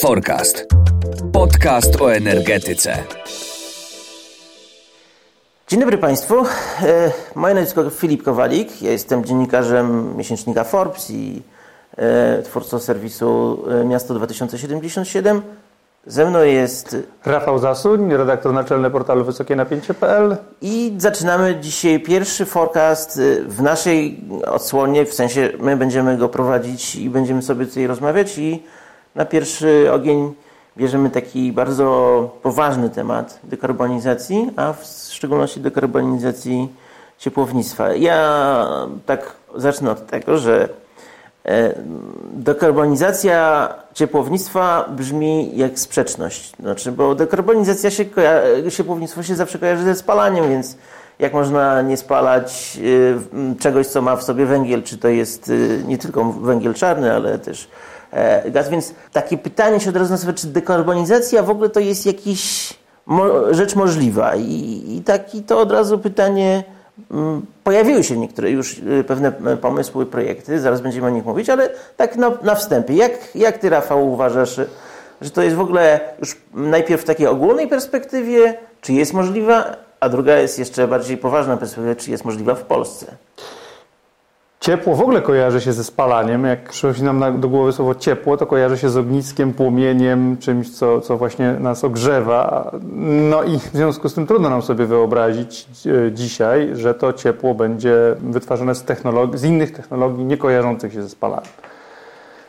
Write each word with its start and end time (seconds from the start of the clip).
Forecast. 0.00 0.66
Podcast 1.32 2.02
o 2.02 2.14
energetyce. 2.14 2.98
Dzień 5.68 5.80
dobry 5.80 5.98
Państwu. 5.98 6.44
E, 6.82 7.12
moje 7.34 7.54
nazwisko 7.54 7.90
Filip 7.90 8.22
Kowalik. 8.22 8.82
Ja 8.82 8.92
jestem 8.92 9.24
dziennikarzem 9.24 10.16
miesięcznika 10.16 10.64
Forbes 10.64 11.10
i 11.10 11.42
e, 11.96 12.42
twórcą 12.42 12.78
serwisu 12.78 13.58
e, 13.70 13.84
Miasto 13.84 14.14
2077. 14.14 15.42
Ze 16.06 16.26
mną 16.26 16.42
jest 16.42 16.96
Rafał 17.24 17.58
Zasuń, 17.58 18.12
redaktor 18.12 18.52
naczelny 18.52 18.90
portalu 18.90 19.24
Wysokie 19.24 19.56
Napięcie.pl 19.56 20.36
i 20.62 20.94
zaczynamy 20.98 21.56
dzisiaj 21.60 22.00
pierwszy 22.00 22.44
forecast 22.44 23.20
w 23.46 23.62
naszej 23.62 24.24
odsłonie, 24.46 25.04
w 25.04 25.14
sensie 25.14 25.52
my 25.60 25.76
będziemy 25.76 26.16
go 26.16 26.28
prowadzić 26.28 26.96
i 26.96 27.10
będziemy 27.10 27.42
sobie 27.42 27.66
tutaj 27.66 27.86
rozmawiać 27.86 28.38
i 28.38 28.62
na 29.16 29.24
pierwszy 29.24 29.92
ogień 29.92 30.34
bierzemy 30.76 31.10
taki 31.10 31.52
bardzo 31.52 32.30
poważny 32.42 32.90
temat 32.90 33.40
dekarbonizacji, 33.44 34.50
a 34.56 34.72
w 34.72 34.84
szczególności 35.10 35.60
dekarbonizacji 35.60 36.68
ciepłownictwa. 37.18 37.94
Ja 37.94 38.68
tak 39.06 39.32
zacznę 39.54 39.90
od 39.90 40.06
tego, 40.06 40.38
że 40.38 40.68
e, 41.44 41.74
dekarbonizacja 42.32 43.68
ciepłownictwa 43.94 44.88
brzmi 44.88 45.56
jak 45.56 45.78
sprzeczność. 45.78 46.52
Znaczy, 46.60 46.92
bo 46.92 47.14
dekarbonizacja 47.14 47.90
się, 47.90 48.04
ciepłownictwo 48.72 49.22
się 49.22 49.34
zawsze 49.34 49.58
kojarzy 49.58 49.84
ze 49.84 49.94
spalaniem, 49.94 50.48
więc 50.48 50.76
jak 51.18 51.32
można 51.32 51.82
nie 51.82 51.96
spalać 51.96 52.78
e, 53.54 53.58
czegoś, 53.58 53.86
co 53.86 54.02
ma 54.02 54.16
w 54.16 54.22
sobie 54.22 54.46
węgiel, 54.46 54.82
czy 54.82 54.98
to 54.98 55.08
jest 55.08 55.50
e, 55.50 55.84
nie 55.88 55.98
tylko 55.98 56.24
węgiel 56.24 56.74
czarny, 56.74 57.12
ale 57.12 57.38
też 57.38 57.68
gaz. 58.50 58.68
Więc 58.68 58.94
takie 59.12 59.38
pytanie 59.38 59.80
się 59.80 59.90
od 59.90 59.96
razu 59.96 60.10
nasuwa, 60.12 60.32
czy 60.32 60.46
dekarbonizacja 60.46 61.42
w 61.42 61.50
ogóle 61.50 61.68
to 61.68 61.80
jest 61.80 62.06
jakiś 62.06 62.74
mo 63.06 63.54
rzecz 63.54 63.74
możliwa? 63.74 64.36
I, 64.36 64.82
I 64.96 65.02
taki 65.04 65.42
to 65.42 65.60
od 65.60 65.72
razu 65.72 65.98
pytanie 65.98 66.64
mm, 67.10 67.46
pojawiły 67.64 68.04
się 68.04 68.16
niektóre 68.16 68.50
już 68.50 68.78
y, 68.78 69.04
pewne 69.06 69.32
e, 69.46 69.56
pomysły, 69.56 70.06
projekty, 70.06 70.60
zaraz 70.60 70.80
będziemy 70.80 71.06
o 71.06 71.10
nich 71.10 71.24
mówić, 71.24 71.50
ale 71.50 71.70
tak 71.96 72.16
na, 72.16 72.32
na 72.42 72.54
wstępie. 72.54 72.94
Jak, 72.94 73.12
jak 73.34 73.58
ty, 73.58 73.70
Rafał, 73.70 74.12
uważasz, 74.12 74.60
że 75.20 75.30
to 75.30 75.42
jest 75.42 75.56
w 75.56 75.60
ogóle 75.60 76.00
już 76.20 76.36
najpierw 76.54 77.02
w 77.02 77.04
takiej 77.04 77.26
ogólnej 77.26 77.68
perspektywie, 77.68 78.54
czy 78.80 78.92
jest 78.92 79.12
możliwa, 79.12 79.76
a 80.00 80.08
druga 80.08 80.36
jest 80.36 80.58
jeszcze 80.58 80.88
bardziej 80.88 81.16
poważna 81.16 81.56
perspektywa, 81.56 81.94
czy 81.94 82.10
jest 82.10 82.24
możliwa 82.24 82.54
w 82.54 82.64
Polsce? 82.64 83.16
Ciepło 84.66 84.96
w 84.96 85.00
ogóle 85.00 85.22
kojarzy 85.22 85.60
się 85.60 85.72
ze 85.72 85.84
spalaniem. 85.84 86.44
Jak 86.44 86.68
przychodzi 86.68 87.02
nam 87.02 87.40
do 87.40 87.48
głowy 87.48 87.72
słowo 87.72 87.94
ciepło, 87.94 88.36
to 88.36 88.46
kojarzy 88.46 88.78
się 88.78 88.88
z 88.88 88.96
ogniskiem, 88.96 89.52
płomieniem, 89.52 90.36
czymś, 90.36 90.70
co, 90.70 91.00
co 91.00 91.16
właśnie 91.16 91.52
nas 91.52 91.84
ogrzewa. 91.84 92.70
No 93.30 93.42
i 93.42 93.58
w 93.58 93.62
związku 93.62 94.08
z 94.08 94.14
tym 94.14 94.26
trudno 94.26 94.50
nam 94.50 94.62
sobie 94.62 94.86
wyobrazić 94.86 95.68
e, 95.86 96.12
dzisiaj, 96.12 96.70
że 96.72 96.94
to 96.94 97.12
ciepło 97.12 97.54
będzie 97.54 97.96
wytwarzane 98.20 98.74
z, 98.74 98.84
technologii, 98.84 99.38
z 99.38 99.44
innych 99.44 99.72
technologii 99.72 100.24
nie 100.24 100.36
kojarzących 100.36 100.92
się 100.92 101.02
ze 101.02 101.08
spalaniem. 101.08 101.50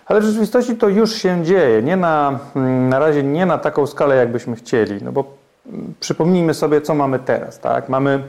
Ale 0.05 0.21
w 0.21 0.23
rzeczywistości 0.23 0.75
to 0.75 0.89
już 0.89 1.15
się 1.15 1.43
dzieje. 1.43 1.81
Nie 1.83 1.97
na, 1.97 2.39
mm, 2.55 2.89
na 2.89 2.99
razie 2.99 3.23
nie 3.23 3.45
na 3.45 3.57
taką 3.57 3.87
skalę, 3.87 4.15
jakbyśmy 4.15 4.55
chcieli. 4.55 5.03
No 5.03 5.11
bo 5.11 5.23
mm, 5.67 5.93
przypomnijmy 5.99 6.53
sobie, 6.53 6.81
co 6.81 6.95
mamy 6.95 7.19
teraz. 7.19 7.59
Tak? 7.59 7.89
Mamy 7.89 8.23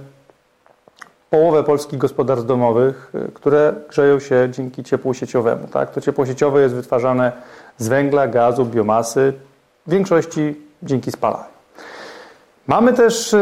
połowę 1.30 1.64
polskich 1.64 1.98
gospodarstw 1.98 2.46
domowych, 2.46 3.12
y, 3.14 3.32
które 3.32 3.74
grzeją 3.88 4.18
się 4.18 4.48
dzięki 4.50 4.84
ciepłu 4.84 5.14
sieciowemu. 5.14 5.66
Tak? 5.66 5.90
To 5.90 6.00
ciepło 6.00 6.26
sieciowe 6.26 6.60
jest 6.60 6.74
wytwarzane 6.74 7.32
z 7.78 7.88
węgla, 7.88 8.28
gazu, 8.28 8.64
biomasy, 8.64 9.32
w 9.86 9.90
większości 9.90 10.56
dzięki 10.82 11.12
spalaniu. 11.12 11.57
Mamy 12.68 12.92
też 12.92 13.32
y, 13.32 13.38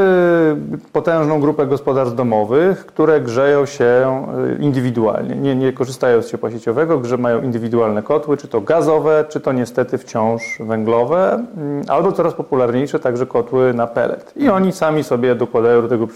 potężną 0.93 1.41
grupę 1.41 1.67
gospodarstw 1.67 2.17
domowych, 2.17 2.87
które 2.87 3.21
grzeją 3.21 3.67
się 3.67 4.27
y, 4.59 4.63
indywidualnie. 4.63 5.37
Nie, 5.37 5.57
nie 5.57 5.73
korzystają 5.73 6.23
z 6.23 6.31
ciepła 6.31 6.51
sieciowego, 6.51 7.05
że 7.05 7.19
mają 7.19 7.43
indywidualne 7.43 8.03
kotły, 8.03 8.37
czy 8.37 8.49
to 8.49 8.61
gazowe, 8.61 9.25
czy 9.29 9.41
to 9.41 9.53
niestety 9.53 9.99
wciąż 9.99 10.59
węglowe, 10.61 11.45
mm, 11.57 11.83
albo 11.89 12.13
coraz 12.13 12.35
popularniejsze 12.35 12.99
także 12.99 13.27
kotły 13.27 13.75
na 13.75 13.87
pellet. 13.87 14.33
I 14.37 14.49
oni 14.49 14.73
sami 14.73 15.05
sobie 15.05 15.35
dokładają 15.35 15.83
do 15.83 15.89
tego 15.89 16.07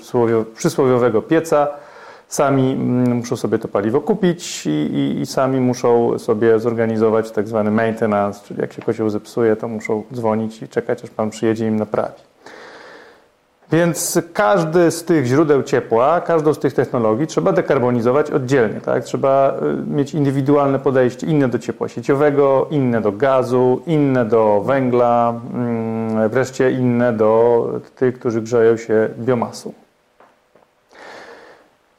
przysłowiowego 0.54 1.22
pieca, 1.22 1.68
sami 2.28 2.72
mm, 2.72 3.16
muszą 3.16 3.36
sobie 3.36 3.58
to 3.58 3.68
paliwo 3.68 4.00
kupić 4.00 4.66
i, 4.66 4.70
i, 4.70 5.20
i, 5.20 5.26
sami 5.26 5.60
muszą 5.60 6.18
sobie 6.18 6.58
zorganizować 6.58 7.30
tak 7.30 7.48
zwany 7.48 7.70
maintenance, 7.70 8.40
czyli 8.44 8.60
jak 8.60 8.72
się 8.72 8.82
kozioł 8.82 9.10
zepsuje, 9.10 9.56
to 9.56 9.68
muszą 9.68 10.02
dzwonić 10.14 10.62
i 10.62 10.68
czekać, 10.68 11.04
aż 11.04 11.10
pan 11.10 11.30
przyjedzie 11.30 11.66
im 11.66 11.76
naprawi. 11.76 12.29
Więc 13.72 14.18
każdy 14.32 14.90
z 14.90 15.04
tych 15.04 15.26
źródeł 15.26 15.62
ciepła, 15.62 16.20
każdą 16.20 16.54
z 16.54 16.58
tych 16.58 16.74
technologii 16.74 17.26
trzeba 17.26 17.52
dekarbonizować 17.52 18.30
oddzielnie. 18.30 18.80
Tak? 18.80 19.04
Trzeba 19.04 19.54
y, 19.88 19.90
mieć 19.90 20.14
indywidualne 20.14 20.78
podejście, 20.78 21.26
inne 21.26 21.48
do 21.48 21.58
ciepła 21.58 21.88
sieciowego, 21.88 22.66
inne 22.70 23.00
do 23.00 23.12
gazu, 23.12 23.82
inne 23.86 24.24
do 24.24 24.62
węgla, 24.66 25.40
mm, 25.54 26.28
wreszcie 26.28 26.70
inne 26.70 27.12
do 27.12 27.64
tych, 27.96 28.18
którzy 28.18 28.42
grzeją 28.42 28.76
się 28.76 29.08
biomasą. 29.18 29.72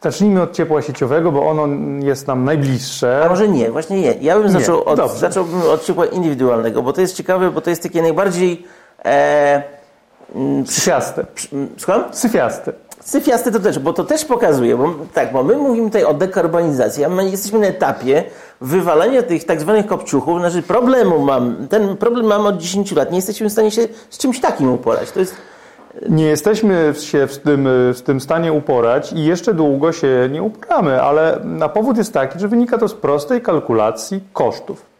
Zacznijmy 0.01 0.41
od 0.41 0.51
ciepła 0.51 0.81
sieciowego, 0.81 1.31
bo 1.31 1.49
ono 1.49 1.67
jest 1.99 2.27
nam 2.27 2.45
najbliższe. 2.45 3.21
A 3.25 3.29
może 3.29 3.47
nie, 3.47 3.71
właśnie 3.71 4.01
nie. 4.01 4.13
Ja 4.21 4.39
bym 4.39 4.49
zaczął 4.49 4.83
od, 4.83 5.11
zacząłbym 5.11 5.61
od 5.61 5.83
ciepła 5.85 6.05
indywidualnego, 6.05 6.81
bo 6.81 6.93
to 6.93 7.01
jest 7.01 7.15
ciekawe, 7.15 7.51
bo 7.51 7.61
to 7.61 7.69
jest 7.69 7.83
takie 7.83 8.01
najbardziej... 8.01 8.63
E, 9.05 9.80
Syfiaste. 10.65 11.25
Mm, 11.53 11.69
słucham? 11.77 12.03
Syfiaste. 12.11 12.73
Syfiaste 13.03 13.51
to 13.51 13.59
też, 13.59 13.79
bo 13.79 13.93
to 13.93 14.03
też 14.03 14.25
pokazuje, 14.25 14.77
bo 14.77 14.93
tak, 15.13 15.33
bo 15.33 15.43
my 15.43 15.57
mówimy 15.57 15.87
tutaj 15.87 16.03
o 16.03 16.13
dekarbonizacji, 16.13 17.03
a 17.03 17.09
my 17.09 17.29
jesteśmy 17.29 17.59
na 17.59 17.67
etapie 17.67 18.23
wywalania 18.61 19.23
tych 19.23 19.43
tak 19.43 19.61
zwanych 19.61 19.85
kopciuchów, 19.85 20.39
znaczy 20.39 20.61
problemu 20.61 21.19
mam, 21.19 21.67
ten 21.67 21.97
problem 21.97 22.25
mamy 22.25 22.47
od 22.47 22.57
10 22.57 22.91
lat, 22.91 23.11
nie 23.11 23.17
jesteśmy 23.17 23.49
w 23.49 23.51
stanie 23.51 23.71
się 23.71 23.81
z 24.09 24.17
czymś 24.17 24.39
takim 24.39 24.73
uporać. 24.73 25.11
To 25.11 25.19
jest... 25.19 25.35
Nie 26.09 26.25
jesteśmy 26.25 26.93
się 26.99 27.27
w 27.27 27.37
tym, 27.37 27.67
w 27.93 28.01
tym 28.01 28.21
stanie 28.21 28.53
uporać 28.53 29.13
i 29.13 29.25
jeszcze 29.25 29.53
długo 29.53 29.91
się 29.91 30.29
nie 30.31 30.43
uporamy, 30.43 31.01
ale 31.01 31.39
na 31.43 31.69
powód 31.69 31.97
jest 31.97 32.13
taki, 32.13 32.39
że 32.39 32.47
wynika 32.47 32.77
to 32.77 32.87
z 32.87 32.93
prostej 32.93 33.41
kalkulacji 33.41 34.23
kosztów. 34.33 34.90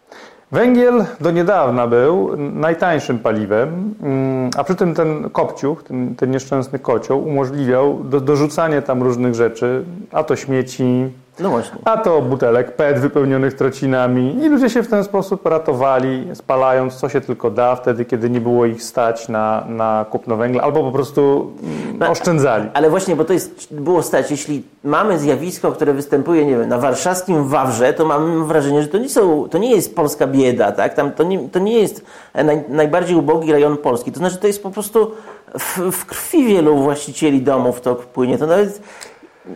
Węgiel 0.51 1.05
do 1.21 1.31
niedawna 1.31 1.87
był 1.87 2.37
najtańszym 2.37 3.19
paliwem, 3.19 3.93
mm, 4.01 4.49
a 4.57 4.63
przy 4.63 4.75
tym 4.75 4.95
ten 4.95 5.29
kopciuch, 5.29 5.83
ten, 5.83 6.15
ten 6.15 6.31
nieszczęsny 6.31 6.79
kocioł 6.79 7.27
umożliwiał 7.27 8.03
do, 8.03 8.19
dorzucanie 8.21 8.81
tam 8.81 9.03
różnych 9.03 9.35
rzeczy, 9.35 9.85
a 10.11 10.23
to 10.23 10.35
śmieci, 10.35 11.09
no 11.39 11.49
właśnie. 11.49 11.77
A 11.85 11.97
to 11.97 12.21
butelek 12.21 12.75
PET 12.75 12.99
wypełnionych 12.99 13.53
trocinami 13.53 14.43
i 14.43 14.49
ludzie 14.49 14.69
się 14.69 14.83
w 14.83 14.87
ten 14.87 15.03
sposób 15.03 15.45
ratowali, 15.45 16.27
spalając 16.33 16.95
co 16.95 17.09
się 17.09 17.21
tylko 17.21 17.51
da, 17.51 17.75
wtedy 17.75 18.05
kiedy 18.05 18.29
nie 18.29 18.41
było 18.41 18.65
ich 18.65 18.83
stać 18.83 19.29
na, 19.29 19.65
na 19.67 20.05
kupno 20.09 20.35
węgla, 20.35 20.63
albo 20.63 20.83
po 20.83 20.91
prostu 20.91 21.51
no, 21.99 22.09
oszczędzali. 22.09 22.69
Ale 22.73 22.89
właśnie, 22.89 23.15
bo 23.15 23.25
to 23.25 23.33
jest, 23.33 23.73
było 23.73 24.03
stać, 24.03 24.31
jeśli 24.31 24.63
mamy 24.83 25.19
zjawisko, 25.19 25.71
które 25.71 25.93
występuje, 25.93 26.45
nie 26.45 26.57
wiem, 26.57 26.69
na 26.69 26.77
warszawskim 26.77 27.47
Wawrze, 27.47 27.93
to 27.93 28.05
mamy 28.05 28.45
wrażenie, 28.45 28.81
że 28.81 28.87
to 28.87 28.97
nie, 28.97 29.09
są, 29.09 29.49
to 29.49 29.57
nie 29.57 29.71
jest 29.71 29.95
polska 29.95 30.27
bieda, 30.27 30.71
tak? 30.71 30.93
Tam 30.93 31.11
to, 31.11 31.23
nie, 31.23 31.49
to 31.49 31.59
nie 31.59 31.79
jest 31.79 32.05
naj, 32.33 32.63
najbardziej 32.69 33.15
ubogi 33.15 33.51
rejon 33.51 33.77
Polski. 33.77 34.11
To 34.11 34.17
znaczy, 34.17 34.37
to 34.37 34.47
jest 34.47 34.63
po 34.63 34.71
prostu 34.71 35.11
w, 35.59 35.91
w 35.91 36.05
krwi 36.05 36.45
wielu 36.45 36.77
właścicieli 36.77 37.41
domów 37.41 37.81
to 37.81 37.95
płynie. 37.95 38.37
To 38.37 38.47
nawet 38.47 38.81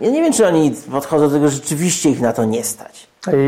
ja 0.02 0.10
nie 0.10 0.22
wiem, 0.22 0.34
czy 0.34 0.48
oni 0.48 0.72
podchodzą 0.92 1.28
do 1.28 1.34
tego, 1.34 1.48
że 1.48 1.56
rzeczywiście 1.56 2.10
ich 2.10 2.22
na 2.22 2.34
to 2.34 2.46
nie 2.46 2.64
stać. 2.64 3.08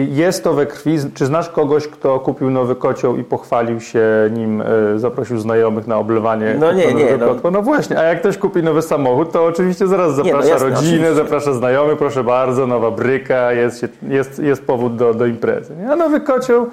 Jest 0.09 0.43
to 0.43 0.53
we 0.53 0.65
krwi. 0.65 0.97
Czy 1.13 1.25
znasz 1.25 1.49
kogoś, 1.49 1.87
kto 1.87 2.19
kupił 2.19 2.49
nowy 2.49 2.75
kocioł 2.75 3.17
i 3.17 3.23
pochwalił 3.23 3.79
się 3.79 4.01
nim, 4.33 4.61
e, 4.61 4.99
zaprosił 4.99 5.37
znajomych 5.37 5.87
na 5.87 5.97
oblewanie 5.97 6.55
no 6.59 6.71
nie, 6.71 6.93
nie, 6.93 7.17
no. 7.17 7.51
no 7.51 7.61
właśnie, 7.61 7.99
a 7.99 8.03
jak 8.03 8.19
ktoś 8.19 8.37
kupi 8.37 8.63
nowy 8.63 8.81
samochód, 8.81 9.31
to 9.31 9.45
oczywiście 9.45 9.87
zaraz 9.87 10.15
zaprasza 10.15 10.37
nie, 10.37 10.43
no 10.43 10.49
jasne, 10.49 10.69
rodzinę, 10.69 10.91
oczywiście. 10.91 11.13
zaprasza 11.13 11.53
znajomych, 11.53 11.97
proszę 11.97 12.23
bardzo, 12.23 12.67
nowa 12.67 12.91
bryka, 12.91 13.53
jest, 13.53 13.85
jest, 14.01 14.39
jest 14.39 14.65
powód 14.65 14.95
do, 14.95 15.13
do 15.13 15.25
imprezy. 15.25 15.73
A 15.91 15.95
nowy 15.95 16.21
kocioł, 16.21 16.67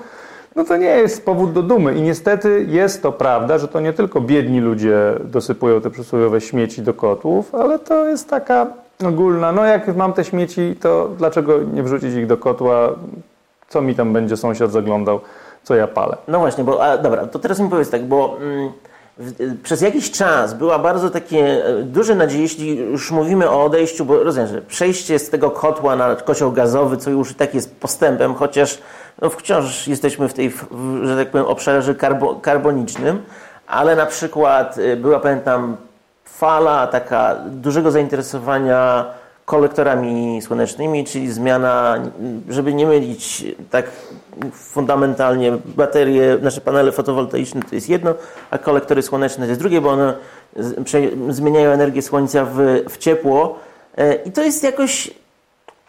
no 0.57 0.65
to 0.65 0.77
nie 0.77 0.87
jest 0.87 1.25
powód 1.25 1.53
do 1.53 1.63
dumy. 1.63 1.95
I 1.95 2.03
niestety 2.03 2.67
jest 2.69 3.03
to 3.03 3.13
prawda, 3.13 3.59
że 3.59 3.69
to 3.69 3.81
nie 3.81 3.93
tylko 3.93 4.21
biedni 4.21 4.61
ludzie 4.61 4.97
dosypują 5.25 5.81
te 5.81 5.91
przysłowiowe 5.91 6.41
śmieci 6.41 6.83
do 6.83 6.95
kotłów, 6.95 7.55
ale 7.55 7.79
to 7.79 8.09
jest 8.09 8.31
taka 8.31 8.84
ogólna, 9.07 9.53
no 9.53 9.65
jak 9.65 9.97
mam 9.97 10.13
te 10.13 10.25
śmieci, 10.25 10.77
to 10.81 11.09
dlaczego 11.19 11.63
nie 11.63 11.83
wrzucić 11.83 12.15
ich 12.15 12.27
do 12.27 12.37
kotła? 12.37 12.89
Co 13.69 13.81
mi 13.81 13.95
tam 13.95 14.13
będzie 14.13 14.37
sąsiad 14.37 14.71
zaglądał, 14.71 15.21
co 15.63 15.75
ja 15.75 15.87
palę? 15.87 16.17
No 16.29 16.39
właśnie, 16.39 16.65
bo 16.65 16.85
a, 16.85 16.99
dobra, 16.99 17.27
to 17.27 17.39
teraz 17.39 17.61
mi 17.61 17.71
powiedz 17.71 17.91
tak, 17.91 18.05
bo 18.05 18.37
mm, 18.41 18.73
w, 19.19 19.63
przez 19.63 19.81
jakiś 19.81 20.11
czas 20.11 20.55
była 20.55 20.79
bardzo 20.79 21.11
takie 21.11 21.67
e, 21.67 21.83
duże 21.83 22.15
nadzieje, 22.15 22.43
jeśli 22.43 22.77
już 22.77 23.11
mówimy 23.11 23.51
o 23.51 23.65
odejściu, 23.65 24.05
bo 24.05 24.25
rozumiem, 24.25 24.49
że 24.49 24.63
przejście 24.63 25.19
z 25.19 25.31
tego 25.31 25.51
kotła 25.51 25.97
na 25.97 26.17
kocioł 26.17 26.53
gazowy, 26.53 26.97
co 26.97 27.11
już 27.11 27.31
i 27.31 27.35
tak 27.35 27.55
jest 27.55 27.81
postępem, 27.81 28.35
chociaż 28.35 28.79
no, 29.23 29.31
wciąż 29.31 29.89
jesteśmy 29.89 30.29
w 30.29 30.35
tej, 30.35 30.51
w, 30.51 30.67
że 31.05 31.17
tak 31.17 31.31
powiem, 31.31 31.47
obszarze 31.47 31.95
karbo, 31.95 32.35
karbonicznym, 32.35 33.23
ale 33.67 33.97
na 33.97 34.07
przykład 34.07 34.79
y, 34.79 34.97
była, 34.97 35.21
pamiętam, 35.21 35.77
fala 36.25 36.87
taka 36.87 37.37
dużego 37.47 37.91
zainteresowania 37.91 39.07
kolektorami 39.45 40.43
słonecznymi, 40.43 41.05
czyli 41.05 41.33
zmiana, 41.33 41.99
żeby 42.49 42.75
nie 42.75 42.87
mylić 42.87 43.45
tak 43.71 43.91
fundamentalnie 44.53 45.53
baterie, 45.67 46.39
nasze 46.43 46.61
panele 46.61 46.93
fotowoltaiczne 46.93 47.63
to 47.63 47.75
jest 47.75 47.89
jedno, 47.89 48.15
a 48.51 48.59
kolektory 48.59 49.03
słoneczne 49.03 49.45
to 49.45 49.49
jest 49.49 49.61
drugie, 49.61 49.81
bo 49.81 49.91
one 49.91 50.15
zmieniają 51.29 51.71
energię 51.71 52.03
słońca 52.03 52.45
w, 52.45 52.85
w 52.89 52.99
ciepło. 52.99 53.59
E, 53.97 54.15
i 54.15 54.33
to 54.33 54.43
jest 54.43 54.63
jakoś 54.63 55.11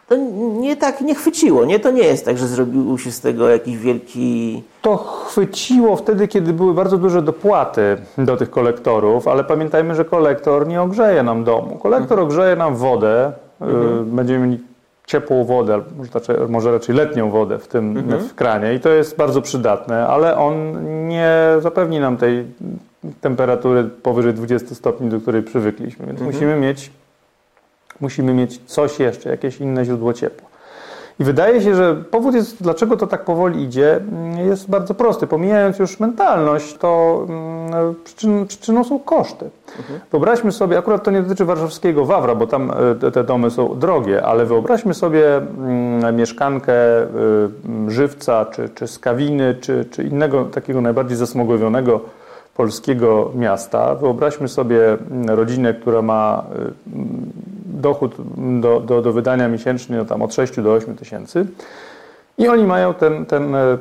to 0.08 0.16
nie 0.60 0.76
tak 0.76 1.00
nie 1.00 1.14
chwyciło, 1.14 1.64
nie? 1.64 1.80
To 1.80 1.90
nie 1.90 2.02
jest 2.02 2.24
tak, 2.24 2.38
że 2.38 2.46
zrobił 2.46 2.98
się 2.98 3.12
z 3.12 3.20
tego 3.20 3.48
jakiś 3.48 3.76
wielki... 3.76 4.62
To 4.82 4.96
chwyciło 4.96 5.96
wtedy, 5.96 6.28
kiedy 6.28 6.52
były 6.52 6.74
bardzo 6.74 6.98
duże 6.98 7.22
dopłaty 7.22 7.96
do 8.18 8.36
tych 8.36 8.50
kolektorów, 8.50 9.28
ale 9.28 9.44
pamiętajmy, 9.44 9.94
że 9.94 10.04
kolektor 10.04 10.68
nie 10.68 10.82
ogrzeje 10.82 11.22
nam 11.22 11.44
domu. 11.44 11.76
Kolektor 11.76 12.18
mhm. 12.18 12.28
ogrzeje 12.28 12.56
nam 12.56 12.76
wodę, 12.76 13.32
mhm. 13.60 14.16
będziemy 14.16 14.46
mieli 14.46 14.62
ciepłą 15.06 15.44
wodę, 15.44 15.82
może 15.98 16.10
raczej, 16.14 16.36
może 16.48 16.72
raczej 16.72 16.94
letnią 16.94 17.30
wodę 17.30 17.58
w 17.58 17.68
tym 17.68 17.96
mhm. 17.96 18.22
w 18.22 18.34
kranie 18.34 18.74
i 18.74 18.80
to 18.80 18.88
jest 18.88 19.16
bardzo 19.16 19.42
przydatne, 19.42 20.06
ale 20.06 20.36
on 20.36 20.54
nie 21.08 21.34
zapewni 21.58 22.00
nam 22.00 22.16
tej 22.16 22.44
temperatury 23.20 23.84
powyżej 23.84 24.34
20 24.34 24.74
stopni, 24.74 25.08
do 25.08 25.20
której 25.20 25.42
przywykliśmy, 25.42 26.06
więc 26.06 26.20
mhm. 26.20 26.34
musimy 26.34 26.56
mieć 26.56 26.90
musimy 28.00 28.34
mieć 28.34 28.60
coś 28.66 28.98
jeszcze, 28.98 29.30
jakieś 29.30 29.60
inne 29.60 29.84
źródło 29.84 30.12
ciepła. 30.12 30.48
I 31.20 31.24
wydaje 31.24 31.60
się, 31.60 31.74
że 31.74 31.94
powód 32.10 32.34
jest, 32.34 32.62
dlaczego 32.62 32.96
to 32.96 33.06
tak 33.06 33.24
powoli 33.24 33.62
idzie, 33.62 34.00
jest 34.46 34.70
bardzo 34.70 34.94
prosty. 34.94 35.26
Pomijając 35.26 35.78
już 35.78 36.00
mentalność, 36.00 36.74
to 36.74 37.20
mm, 37.28 37.94
przyczyn, 38.04 38.46
przyczyną 38.46 38.84
są 38.84 38.98
koszty. 38.98 39.50
Mhm. 39.78 40.00
Wyobraźmy 40.10 40.52
sobie, 40.52 40.78
akurat 40.78 41.02
to 41.02 41.10
nie 41.10 41.22
dotyczy 41.22 41.44
warszawskiego 41.44 42.04
Wawra, 42.04 42.34
bo 42.34 42.46
tam 42.46 42.72
e, 43.02 43.10
te 43.10 43.24
domy 43.24 43.50
są 43.50 43.78
drogie, 43.78 44.22
ale 44.22 44.46
wyobraźmy 44.46 44.94
sobie 44.94 45.36
mm, 45.36 46.16
mieszkankę 46.16 47.02
y, 47.02 47.90
żywca, 47.90 48.46
czy, 48.46 48.68
czy 48.68 48.86
skawiny, 48.86 49.54
czy, 49.60 49.84
czy 49.90 50.02
innego 50.02 50.44
takiego 50.44 50.80
najbardziej 50.80 51.16
zasmogowionego 51.16 52.00
polskiego 52.56 53.32
miasta. 53.34 53.94
Wyobraźmy 53.94 54.48
sobie 54.48 54.92
mm, 54.92 55.30
rodzinę, 55.30 55.74
która 55.74 56.02
ma 56.02 56.44
y, 56.58 56.72
dochód 57.66 58.14
do, 58.60 58.80
do, 58.80 59.02
do 59.02 59.12
wydania 59.12 59.48
miesięcznie 59.48 59.96
no 59.96 60.04
tam 60.04 60.22
od 60.22 60.34
6 60.34 60.60
do 60.60 60.72
8 60.72 60.96
tysięcy 60.96 61.46
i 62.38 62.48
oni 62.48 62.64
mają 62.64 62.94
ten, 62.94 63.26
ten 63.26 63.54
e, 63.54 63.78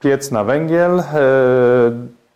piec 0.00 0.30
na 0.30 0.44
węgiel, 0.44 1.00
e, 1.00 1.04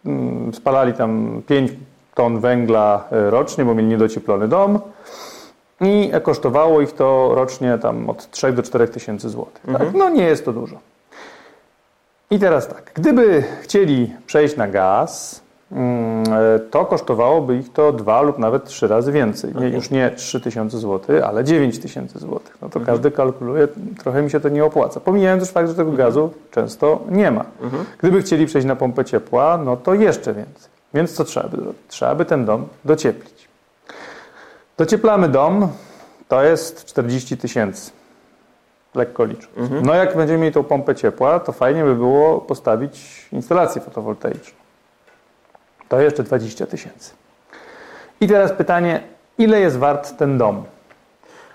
mm, 0.06 0.54
spalali 0.54 0.92
tam 0.92 1.42
5 1.46 1.72
ton 2.14 2.40
węgla 2.40 3.04
e, 3.12 3.30
rocznie, 3.30 3.64
bo 3.64 3.74
mieli 3.74 3.88
niedocieplony 3.88 4.48
dom 4.48 4.78
i 5.80 6.10
kosztowało 6.22 6.80
ich 6.80 6.92
to 6.92 7.34
rocznie 7.34 7.78
tam 7.78 8.10
od 8.10 8.30
3 8.30 8.52
do 8.52 8.62
4 8.62 8.88
tysięcy 8.88 9.28
złotych. 9.28 9.62
Tak? 9.66 9.74
Mhm. 9.74 9.98
No 9.98 10.08
nie 10.08 10.24
jest 10.24 10.44
to 10.44 10.52
dużo. 10.52 10.76
I 12.30 12.38
teraz 12.38 12.68
tak, 12.68 12.90
gdyby 12.94 13.44
chcieli 13.62 14.12
przejść 14.26 14.56
na 14.56 14.68
gaz, 14.68 15.43
Mm, 15.43 15.43
to 16.70 16.84
kosztowałoby 16.84 17.56
ich 17.56 17.72
to 17.72 17.92
dwa 17.92 18.22
lub 18.22 18.38
nawet 18.38 18.64
trzy 18.64 18.88
razy 18.88 19.12
więcej. 19.12 19.54
Nie, 19.54 19.68
już 19.68 19.90
nie 19.90 20.10
3 20.10 20.40
tysiące 20.40 20.78
złotych, 20.78 21.24
ale 21.24 21.44
9 21.44 21.78
tysięcy 21.78 22.18
złotych. 22.18 22.56
No 22.62 22.68
to 22.68 22.78
mhm. 22.78 22.86
każdy 22.86 23.10
kalkuluje, 23.10 23.68
trochę 23.98 24.22
mi 24.22 24.30
się 24.30 24.40
to 24.40 24.48
nie 24.48 24.64
opłaca. 24.64 25.00
Pomijając 25.00 25.42
już 25.42 25.50
fakt, 25.50 25.68
że 25.68 25.74
tego 25.74 25.92
gazu 25.92 26.30
często 26.50 27.02
nie 27.10 27.30
ma. 27.30 27.44
Mhm. 27.62 27.84
Gdyby 27.98 28.22
chcieli 28.22 28.46
przejść 28.46 28.66
na 28.68 28.76
pompę 28.76 29.04
ciepła, 29.04 29.58
no 29.64 29.76
to 29.76 29.94
jeszcze 29.94 30.34
więcej. 30.34 30.70
Więc 30.94 31.12
co 31.12 31.24
trzeba 31.24 31.48
by 31.48 31.56
zrobić? 31.56 31.82
Trzeba 31.88 32.14
by 32.14 32.24
ten 32.24 32.44
dom 32.44 32.66
docieplić. 32.84 33.48
Docieplamy 34.76 35.28
dom, 35.28 35.68
to 36.28 36.42
jest 36.42 36.84
40 36.84 37.36
tysięcy. 37.36 37.90
Lekko 38.94 39.24
liczę. 39.24 39.48
Mhm. 39.56 39.86
No 39.86 39.94
jak 39.94 40.16
będziemy 40.16 40.38
mieli 40.38 40.54
tą 40.54 40.64
pompę 40.64 40.94
ciepła, 40.94 41.40
to 41.40 41.52
fajnie 41.52 41.84
by 41.84 41.94
było 41.94 42.40
postawić 42.40 43.26
instalację 43.32 43.80
fotowoltaiczną 43.82 44.63
to 45.94 46.00
jeszcze 46.00 46.22
20 46.22 46.66
tysięcy. 46.66 47.12
I 48.20 48.28
teraz 48.28 48.52
pytanie, 48.52 49.00
ile 49.38 49.60
jest 49.60 49.78
wart 49.78 50.16
ten 50.16 50.38
dom? 50.38 50.64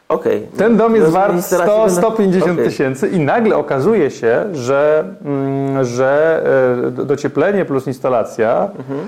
Okay. 0.08 0.48
Ten 0.58 0.78
dom 0.78 0.96
jest 0.96 1.12
wart 1.12 1.42
100, 1.42 1.90
150 1.90 2.52
okay. 2.52 2.66
tysięcy 2.66 3.08
i 3.08 3.20
nagle 3.20 3.58
okazuje 3.58 4.12
się, 4.12 4.46
że, 4.52 5.04
mm, 5.26 5.86
że 5.86 6.44
e, 6.88 7.06
docieplenie 7.06 7.66
plus 7.66 7.88
instalacja 7.88 8.70
mhm. 8.78 9.00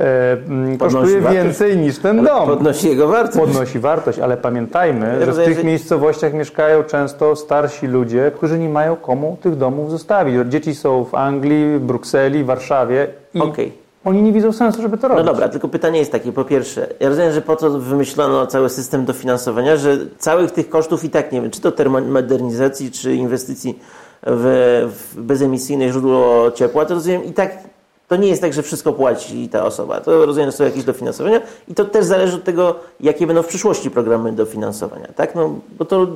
E, 0.00 0.76
kosztuje 0.78 1.20
więcej 1.20 1.76
niż 1.76 1.98
ten 1.98 2.18
ale 2.18 2.28
dom. 2.28 2.48
Podnosi 2.48 2.88
jego 2.88 3.08
wartość. 3.08 3.38
Podnosi 3.38 3.78
wartość, 3.78 4.18
ale 4.18 4.36
pamiętajmy, 4.36 5.16
ja 5.20 5.26
że 5.26 5.32
w 5.32 5.44
tych 5.44 5.56
że... 5.56 5.64
miejscowościach 5.64 6.32
mieszkają 6.32 6.82
często 6.82 7.36
starsi 7.36 7.86
ludzie, 7.86 8.32
którzy 8.36 8.58
nie 8.58 8.68
mają 8.68 8.96
komu 8.96 9.36
tych 9.42 9.56
domów 9.56 9.90
zostawić. 9.90 10.34
Dzieci 10.48 10.74
są 10.74 11.04
w 11.04 11.14
Anglii, 11.14 11.78
Brukseli, 11.80 12.44
Warszawie 12.44 13.06
i 13.34 13.40
okay. 13.40 13.70
Oni 14.04 14.22
nie 14.22 14.32
widzą 14.32 14.52
sensu, 14.52 14.82
żeby 14.82 14.98
to 14.98 15.08
robić. 15.08 15.24
No 15.24 15.32
dobra, 15.32 15.48
tylko 15.48 15.68
pytanie 15.68 15.98
jest 15.98 16.12
takie, 16.12 16.32
po 16.32 16.44
pierwsze, 16.44 16.86
ja 17.00 17.08
rozumiem, 17.08 17.32
że 17.32 17.40
po 17.40 17.56
to 17.56 17.70
wymyślono 17.70 18.46
cały 18.46 18.70
system 18.70 19.04
dofinansowania, 19.04 19.76
że 19.76 19.98
całych 20.18 20.50
tych 20.50 20.68
kosztów 20.68 21.04
i 21.04 21.10
tak 21.10 21.32
nie 21.32 21.40
wiem, 21.40 21.50
czy 21.50 21.60
to 21.60 21.72
termomodernizacji, 21.72 22.90
czy 22.90 23.14
inwestycji 23.14 23.78
w, 24.22 24.90
w 24.94 25.20
bezemisyjne 25.20 25.88
źródło 25.88 26.50
ciepła, 26.50 26.84
to 26.84 26.94
rozumiem 26.94 27.24
i 27.24 27.32
tak 27.32 27.73
to 28.14 28.20
nie 28.20 28.28
jest 28.28 28.42
tak, 28.42 28.52
że 28.52 28.62
wszystko 28.62 28.92
płaci 28.92 29.48
ta 29.48 29.64
osoba. 29.64 30.00
To 30.00 30.26
rozumiem, 30.26 30.52
są 30.52 30.64
jakieś 30.64 30.84
dofinansowania 30.84 31.40
i 31.68 31.74
to 31.74 31.84
też 31.84 32.04
zależy 32.04 32.36
od 32.36 32.44
tego, 32.44 32.74
jakie 33.00 33.26
będą 33.26 33.42
w 33.42 33.46
przyszłości 33.46 33.90
programy 33.90 34.32
dofinansowania. 34.32 35.06
Tak? 35.16 35.34
No, 35.34 35.54
bo 35.78 35.84
to 35.84 36.06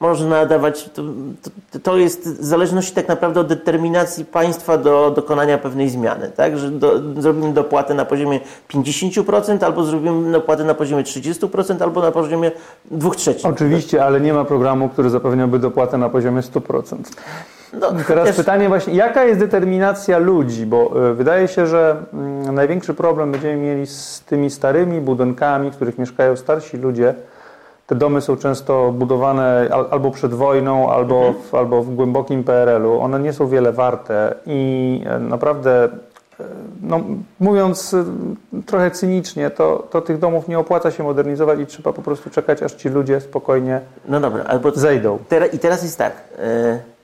można 0.00 0.46
dawać, 0.46 0.90
to, 0.94 1.02
to 1.82 1.98
jest 1.98 2.28
w 2.28 2.44
zależności 2.44 2.94
tak 2.94 3.08
naprawdę 3.08 3.40
od 3.40 3.46
determinacji 3.46 4.24
państwa 4.24 4.78
do 4.78 5.12
dokonania 5.16 5.58
pewnej 5.58 5.90
zmiany. 5.90 6.30
Tak? 6.36 6.58
Że 6.58 6.70
do, 6.70 7.00
zrobimy 7.18 7.52
dopłatę 7.52 7.94
na 7.94 8.04
poziomie 8.04 8.40
50% 8.70 9.64
albo 9.64 9.84
zrobimy 9.84 10.32
dopłatę 10.32 10.64
na 10.64 10.74
poziomie 10.74 11.02
30% 11.02 11.82
albo 11.82 12.02
na 12.02 12.12
poziomie 12.12 12.52
2 12.90 13.10
trzecich. 13.10 13.46
Oczywiście, 13.46 14.04
ale 14.04 14.20
nie 14.20 14.32
ma 14.32 14.44
programu, 14.44 14.88
który 14.88 15.10
zapewniałby 15.10 15.58
dopłatę 15.58 15.98
na 15.98 16.08
poziomie 16.08 16.40
100%. 16.40 16.96
No, 17.72 17.92
teraz 18.06 18.26
wiesz... 18.26 18.36
pytanie 18.36 18.68
właśnie, 18.68 18.94
jaka 18.94 19.24
jest 19.24 19.40
determinacja 19.40 20.18
ludzi, 20.18 20.66
bo 20.66 21.08
y, 21.10 21.14
wydaje 21.14 21.48
się, 21.48 21.66
że 21.66 21.96
y, 22.48 22.52
największy 22.52 22.94
problem 22.94 23.32
będziemy 23.32 23.56
mieli 23.56 23.86
z 23.86 24.22
tymi 24.26 24.50
starymi 24.50 25.00
budynkami, 25.00 25.70
w 25.70 25.76
których 25.76 25.98
mieszkają 25.98 26.36
starsi 26.36 26.76
ludzie. 26.76 27.14
Te 27.86 27.94
domy 27.94 28.20
są 28.20 28.36
często 28.36 28.92
budowane 28.92 29.68
albo 29.90 30.10
przed 30.10 30.34
wojną, 30.34 30.92
albo, 30.92 31.26
mhm. 31.26 31.44
w, 31.44 31.54
albo 31.54 31.82
w 31.82 31.94
głębokim 31.94 32.44
PRL-u. 32.44 33.00
One 33.00 33.20
nie 33.20 33.32
są 33.32 33.48
wiele 33.48 33.72
warte 33.72 34.34
i 34.46 35.02
e, 35.06 35.18
naprawdę 35.18 35.84
e, 35.84 36.44
no, 36.82 37.00
mówiąc 37.40 37.96
trochę 38.66 38.90
cynicznie, 38.90 39.50
to, 39.50 39.86
to 39.90 40.00
tych 40.00 40.18
domów 40.18 40.48
nie 40.48 40.58
opłaca 40.58 40.90
się 40.90 41.02
modernizować 41.02 41.60
i 41.60 41.66
trzeba 41.66 41.92
po 41.92 42.02
prostu 42.02 42.30
czekać, 42.30 42.62
aż 42.62 42.72
ci 42.72 42.88
ludzie 42.88 43.20
spokojnie 43.20 43.80
no 44.08 44.20
dobra, 44.20 44.44
albo 44.44 44.70
zejdą. 44.70 45.18
I 45.52 45.58
teraz 45.58 45.82
jest 45.82 45.98
tak, 45.98 46.12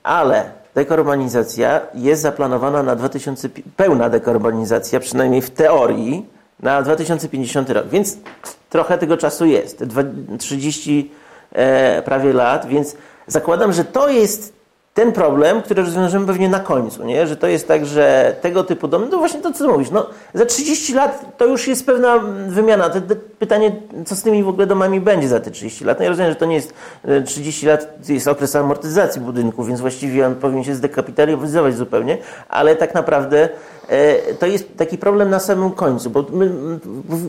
ale 0.02 0.50
dekarbonizacja 0.75 1.80
jest 1.94 2.23
zaplanowana 2.23 2.82
na 2.82 2.97
2000, 2.97 3.49
pełna 3.76 4.09
dekarbonizacja, 4.09 5.00
przynajmniej 5.00 5.42
w 5.42 5.50
teorii, 5.50 6.26
na 6.61 6.82
2050 6.82 7.71
rok, 7.71 7.88
więc 7.88 8.18
trochę 8.71 8.99
tego 8.99 9.16
czasu 9.16 9.47
jest, 9.47 9.85
30 10.38 11.11
e, 11.52 12.02
prawie 12.02 12.32
lat, 12.32 12.66
więc 12.66 12.97
zakładam, 13.26 13.73
że 13.73 13.85
to 13.85 14.09
jest 14.09 14.62
ten 14.94 15.12
problem, 15.12 15.62
który 15.62 15.82
rozwiążemy 15.82 16.26
pewnie 16.26 16.49
na 16.49 16.61
końcu, 16.61 17.04
nie? 17.04 17.26
że 17.26 17.37
to 17.37 17.46
jest 17.46 17.68
tak, 17.68 17.87
że 17.87 18.37
tego 18.40 18.64
typu 18.64 18.88
domy, 18.88 19.06
no 19.11 19.18
właśnie 19.18 19.40
to, 19.40 19.52
co 19.52 19.68
mówisz, 19.68 19.90
no, 19.90 20.06
za 20.34 20.46
30 20.46 20.94
lat 20.94 21.37
to 21.37 21.46
już 21.46 21.68
jest 21.68 21.87
pewna 21.87 22.18
wymiana. 22.49 22.90
To, 22.90 23.00
to 23.00 23.14
pytanie, 23.38 23.72
co 24.06 24.16
z 24.16 24.22
tymi 24.22 24.42
w 24.42 24.49
ogóle 24.49 24.66
domami 24.66 25.00
będzie 25.00 25.28
za 25.28 25.40
te 25.40 25.50
30 25.50 25.84
lat. 25.84 25.99
No 25.99 26.04
ja 26.04 26.11
rozumiem, 26.11 26.30
że 26.30 26.37
to 26.37 26.46
nie 26.46 26.54
jest 26.54 26.75
30 27.26 27.66
e, 27.66 27.70
lat, 27.70 28.08
jest 28.08 28.28
okres 28.28 28.56
amortyzacji 28.56 29.20
budynku, 29.20 29.64
więc 29.64 29.80
właściwie 29.80 30.26
on 30.26 30.34
powinien 30.34 30.64
się 30.64 30.75
zdekapitalizować 30.75 31.76
zupełnie, 31.76 32.18
ale 32.49 32.76
tak 32.76 32.94
naprawdę 32.94 33.49
e, 33.88 34.34
to 34.34 34.46
jest 34.46 34.76
taki 34.76 34.99
problem 34.99 35.30
na 35.30 35.40
samym 35.40 35.70
końcu, 35.70 36.11
bo, 36.11 36.25
my, 36.32 36.50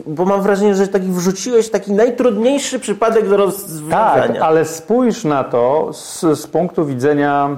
bo 0.06 0.24
mam 0.24 0.42
wrażenie, 0.42 0.74
że 0.74 0.88
taki 0.88 1.06
wrzuciłeś 1.06 1.70
taki 1.70 1.92
najtrudniejszy 1.92 2.78
przypadek 2.78 3.28
do 3.28 3.36
rozwiązania. 3.36 4.28
Tak, 4.28 4.36
ale 4.40 4.64
spójrz 4.64 5.24
na 5.24 5.44
to 5.44 5.90
z, 5.92 6.20
z 6.20 6.46
punktu 6.46 6.86
widzenia 6.86 7.53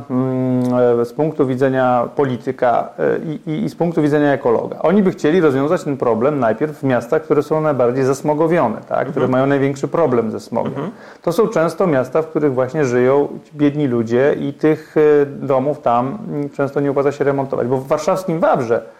z 1.05 1.13
punktu 1.13 1.47
widzenia 1.47 2.09
polityka 2.17 2.89
e, 2.99 3.19
i, 3.19 3.51
i, 3.51 3.65
i, 3.65 3.69
z 3.69 3.75
punktu 3.75 4.03
widzenia 4.03 4.33
ekologa. 4.33 4.79
Oni 4.79 5.03
by 5.03 5.11
chcieli 5.11 5.41
rozwiązać 5.41 5.85
ten 5.85 5.97
problem 5.97 6.39
najpierw 6.39 6.79
w 6.79 6.83
miastach, 6.83 7.23
które 7.23 7.43
są 7.43 7.61
najbardziej 7.61 8.05
zasmogowione, 8.05 8.77
tak? 8.89 9.09
które 9.09 9.25
mhm. 9.25 9.31
mają 9.31 9.47
największy 9.47 9.89
problem 9.89 10.31
ze 10.31 10.41
smogiem. 10.41 10.73
Mhm. 10.73 10.91
To 11.23 11.33
są 11.33 11.49
często 11.49 11.87
miasta, 11.87 12.23
w 12.23 12.27
których 12.27 12.55
właśnie 12.55 12.85
żyją 12.85 13.29
biedni 13.55 13.87
ludzie 13.87 14.37
i 14.41 14.53
tych 14.53 14.95
e, 14.97 15.27
domów 15.27 15.81
tam 15.81 16.19
często 16.55 16.81
nie 16.81 16.91
opłaca 16.91 17.13
się 17.13 17.25
remontować, 17.25 17.69
bo 17.69 17.77
w 17.77 17.87
warszawskim 17.87 18.41
Wawrze 18.41 18.96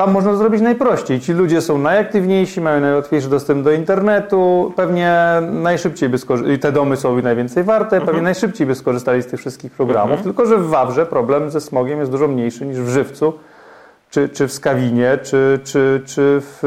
tam 0.00 0.12
można 0.12 0.34
zrobić 0.34 0.60
najprościej. 0.60 1.20
Ci 1.20 1.32
ludzie 1.32 1.60
są 1.60 1.78
najaktywniejsi, 1.78 2.60
mają 2.60 2.80
najłatwiejszy 2.80 3.28
dostęp 3.28 3.64
do 3.64 3.72
internetu, 3.72 4.72
pewnie 4.76 5.16
najszybciej 5.52 6.08
by 6.08 6.18
skorzystali, 6.18 6.58
te 6.58 6.72
domy 6.72 6.96
są 6.96 7.22
najwięcej 7.22 7.64
warte, 7.64 7.96
mhm. 7.96 8.06
pewnie 8.06 8.22
najszybciej 8.22 8.66
by 8.66 8.74
skorzystali 8.74 9.22
z 9.22 9.26
tych 9.26 9.40
wszystkich 9.40 9.72
programów, 9.72 10.18
mhm. 10.18 10.24
tylko 10.24 10.46
że 10.46 10.58
w 10.58 10.68
Wawrze 10.68 11.06
problem 11.06 11.50
ze 11.50 11.60
smogiem 11.60 11.98
jest 11.98 12.10
dużo 12.10 12.28
mniejszy 12.28 12.66
niż 12.66 12.80
w 12.80 12.88
Żywcu, 12.88 13.32
czy, 14.10 14.28
czy 14.28 14.48
w 14.48 14.52
Skawinie, 14.52 15.18
czy, 15.22 15.60
czy, 15.64 16.02
czy 16.06 16.40
w, 16.40 16.58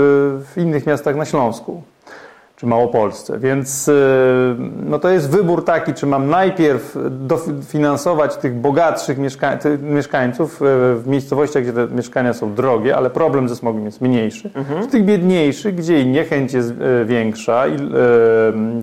w 0.53 0.57
innych 0.57 0.87
miastach 0.87 1.15
na 1.15 1.25
Śląsku 1.25 1.83
czy 2.55 2.65
Małopolsce. 2.65 3.39
Więc 3.39 3.87
y, 3.87 3.93
no 4.85 4.99
to 4.99 5.09
jest 5.09 5.29
wybór 5.29 5.65
taki, 5.65 5.93
czy 5.93 6.05
mam 6.05 6.29
najpierw 6.29 6.97
dofinansować 7.09 8.35
tych 8.35 8.55
bogatszych 8.55 9.17
mieszka 9.17 9.57
mieszkańców 9.81 10.61
y, 10.61 10.65
w 10.95 11.03
miejscowościach, 11.07 11.63
gdzie 11.63 11.73
te 11.73 11.87
mieszkania 11.87 12.33
są 12.33 12.53
drogie, 12.53 12.95
ale 12.95 13.09
problem 13.09 13.49
ze 13.49 13.55
smogiem 13.55 13.85
jest 13.85 14.01
mniejszy. 14.01 14.49
Mhm. 14.55 14.83
W 14.83 14.87
tych 14.87 15.05
biedniejszych, 15.05 15.75
gdzie 15.75 16.05
niechęć 16.05 16.53
jest 16.53 16.71
y, 16.71 17.05
większa 17.05 17.67
i 17.67 17.77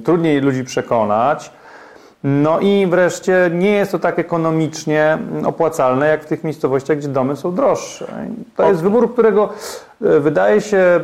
trudniej 0.05 0.41
ludzi 0.41 0.65
przekonać. 0.65 1.60
No 2.25 2.61
i 2.61 2.87
wreszcie 2.87 3.51
nie 3.55 3.71
jest 3.71 3.93
to 3.93 3.99
tak 3.99 4.19
ekonomicznie 4.19 5.19
opłacalne, 5.45 6.09
jak 6.09 6.23
w 6.23 6.27
tych 6.27 6.45
miejscowościach, 6.45 6.99
gdzie 6.99 7.09
domy 7.09 7.37
są 7.37 7.55
droższe. 7.55 8.07
To 8.57 8.69
jest 8.69 8.83
wybór, 8.83 9.13
którego 9.13 9.49
wydaje 10.01 10.61
się 10.61 11.01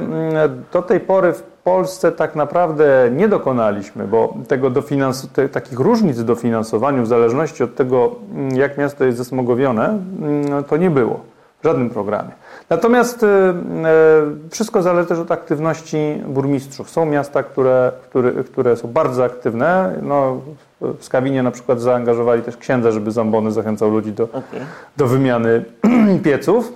do 0.72 0.82
tej 0.82 1.00
pory 1.00 1.32
w 1.32 1.42
Polsce 1.42 2.12
tak 2.12 2.34
naprawdę 2.34 3.10
nie 3.12 3.28
dokonaliśmy, 3.28 4.06
bo 4.06 4.34
tego 4.48 4.70
dofinans- 4.70 5.28
te, 5.32 5.48
takich 5.48 5.80
różnic 5.80 6.18
w 6.18 6.24
dofinansowaniu 6.24 7.02
w 7.02 7.06
zależności 7.06 7.62
od 7.62 7.74
tego, 7.74 8.14
jak 8.54 8.78
miasto 8.78 9.04
jest 9.04 9.18
zasmogowione, 9.18 9.88
mm, 9.88 10.64
to 10.64 10.76
nie 10.76 10.90
było 10.90 11.20
w 11.60 11.64
żadnym 11.64 11.90
programie. 11.90 12.30
Natomiast 12.70 13.22
y, 13.22 13.26
y, 13.26 14.50
wszystko 14.50 14.82
zależy 14.82 15.08
też 15.08 15.18
od 15.18 15.30
aktywności 15.30 16.22
burmistrzów. 16.26 16.90
Są 16.90 17.06
miasta, 17.06 17.42
które, 17.42 17.92
które, 18.08 18.32
które 18.32 18.76
są 18.76 18.88
bardzo 18.88 19.24
aktywne. 19.24 19.98
No, 20.02 20.40
w 20.80 21.04
Skawinie 21.04 21.42
na 21.42 21.50
przykład 21.50 21.80
zaangażowali 21.80 22.42
też 22.42 22.56
księdza, 22.56 22.92
żeby 22.92 23.10
Zambony 23.10 23.52
zachęcał 23.52 23.90
ludzi 23.90 24.12
do, 24.12 24.24
okay. 24.24 24.60
do 24.96 25.06
wymiany 25.06 25.64
pieców. 26.24 26.72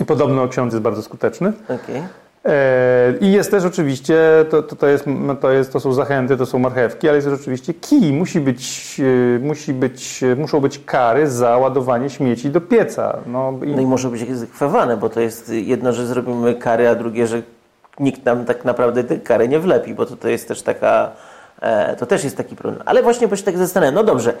I 0.00 0.04
podobno 0.04 0.48
ksiądz 0.48 0.72
jest 0.72 0.82
bardzo 0.82 1.02
skuteczny. 1.02 1.52
Okay. 1.64 2.02
E, 2.44 3.14
I 3.20 3.32
jest 3.32 3.50
też 3.50 3.64
oczywiście, 3.64 4.44
to, 4.50 4.62
to, 4.62 4.76
to, 4.76 4.86
jest, 4.86 5.04
to, 5.40 5.50
jest, 5.50 5.72
to 5.72 5.80
są 5.80 5.92
zachęty, 5.92 6.36
to 6.36 6.46
są 6.46 6.58
marchewki, 6.58 7.08
ale 7.08 7.16
jest 7.16 7.28
też 7.28 7.40
oczywiście 7.40 7.74
kij. 7.74 8.12
Musi 8.12 8.40
być, 8.40 8.96
e, 9.36 9.38
musi 9.38 9.72
być, 9.72 10.24
muszą 10.36 10.60
być 10.60 10.78
kary 10.78 11.30
za 11.30 11.58
ładowanie 11.58 12.10
śmieci 12.10 12.50
do 12.50 12.60
pieca. 12.60 13.18
No 13.26 13.58
i, 13.64 13.68
no 13.68 13.82
i 13.82 13.86
może 13.86 14.08
być 14.08 14.22
egzekwowane, 14.22 14.96
bo 14.96 15.08
to 15.08 15.20
jest 15.20 15.48
jedno, 15.48 15.92
że 15.92 16.06
zrobimy 16.06 16.54
kary, 16.54 16.88
a 16.88 16.94
drugie, 16.94 17.26
że 17.26 17.42
nikt 18.00 18.24
nam 18.24 18.44
tak 18.44 18.64
naprawdę 18.64 19.04
tej 19.04 19.20
kary 19.20 19.48
nie 19.48 19.58
wlepi, 19.58 19.94
bo 19.94 20.06
to, 20.06 20.16
to 20.16 20.28
jest 20.28 20.48
też 20.48 20.62
taka, 20.62 21.04
e, 21.04 21.27
to 21.98 22.06
też 22.06 22.24
jest 22.24 22.36
taki 22.36 22.56
problem. 22.56 22.82
Ale 22.86 23.02
właśnie, 23.02 23.28
bo 23.28 23.36
się 23.36 23.42
tak 23.42 23.58
zastanawiam, 23.58 23.94
no 23.94 24.04
dobrze, 24.04 24.34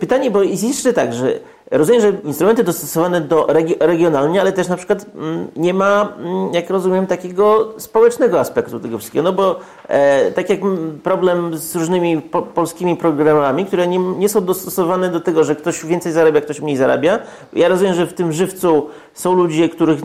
pytanie, 0.00 0.30
bo 0.30 0.42
jest 0.42 0.64
jeszcze 0.64 0.92
tak, 0.92 1.14
że 1.14 1.32
Rozumiem, 1.70 2.02
że 2.02 2.12
instrumenty 2.24 2.64
dostosowane 2.64 3.20
do 3.20 3.46
regi 3.46 3.74
regionalnie, 3.80 4.40
ale 4.40 4.52
też 4.52 4.68
na 4.68 4.76
przykład 4.76 5.06
mm, 5.14 5.46
nie 5.56 5.74
ma, 5.74 6.12
mm, 6.18 6.54
jak 6.54 6.70
rozumiem, 6.70 7.06
takiego 7.06 7.72
społecznego 7.76 8.40
aspektu 8.40 8.80
tego 8.80 8.98
wszystkiego. 8.98 9.22
No 9.22 9.32
bo 9.32 9.60
e, 9.88 10.30
tak 10.30 10.50
jak 10.50 10.60
problem 11.02 11.58
z 11.58 11.76
różnymi 11.76 12.22
po 12.22 12.42
polskimi 12.42 12.96
programami, 12.96 13.66
które 13.66 13.86
nie, 13.86 13.98
nie, 13.98 14.28
są 14.28 14.44
dostosowane 14.44 15.08
do 15.08 15.20
tego, 15.20 15.44
że 15.44 15.56
ktoś 15.56 15.86
więcej 15.86 16.12
zarabia, 16.12 16.40
ktoś 16.40 16.60
mniej 16.60 16.76
zarabia. 16.76 17.18
Ja 17.52 17.68
rozumiem, 17.68 17.94
że 17.94 18.06
w 18.06 18.12
tym 18.12 18.32
żywcu 18.32 18.88
są 19.14 19.34
ludzie, 19.34 19.68
których, 19.68 19.98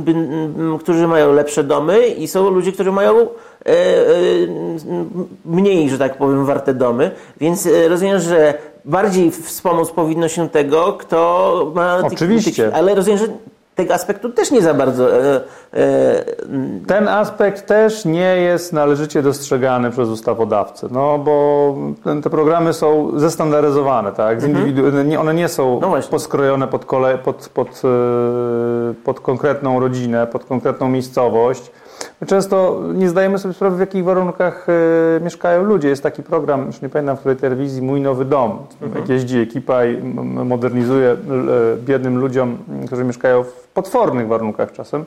którzy 0.79 1.07
mają 1.07 1.33
lepsze 1.33 1.63
domy 1.63 2.07
i 2.07 2.27
są 2.27 2.49
ludzie, 2.49 2.71
którzy 2.71 2.91
mają 2.91 3.19
e, 3.19 3.27
e, 3.65 3.75
mniej, 5.45 5.89
że 5.89 5.97
tak 5.97 6.17
powiem, 6.17 6.45
warte 6.45 6.73
domy. 6.73 7.11
Więc 7.41 7.65
e, 7.65 7.87
rozumiem, 7.87 8.19
że 8.19 8.53
bardziej 8.85 9.31
wspomóc 9.31 9.91
powinno 9.91 10.27
się 10.27 10.49
tego, 10.49 10.93
kto 10.93 11.71
ma... 11.75 11.97
Oczywiście. 12.03 12.71
ale 12.75 12.95
rozumiem, 12.95 13.19
że 13.19 13.27
tego 13.79 13.93
aspektu 13.93 14.29
też 14.29 14.51
nie 14.51 14.61
za 14.61 14.73
bardzo. 14.73 15.23
E, 15.23 15.41
e, 15.73 16.23
Ten 16.87 17.07
aspekt 17.07 17.67
też 17.67 18.05
nie 18.05 18.35
jest 18.37 18.73
należycie 18.73 19.21
dostrzegany 19.21 19.91
przez 19.91 20.09
ustawodawcę, 20.09 20.87
no 20.91 21.17
bo 21.19 21.75
te 22.23 22.29
programy 22.29 22.73
są 22.73 23.11
zestandaryzowane, 23.19 24.11
tak? 24.11 24.43
Mhm. 24.43 25.19
One 25.19 25.33
nie 25.33 25.47
są 25.47 25.79
no 25.81 25.93
poskrojone 26.09 26.67
pod, 26.67 26.85
kole, 26.85 27.17
pod, 27.17 27.49
pod, 27.53 27.81
e, 27.85 28.93
pod 29.03 29.19
konkretną 29.19 29.79
rodzinę, 29.79 30.27
pod 30.27 30.45
konkretną 30.45 30.89
miejscowość. 30.89 31.71
My 32.21 32.27
często 32.27 32.81
nie 32.93 33.09
zdajemy 33.09 33.39
sobie 33.39 33.53
sprawy, 33.53 33.75
w 33.75 33.79
jakich 33.79 34.03
warunkach 34.03 34.67
y, 35.17 35.23
mieszkają 35.23 35.63
ludzie. 35.63 35.89
Jest 35.89 36.03
taki 36.03 36.23
program, 36.23 36.65
już 36.65 36.81
nie 36.81 36.89
pamiętam 36.89 37.17
w 37.17 37.19
której 37.19 37.37
telewizji, 37.37 37.81
Mój 37.81 38.01
Nowy 38.01 38.25
Dom. 38.25 38.51
Mhm. 38.81 39.01
Jak 39.01 39.09
jeździ 39.09 39.39
ekipa 39.39 39.85
i 39.85 40.03
modernizuje 40.45 41.11
y, 41.11 41.17
biednym 41.77 42.17
ludziom, 42.17 42.57
którzy 42.87 43.03
mieszkają 43.03 43.43
w 43.43 43.67
potwornych 43.73 44.27
warunkach 44.27 44.71
czasem, 44.71 45.05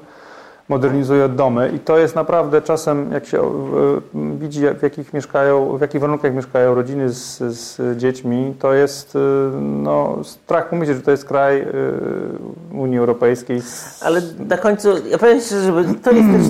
modernizuje 0.69 1.28
domy 1.28 1.73
i 1.76 1.78
to 1.78 1.99
jest 1.99 2.14
naprawdę 2.14 2.62
czasem, 2.62 3.12
jak 3.12 3.26
się 3.26 3.42
y, 3.42 4.38
widzi, 4.38 4.61
w 4.78 4.83
jakich, 4.83 5.14
mieszkają, 5.14 5.78
w 5.78 5.81
jakich 5.81 6.00
warunkach 6.00 6.35
mieszkają 6.35 6.75
rodziny 6.75 7.09
z, 7.09 7.38
z 7.38 7.99
dziećmi, 7.99 8.54
to 8.59 8.75
jest 8.75 9.19
no, 9.61 10.19
strach 10.25 10.69
pomyśleć, 10.69 10.97
że 10.97 11.02
to 11.02 11.11
jest 11.11 11.25
kraj 11.25 11.66
Unii 12.73 12.99
Europejskiej. 12.99 13.62
Ale 14.00 14.23
na 14.49 14.57
końcu, 14.57 15.07
ja 15.09 15.19
powiem 15.19 15.40
szczerze, 15.40 15.85
że 15.85 15.95
to 15.95 16.11
jest 16.11 16.31
też 16.31 16.47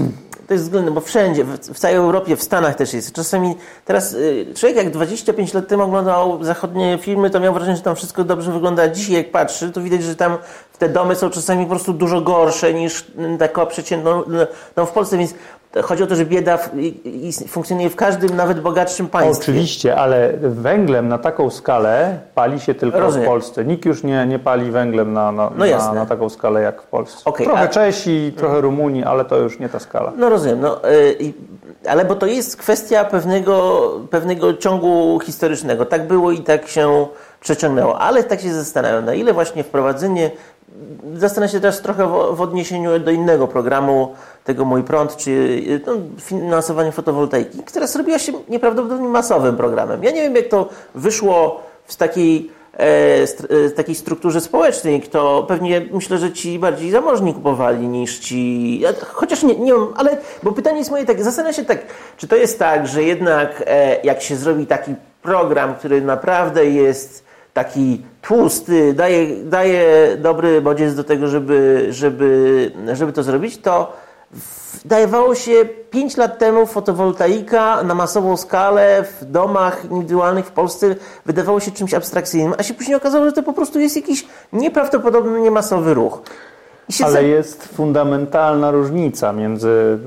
to 0.53 0.55
jest 0.55 0.65
względne, 0.65 0.91
bo 0.91 1.01
wszędzie, 1.01 1.45
w, 1.45 1.79
całej 1.79 1.97
Europie, 1.97 2.37
w 2.37 2.43
Stanach 2.43 2.75
też 2.75 2.95
jest. 2.95 3.13
Czasami 3.13 3.55
teraz 3.85 4.17
człowiek 4.55 4.77
jak 4.77 4.91
25 4.91 5.55
lat 5.55 5.69
temu 5.69 5.83
oglądał 5.83 6.45
zachodnie 6.45 6.99
filmy, 7.03 7.31
to 7.31 7.41
miał 7.41 7.55
wrażenie, 7.55 7.77
że 7.77 7.83
tam 7.83 7.97
wszystko 7.97 8.25
dobrze 8.25 8.53
wygląda. 8.53 8.89
Dzisiaj 8.89 9.17
jak 9.17 9.31
patrzy, 9.31 9.71
to 9.71 9.81
widać, 9.81 10.03
że 10.03 10.17
tam 10.17 10.39
te 10.83 10.89
domy 10.89 11.15
są 11.15 11.31
czasami 11.31 11.65
po 11.65 11.71
prostu 11.71 11.93
dużo 11.93 12.21
gorsze 12.21 12.75
niż 12.75 13.01
y, 13.01 13.39
taka 13.39 13.67
przeciętną 13.67 14.23
no, 14.77 14.87
w 14.87 14.91
Polsce, 14.91 15.19
więc 15.19 15.35
Chodzi 15.83 16.03
o 16.03 16.07
to, 16.07 16.17
że 16.17 16.27
bieda 16.27 16.59
funkcjonuje 17.49 17.91
w 17.91 17.97
każdym, 17.97 18.37
nawet 18.37 18.61
bogatszym 18.61 19.09
państwie. 19.09 19.43
Oczywiście, 19.43 19.97
ale 19.97 20.33
węglem 20.43 21.09
na 21.09 21.19
taką 21.19 21.51
skalę 21.51 22.19
pali 22.35 22.61
się 22.61 22.75
tylko 22.75 23.01
Rozumiem. 23.01 23.27
w 23.27 23.29
Polsce. 23.29 23.65
Nikt 23.65 23.85
już 23.85 24.03
nie, 24.03 24.27
nie 24.27 24.39
pali 24.39 24.71
węglem 24.71 25.13
na, 25.13 25.33
na, 25.33 25.51
no 25.57 25.67
na, 25.67 25.95
na 25.95 26.07
taką 26.07 26.29
skalę 26.29 26.63
jak 26.63 26.83
w 26.83 26.87
Polsce. 26.87 27.25
Okay, 27.25 27.47
trochę 27.47 27.63
a... 27.63 27.69
Czesi, 27.69 28.35
trochę 28.37 28.61
Rumuni, 28.61 29.05
ale 29.05 29.25
to 29.25 29.39
już 29.39 29.59
nie 29.59 29.69
ta 29.69 29.79
skala. 29.79 30.13
No 30.17 30.29
rozumiem. 30.29 30.61
No, 30.61 30.81
yy, 31.21 31.33
ale 31.89 32.05
bo 32.05 32.15
to 32.15 32.27
jest 32.27 32.57
kwestia 32.57 33.05
pewnego, 33.05 33.91
pewnego 34.11 34.55
ciągu 34.55 35.21
historycznego. 35.21 35.87
Tak 35.87 36.07
było 36.07 36.33
i 36.33 36.41
tak 36.41 36.69
się 36.69 37.07
przeciągnęło. 37.41 37.99
Ale 37.99 38.25
tak 38.25 38.41
się 38.41 38.55
zastanawiam, 38.55 39.05
na 39.05 39.15
ile 39.15 39.33
właśnie 39.33 39.65
wprowadzenie 39.65 40.31
Zastanawiam 41.15 41.53
się 41.53 41.61
teraz 41.61 41.83
trochę 41.83 42.07
w, 42.35 42.41
odniesieniu 42.41 42.99
do 42.99 43.11
innego 43.11 43.49
programu, 43.49 44.15
tego 44.45 44.65
Mój 44.65 44.83
Prąd, 44.83 45.17
czy 45.17 45.63
no, 45.87 45.93
finansowanie 46.21 46.93
fotowoltaiki, 46.93 47.63
która 47.63 47.87
zrobiła 47.87 48.19
się 48.19 48.33
nieprawdopodobnie 48.49 49.09
masowym 49.09 49.57
programem. 49.57 50.05
Ja 50.05 50.11
nie 50.11 50.23
wiem, 50.23 50.37
jak 50.37 50.49
to 50.49 50.69
wyszło 50.95 51.63
w 51.85 51.97
takiej, 51.97 52.51
e, 52.73 53.27
st 53.27 53.47
e, 53.67 53.71
takiej 53.71 53.95
strukturze 53.95 54.41
społecznej, 54.41 55.01
kto 55.01 55.45
pewnie 55.49 55.87
myślę, 55.93 56.19
że 56.19 56.33
ci 56.33 56.59
bardziej 56.59 56.91
zamożni 56.91 57.35
kupowali 57.35 57.89
niż 57.89 58.19
ci. 58.19 58.83
Chociaż 59.13 59.43
nie, 59.43 59.55
nie 59.55 59.75
ale 59.97 60.17
bo 60.43 60.53
pytanie 60.53 60.79
jest 60.79 60.91
moje 60.91 61.05
tak, 61.05 61.23
zastanawiam 61.25 61.55
się 61.55 61.65
tak, 61.65 61.79
czy 62.17 62.29
to 62.29 62.37
jest 62.37 62.59
tak, 62.59 62.87
że 62.87 63.03
jednak 63.03 63.63
e, 63.67 64.01
jak 64.05 64.23
się 64.23 64.37
zrobi 64.37 64.67
taki 64.67 64.95
program, 65.23 65.75
który 65.75 66.01
naprawdę 66.01 66.67
jest 66.67 67.32
taki 67.53 68.03
tłusty, 68.23 68.95
daje, 68.95 69.45
daje 69.45 70.17
dobry 70.17 70.61
bodziec 70.61 70.95
do 70.95 71.05
tego, 71.05 71.29
żeby, 71.29 71.87
żeby, 71.91 72.73
żeby 72.93 73.13
to 73.13 73.23
zrobić, 73.23 73.59
to 73.59 73.93
dawało 74.85 75.35
się 75.35 75.65
5 75.91 76.17
lat 76.17 76.39
temu 76.39 76.67
fotowoltaika 76.67 77.83
na 77.83 77.95
masową 77.95 78.37
skalę 78.37 79.05
w 79.21 79.25
domach 79.25 79.85
indywidualnych 79.85 80.47
w 80.47 80.51
Polsce 80.51 80.95
wydawało 81.27 81.61
się 81.61 81.71
czymś 81.71 81.95
abstrakcyjnym, 81.95 82.55
a 82.59 82.63
się 82.63 82.75
później 82.75 82.97
okazało, 82.97 83.25
że 83.25 83.33
to 83.33 83.43
po 83.43 83.53
prostu 83.53 83.81
jest 83.81 83.97
jakiś 83.97 84.27
nieprawdopodobny, 84.53 85.41
niemasowy 85.41 85.95
ruch. 85.95 86.23
Ale 87.05 87.25
jest 87.25 87.69
fundamentalna 87.77 88.71
różnica 88.71 89.33
między 89.33 89.99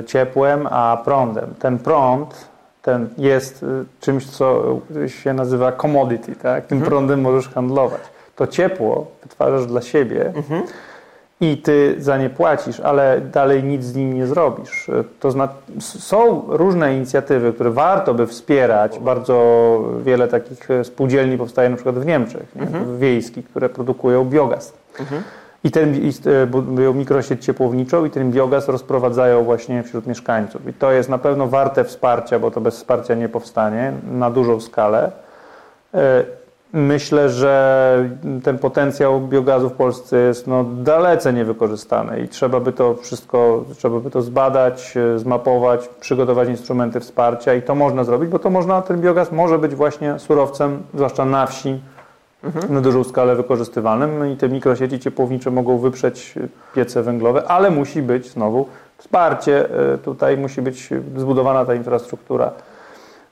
y, 0.00 0.04
ciepłem 0.04 0.66
a 0.70 1.02
prądem. 1.04 1.54
Ten 1.58 1.78
prąd 1.78 2.48
ten 2.84 3.08
jest 3.18 3.62
y, 3.62 3.66
czymś, 4.00 4.26
co 4.26 4.78
się 5.06 5.32
nazywa 5.32 5.72
commodity, 5.72 6.36
tak? 6.36 6.66
Tym 6.66 6.78
mhm. 6.78 6.90
prądem 6.90 7.20
możesz 7.20 7.48
handlować. 7.48 8.00
To 8.36 8.46
ciepło 8.46 9.06
wytwarzasz 9.22 9.66
dla 9.66 9.82
siebie 9.82 10.26
mhm. 10.26 10.62
i 11.40 11.58
ty 11.58 11.96
za 11.98 12.18
nie 12.18 12.30
płacisz, 12.30 12.80
ale 12.80 13.20
dalej 13.20 13.64
nic 13.64 13.84
z 13.84 13.94
nim 13.94 14.14
nie 14.14 14.26
zrobisz. 14.26 14.90
To 15.20 15.30
znaczy, 15.30 15.54
są 15.80 16.44
różne 16.48 16.96
inicjatywy, 16.96 17.52
które 17.52 17.70
warto 17.70 18.14
by 18.14 18.26
wspierać. 18.26 18.98
Bardzo 18.98 19.80
wiele 20.04 20.28
takich 20.28 20.68
spółdzielni 20.82 21.38
powstaje 21.38 21.68
na 21.68 21.76
przykład 21.76 21.98
w 21.98 22.06
Niemczech, 22.06 22.56
mhm. 22.56 22.98
wiejskich, 22.98 23.48
które 23.48 23.68
produkują 23.68 24.24
biogaz. 24.24 24.72
Mhm. 25.00 25.22
I 25.64 25.70
ten 25.70 25.94
e, 26.26 26.46
budują 26.46 26.94
mikrosieć 26.94 27.44
ciepłowniczą 27.44 28.04
i 28.04 28.10
ten 28.10 28.30
biogaz 28.30 28.68
rozprowadzają 28.68 29.44
właśnie 29.44 29.82
wśród 29.82 30.06
mieszkańców. 30.06 30.68
I 30.68 30.72
to 30.72 30.92
jest 30.92 31.08
na 31.08 31.18
pewno 31.18 31.46
warte 31.46 31.84
wsparcia, 31.84 32.38
bo 32.38 32.50
to 32.50 32.60
bez 32.60 32.76
wsparcia 32.76 33.14
nie 33.14 33.28
powstanie 33.28 33.92
na 34.10 34.30
dużą 34.30 34.60
skalę. 34.60 35.12
E, 35.94 36.24
myślę, 36.72 37.28
że 37.28 38.08
ten 38.42 38.58
potencjał 38.58 39.20
biogazu 39.20 39.70
w 39.70 39.72
Polsce 39.72 40.16
jest 40.16 40.46
no, 40.46 40.64
dalece 40.64 41.32
niewykorzystany 41.32 42.20
i 42.20 42.28
trzeba 42.28 42.60
by 42.60 42.72
to 42.72 42.94
wszystko, 42.94 43.64
trzeba 43.76 44.00
by 44.00 44.10
to 44.10 44.22
zbadać, 44.22 44.94
e, 44.96 45.18
zmapować, 45.18 45.88
przygotować 45.88 46.48
instrumenty 46.48 47.00
wsparcia 47.00 47.54
i 47.54 47.62
to 47.62 47.74
można 47.74 48.04
zrobić, 48.04 48.30
bo 48.30 48.38
to 48.38 48.50
można, 48.50 48.82
ten 48.82 49.00
biogaz 49.00 49.32
może 49.32 49.58
być 49.58 49.74
właśnie 49.74 50.18
surowcem, 50.18 50.82
zwłaszcza 50.94 51.24
na 51.24 51.46
wsi, 51.46 51.80
mhm. 52.44 52.74
na 52.74 52.80
dużą 52.80 53.04
skalę 53.04 53.36
wykorzystywanym 53.36 54.32
i 54.32 54.36
te 54.36 54.48
mikrosieci 54.48 55.00
ciepłownicze 55.00 55.50
mogą 55.50 55.78
wyprzeć 55.78 56.34
piece 56.74 57.02
węglowe, 57.02 57.44
ale 57.48 57.70
musi 57.70 58.02
być 58.02 58.30
znowu 58.30 58.66
wsparcie, 58.98 59.70
e, 59.94 59.98
tutaj 59.98 60.36
musi 60.36 60.62
być 60.62 60.88
zbudowana 61.16 61.64
ta 61.64 61.74
infrastruktura. 61.74 62.52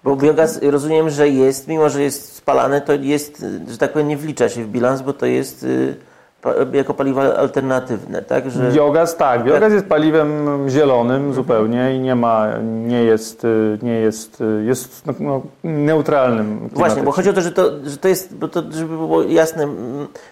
Bo 0.05 0.17
biogaz 0.17 0.63
rozumiem, 0.63 1.11
że 1.11 1.29
jest, 1.29 1.69
mimo 1.69 1.89
że 1.89 2.03
jest 2.03 2.35
spalany, 2.35 2.81
to 2.81 2.93
jest, 2.93 3.45
że 3.69 3.79
tak 3.79 3.93
powiem, 3.93 4.09
nie 4.09 4.17
wlicza 4.17 4.49
się 4.49 4.65
w 4.65 4.69
bilans, 4.69 5.03
bo 5.03 5.13
to 5.13 5.27
jest 5.27 5.63
y, 5.63 5.97
jako 6.73 6.95
paliwa 6.95 7.35
alternatywne, 7.35 8.23
tak? 8.23 8.51
Że... 8.51 8.71
Biogaz, 8.71 9.17
tak. 9.17 9.45
Biogaz 9.45 9.73
jest 9.73 9.87
paliwem 9.87 10.65
zielonym 10.69 11.35
zupełnie 11.35 11.97
i 11.97 12.01
nie 12.01 12.15
ma, 12.15 12.47
nie 12.63 13.05
jest, 13.05 13.47
nie 13.83 13.95
jest, 13.95 14.43
jest 14.65 15.07
no, 15.07 15.15
no 15.21 15.43
neutralnym. 15.65 16.69
Właśnie, 16.73 17.03
bo 17.03 17.13
chodzi 17.13 17.31
o 17.31 17.33
to, 17.33 17.41
że 17.41 17.53
to, 17.53 17.71
że 17.85 17.97
to 17.97 18.09
jest, 18.09 18.37
bo 18.37 18.49
to, 18.49 18.63
żeby 18.71 18.97
było 18.97 19.23
jasne, 19.23 19.69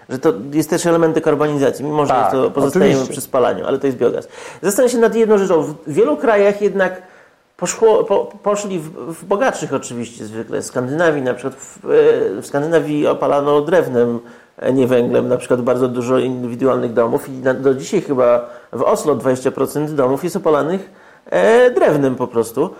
że 0.09 0.19
to 0.19 0.33
jest 0.53 0.71
też 0.71 0.87
element 0.87 1.15
dekarbonizacji, 1.15 1.85
mimo 1.85 2.07
że 2.07 2.13
tak, 2.13 2.33
to 2.33 2.51
pozostajemy 2.51 3.07
przy 3.07 3.21
spalaniu, 3.21 3.67
ale 3.67 3.79
to 3.79 3.87
jest 3.87 3.99
biogaz. 3.99 4.29
Zastanawiam 4.63 4.93
się 4.93 4.99
nad 4.99 5.15
jedną 5.15 5.39
rzeczą. 5.39 5.63
W 5.63 5.77
wielu 5.87 6.17
krajach 6.17 6.63
jednak 6.63 7.03
poszło, 7.57 8.05
po, 8.05 8.25
poszli 8.43 8.79
w, 8.79 8.91
w, 8.91 9.25
bogatszych 9.25 9.75
oczywiście 9.75 10.25
zwykle, 10.25 10.61
w 10.61 10.67
Skandynawii 10.67 11.23
na 11.23 11.35
przykład, 11.35 11.55
w, 11.55 11.79
w 12.43 12.47
Skandynawii 12.47 13.07
opalano 13.07 13.61
drewnem 13.61 14.21
nie 14.73 14.87
węglem, 14.87 15.29
na 15.29 15.37
przykład 15.37 15.63
bardzo 15.63 15.89
dużo 15.89 16.19
indywidualnych 16.19 16.93
domów 16.93 17.29
i 17.29 17.33
na, 17.33 17.55
do 17.55 17.75
dzisiaj 17.75 18.01
chyba 18.01 18.51
w 18.73 18.83
Oslo 18.83 19.17
20% 19.17 19.89
domów 19.89 20.25
jest 20.25 20.37
opalanych 20.37 20.91
e, 21.27 21.71
drewnem 21.71 22.17
po 22.17 22.27
prostu. 22.27 22.71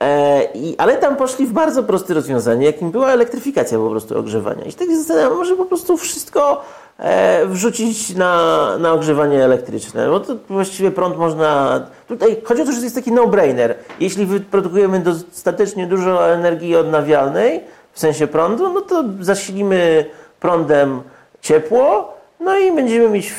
E, 0.00 0.44
i, 0.54 0.78
ale 0.78 0.96
tam 0.96 1.16
poszli 1.16 1.46
w 1.46 1.52
bardzo 1.52 1.82
proste 1.82 2.14
rozwiązanie, 2.14 2.66
jakim 2.66 2.90
była 2.90 3.12
elektryfikacja 3.12 3.78
po 3.78 3.90
prostu 3.90 4.18
ogrzewania. 4.18 4.64
I 4.64 4.72
tak 4.72 4.88
się 4.88 4.96
zastanawiam, 4.96 5.36
może 5.36 5.56
po 5.56 5.64
prostu 5.64 5.96
wszystko 5.96 6.64
e, 6.98 7.46
wrzucić 7.46 8.14
na, 8.14 8.78
na 8.78 8.92
ogrzewanie 8.92 9.44
elektryczne, 9.44 10.10
bo 10.10 10.20
to 10.20 10.36
właściwie 10.48 10.90
prąd 10.90 11.16
można... 11.16 11.80
Tutaj 12.08 12.36
chodzi 12.44 12.62
o 12.62 12.64
to, 12.64 12.72
że 12.72 12.78
to 12.78 12.84
jest 12.84 12.96
taki 12.96 13.12
no-brainer. 13.12 13.74
Jeśli 14.00 14.26
wyprodukujemy 14.26 15.00
dostatecznie 15.00 15.86
dużo 15.86 16.28
energii 16.32 16.76
odnawialnej, 16.76 17.60
w 17.92 18.00
sensie 18.00 18.26
prądu, 18.26 18.72
no 18.72 18.80
to 18.80 19.04
zasilimy 19.20 20.04
prądem 20.40 21.00
ciepło, 21.42 22.14
no 22.40 22.58
i 22.58 22.72
będziemy 22.72 23.08
mieć, 23.08 23.34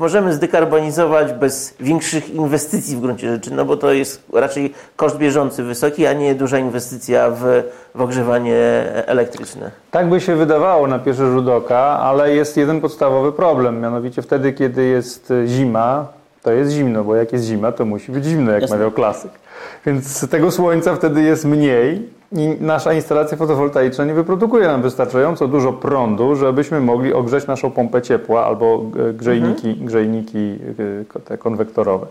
możemy 0.00 0.32
zdekarbonizować 0.32 1.32
bez 1.32 1.74
większych 1.80 2.30
inwestycji 2.30 2.96
w 2.96 3.00
gruncie 3.00 3.28
rzeczy, 3.32 3.54
no 3.54 3.64
bo 3.64 3.76
to 3.76 3.92
jest 3.92 4.22
raczej 4.32 4.74
koszt 4.96 5.16
bieżący 5.16 5.62
wysoki, 5.62 6.06
a 6.06 6.12
nie 6.12 6.34
duża 6.34 6.58
inwestycja 6.58 7.30
w, 7.30 7.62
w 7.94 8.00
ogrzewanie 8.00 8.56
elektryczne. 9.06 9.70
Tak 9.90 10.08
by 10.08 10.20
się 10.20 10.36
wydawało 10.36 10.86
na 10.86 10.98
pierwszy 10.98 11.26
rzut 11.26 11.48
oka, 11.48 11.78
ale 11.78 12.34
jest 12.34 12.56
jeden 12.56 12.80
podstawowy 12.80 13.32
problem, 13.32 13.80
mianowicie 13.80 14.22
wtedy, 14.22 14.52
kiedy 14.52 14.84
jest 14.84 15.32
zima, 15.46 16.06
to 16.42 16.52
jest 16.52 16.72
zimno, 16.72 17.04
bo 17.04 17.16
jak 17.16 17.32
jest 17.32 17.44
zima, 17.44 17.72
to 17.72 17.84
musi 17.84 18.12
być 18.12 18.24
zimno, 18.24 18.52
jak 18.52 18.62
Jasne. 18.62 18.76
mawiał 18.76 18.90
klasyk. 18.90 19.30
Więc 19.86 20.28
tego 20.28 20.50
słońca 20.50 20.94
wtedy 20.94 21.22
jest 21.22 21.44
mniej 21.44 22.08
i 22.32 22.56
nasza 22.60 22.92
instalacja 22.92 23.36
fotowoltaiczna 23.36 24.04
nie 24.04 24.14
wyprodukuje 24.14 24.66
nam 24.66 24.82
wystarczająco 24.82 25.48
dużo 25.48 25.72
prądu, 25.72 26.36
żebyśmy 26.36 26.80
mogli 26.80 27.12
ogrzeć 27.12 27.46
naszą 27.46 27.70
pompę 27.70 28.02
ciepła 28.02 28.46
albo 28.46 28.84
e, 29.08 29.12
grzejniki, 29.12 29.68
mhm. 29.68 29.86
grzejniki 29.86 30.58
e, 31.16 31.20
te 31.20 31.38
konwektorowe. 31.38 32.06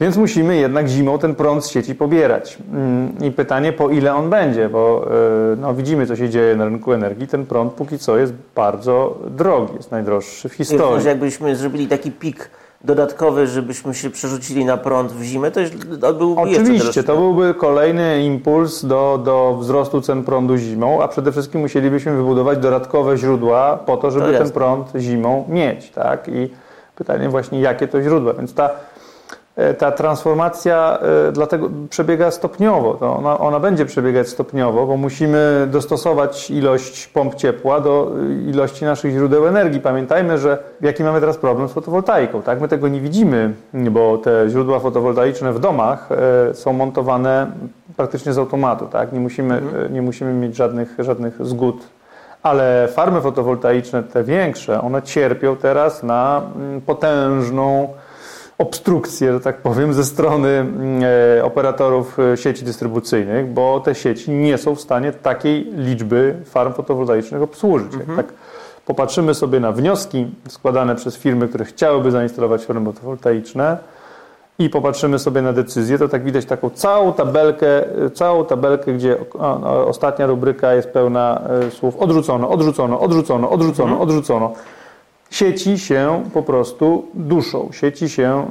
Więc 0.00 0.16
musimy 0.16 0.56
jednak 0.56 0.88
zimą 0.88 1.18
ten 1.18 1.34
prąd 1.34 1.64
z 1.64 1.70
sieci 1.70 1.94
pobierać. 1.94 2.58
Mm, 2.72 3.12
I 3.22 3.30
pytanie, 3.30 3.72
po 3.72 3.90
ile 3.90 4.14
on 4.14 4.30
będzie, 4.30 4.68
bo 4.68 5.06
e, 5.52 5.56
no, 5.56 5.74
widzimy, 5.74 6.06
co 6.06 6.16
się 6.16 6.28
dzieje 6.28 6.56
na 6.56 6.64
rynku 6.64 6.92
energii. 6.92 7.28
Ten 7.28 7.46
prąd 7.46 7.72
póki 7.72 7.98
co 7.98 8.18
jest 8.18 8.32
bardzo 8.54 9.18
drogi, 9.30 9.74
jest 9.76 9.90
najdroższy 9.90 10.48
w 10.48 10.54
historii. 10.54 11.06
Jakbyśmy 11.06 11.56
zrobili 11.56 11.86
taki 11.86 12.10
pik 12.10 12.50
dodatkowy, 12.84 13.46
żebyśmy 13.46 13.94
się 13.94 14.10
przerzucili 14.10 14.64
na 14.64 14.76
prąd 14.76 15.12
w 15.12 15.22
zimę, 15.22 15.50
to, 15.50 15.60
to 16.00 16.14
byłby 16.14 16.40
Oczywiście, 16.40 17.02
to 17.02 17.16
byłby 17.16 17.54
kolejny 17.54 18.24
impuls 18.24 18.84
do, 18.84 19.20
do 19.24 19.56
wzrostu 19.60 20.00
cen 20.00 20.24
prądu 20.24 20.56
zimą, 20.56 21.02
a 21.02 21.08
przede 21.08 21.32
wszystkim 21.32 21.60
musielibyśmy 21.60 22.16
wybudować 22.16 22.58
dodatkowe 22.58 23.16
źródła 23.16 23.76
po 23.76 23.96
to, 23.96 24.10
żeby 24.10 24.32
to 24.32 24.38
ten 24.38 24.50
prąd 24.50 24.92
zimą 24.96 25.44
mieć. 25.48 25.90
Tak? 25.90 26.28
I 26.28 26.50
pytanie 26.94 27.28
właśnie, 27.28 27.60
jakie 27.60 27.88
to 27.88 28.02
źródła. 28.02 28.34
Więc 28.34 28.54
ta 28.54 28.70
ta 29.78 29.92
transformacja 29.92 30.98
e, 31.28 31.32
dlatego 31.32 31.70
przebiega 31.90 32.30
stopniowo. 32.30 32.94
To 32.94 33.16
ona, 33.16 33.38
ona, 33.38 33.60
będzie 33.60 33.86
przebiegać 33.86 34.28
stopniowo, 34.28 34.86
bo 34.86 34.96
musimy 34.96 35.66
dostosować 35.70 36.50
ilość 36.50 37.06
pomp 37.06 37.34
ciepła 37.34 37.80
do 37.80 38.12
e, 38.46 38.50
ilości 38.50 38.84
naszych 38.84 39.12
źródeł 39.12 39.46
energii. 39.46 39.80
Pamiętajmy, 39.80 40.38
że 40.38 40.58
jaki 40.80 41.04
mamy 41.04 41.20
teraz 41.20 41.36
problem 41.36 41.68
z 41.68 41.72
fotowoltaiką. 41.72 42.42
Tak? 42.42 42.60
My 42.60 42.68
tego 42.68 42.88
nie 42.88 43.00
widzimy, 43.00 43.54
bo 43.74 44.18
te 44.18 44.48
źródła 44.48 44.80
fotowoltaiczne 44.80 45.52
w 45.52 45.58
domach 45.58 46.08
są 46.52 46.72
montowane 46.72 47.46
praktycznie 47.96 48.32
z 48.32 48.38
automatu. 48.38 48.86
Tak? 48.86 49.12
Nie, 49.12 49.20
musimy, 49.20 49.54
mhm. 49.54 49.94
nie 49.94 50.02
musimy 50.02 50.32
mieć 50.32 50.56
żadnych, 50.56 50.94
żadnych 50.98 51.46
zgód 51.46 51.76
ale 52.42 52.88
farmy 52.88 53.20
fotowoltaiczne, 53.20 54.02
te 54.02 54.24
większe, 54.24 54.80
one 54.80 55.02
cierpią 55.02 55.56
teraz 55.56 56.02
na 56.02 56.42
mm, 56.56 56.80
potężną 56.80 57.88
obstrukcję, 58.58 59.32
że 59.32 59.40
tak 59.40 59.56
powiem, 59.56 59.94
ze 59.94 60.04
strony 60.04 60.48
mm, 60.48 61.02
e, 61.38 61.44
operatorów 61.44 62.18
e, 62.18 62.36
sieci 62.36 62.64
dystrybucyjnych, 62.64 63.52
bo 63.52 63.80
te 63.80 63.94
sieci 63.94 64.30
nie 64.30 64.58
są 64.58 64.74
w 64.74 64.80
stanie 64.80 65.12
takiej 65.12 65.64
liczby 65.76 66.34
farm 66.44 66.72
fotowoltaicznych 66.72 67.42
obsłużyć. 67.42 67.94
Mhm. 67.94 68.16
Tak 68.16 68.26
popatrzymy 68.86 69.34
sobie 69.34 69.60
na 69.60 69.72
wnioski 69.72 70.26
składane 70.48 70.96
przez 70.96 71.16
firmy, 71.16 71.48
które 71.48 71.64
chciałyby 71.64 72.10
zainstalować 72.10 72.64
farmy 72.64 72.92
fotowoltaiczne 72.92 73.78
i 74.58 74.70
popatrzymy 74.70 75.18
sobie 75.18 75.42
na 75.42 75.52
decyzję, 75.52 75.98
to 75.98 76.08
tak 76.08 76.24
widać 76.24 76.44
taką 76.44 76.70
całą 76.70 77.12
tabelkę, 77.12 77.98
e, 78.04 78.10
całą 78.10 78.44
tabelkę, 78.44 78.92
gdzie 78.92 79.16
ostatnia 79.86 80.26
rubryka 80.26 80.74
jest 80.74 80.88
pełna 80.88 81.42
słów 81.70 81.96
odrzucono, 81.96 82.50
odrzucono, 82.50 83.00
odrzucono, 83.00 83.50
odrzucono, 83.50 83.90
mhm. 83.90 84.02
odrzucono 84.02 84.52
sieci 85.34 85.78
się 85.78 86.22
po 86.34 86.42
prostu 86.42 87.06
duszą, 87.14 87.68
sieci 87.72 88.08
się 88.08 88.46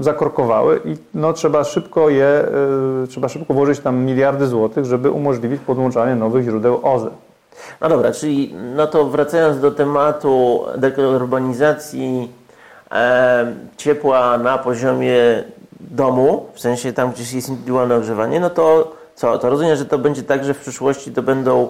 y, 0.00 0.02
zakorkowały 0.04 0.80
i 0.84 0.96
no, 1.14 1.32
trzeba 1.32 1.64
szybko 1.64 2.10
je, 2.10 2.44
y, 3.04 3.08
trzeba 3.08 3.28
szybko 3.28 3.54
włożyć 3.54 3.80
tam 3.80 4.04
miliardy 4.04 4.46
złotych, 4.46 4.84
żeby 4.84 5.10
umożliwić 5.10 5.60
podłączanie 5.60 6.14
nowych 6.14 6.44
źródeł 6.44 6.80
OZE. 6.82 7.10
No 7.80 7.88
dobra, 7.88 8.12
czyli 8.12 8.54
no 8.76 8.86
to 8.86 9.04
wracając 9.04 9.60
do 9.60 9.70
tematu 9.70 10.64
dekarbonizacji 10.76 12.28
e, 12.90 13.54
ciepła 13.76 14.38
na 14.38 14.58
poziomie 14.58 15.44
domu, 15.80 16.46
w 16.54 16.60
sensie 16.60 16.92
tam, 16.92 17.12
gdzie 17.12 17.36
jest 17.36 17.48
indywidualne 17.48 17.96
ogrzewanie, 17.96 18.40
no 18.40 18.50
to 18.50 18.92
co, 19.14 19.38
to 19.38 19.50
rozumiem, 19.50 19.76
że 19.76 19.84
to 19.84 19.98
będzie 19.98 20.22
tak, 20.22 20.44
że 20.44 20.54
w 20.54 20.60
przyszłości 20.60 21.12
to 21.12 21.22
będą 21.22 21.68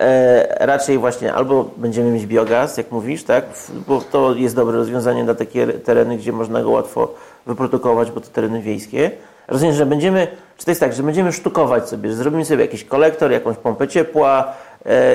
E, 0.00 0.66
raczej 0.66 0.98
właśnie 0.98 1.34
albo 1.34 1.70
będziemy 1.76 2.10
mieć 2.10 2.26
biogaz, 2.26 2.76
jak 2.76 2.90
mówisz, 2.90 3.24
tak? 3.24 3.44
Bo 3.88 4.00
to 4.00 4.34
jest 4.34 4.56
dobre 4.56 4.76
rozwiązanie 4.76 5.24
na 5.24 5.34
takie 5.34 5.66
tereny, 5.66 6.16
gdzie 6.16 6.32
można 6.32 6.62
go 6.62 6.70
łatwo 6.70 7.14
wyprodukować, 7.46 8.10
bo 8.10 8.20
to 8.20 8.28
tereny 8.28 8.62
wiejskie. 8.62 9.10
Rozumiem, 9.48 9.74
że 9.74 9.86
będziemy, 9.86 10.28
czy 10.56 10.64
to 10.64 10.70
jest 10.70 10.80
tak, 10.80 10.92
że 10.92 11.02
będziemy 11.02 11.32
sztukować 11.32 11.88
sobie, 11.88 12.10
że 12.10 12.16
zrobimy 12.16 12.44
sobie 12.44 12.64
jakiś 12.64 12.84
kolektor, 12.84 13.30
jakąś 13.30 13.56
pompę 13.56 13.88
ciepła, 13.88 14.52
e, 14.86 15.14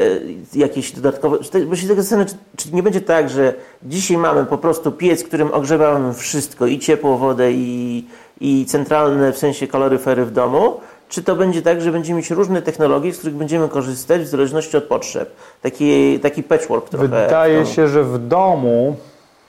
jakieś 0.55 0.91
dodatkowe. 0.91 1.37
Bo 1.67 1.75
się 1.75 1.87
tego 1.87 2.01
zastanawiam, 2.01 2.35
czy, 2.57 2.63
czy 2.63 2.75
nie 2.75 2.83
będzie 2.83 3.01
tak, 3.01 3.29
że 3.29 3.53
dzisiaj 3.83 4.17
mamy 4.17 4.45
po 4.45 4.57
prostu 4.57 4.91
piec, 4.91 5.23
którym 5.23 5.53
ogrzewamy 5.53 6.13
wszystko 6.13 6.65
i 6.65 6.79
ciepło, 6.79 7.17
wodę 7.17 7.51
i, 7.51 8.07
i 8.41 8.65
centralne 8.65 9.33
w 9.33 9.37
sensie 9.37 9.67
kaloryfery 9.67 10.25
w 10.25 10.31
domu, 10.31 10.79
czy 11.15 11.23
to 11.23 11.35
będzie 11.35 11.61
tak, 11.61 11.81
że 11.81 11.91
będziemy 11.91 12.17
mieć 12.17 12.31
różne 12.31 12.61
technologie, 12.61 13.13
z 13.13 13.17
których 13.17 13.35
będziemy 13.35 13.69
korzystać 13.69 14.21
w 14.21 14.27
zależności 14.27 14.77
od 14.77 14.83
potrzeb. 14.83 15.31
Taki, 15.61 16.19
taki 16.19 16.43
patchwork 16.43 16.89
trochę. 16.89 17.07
Wydaje 17.07 17.65
się, 17.65 17.87
że 17.87 18.03
w 18.03 18.27
domu 18.27 18.95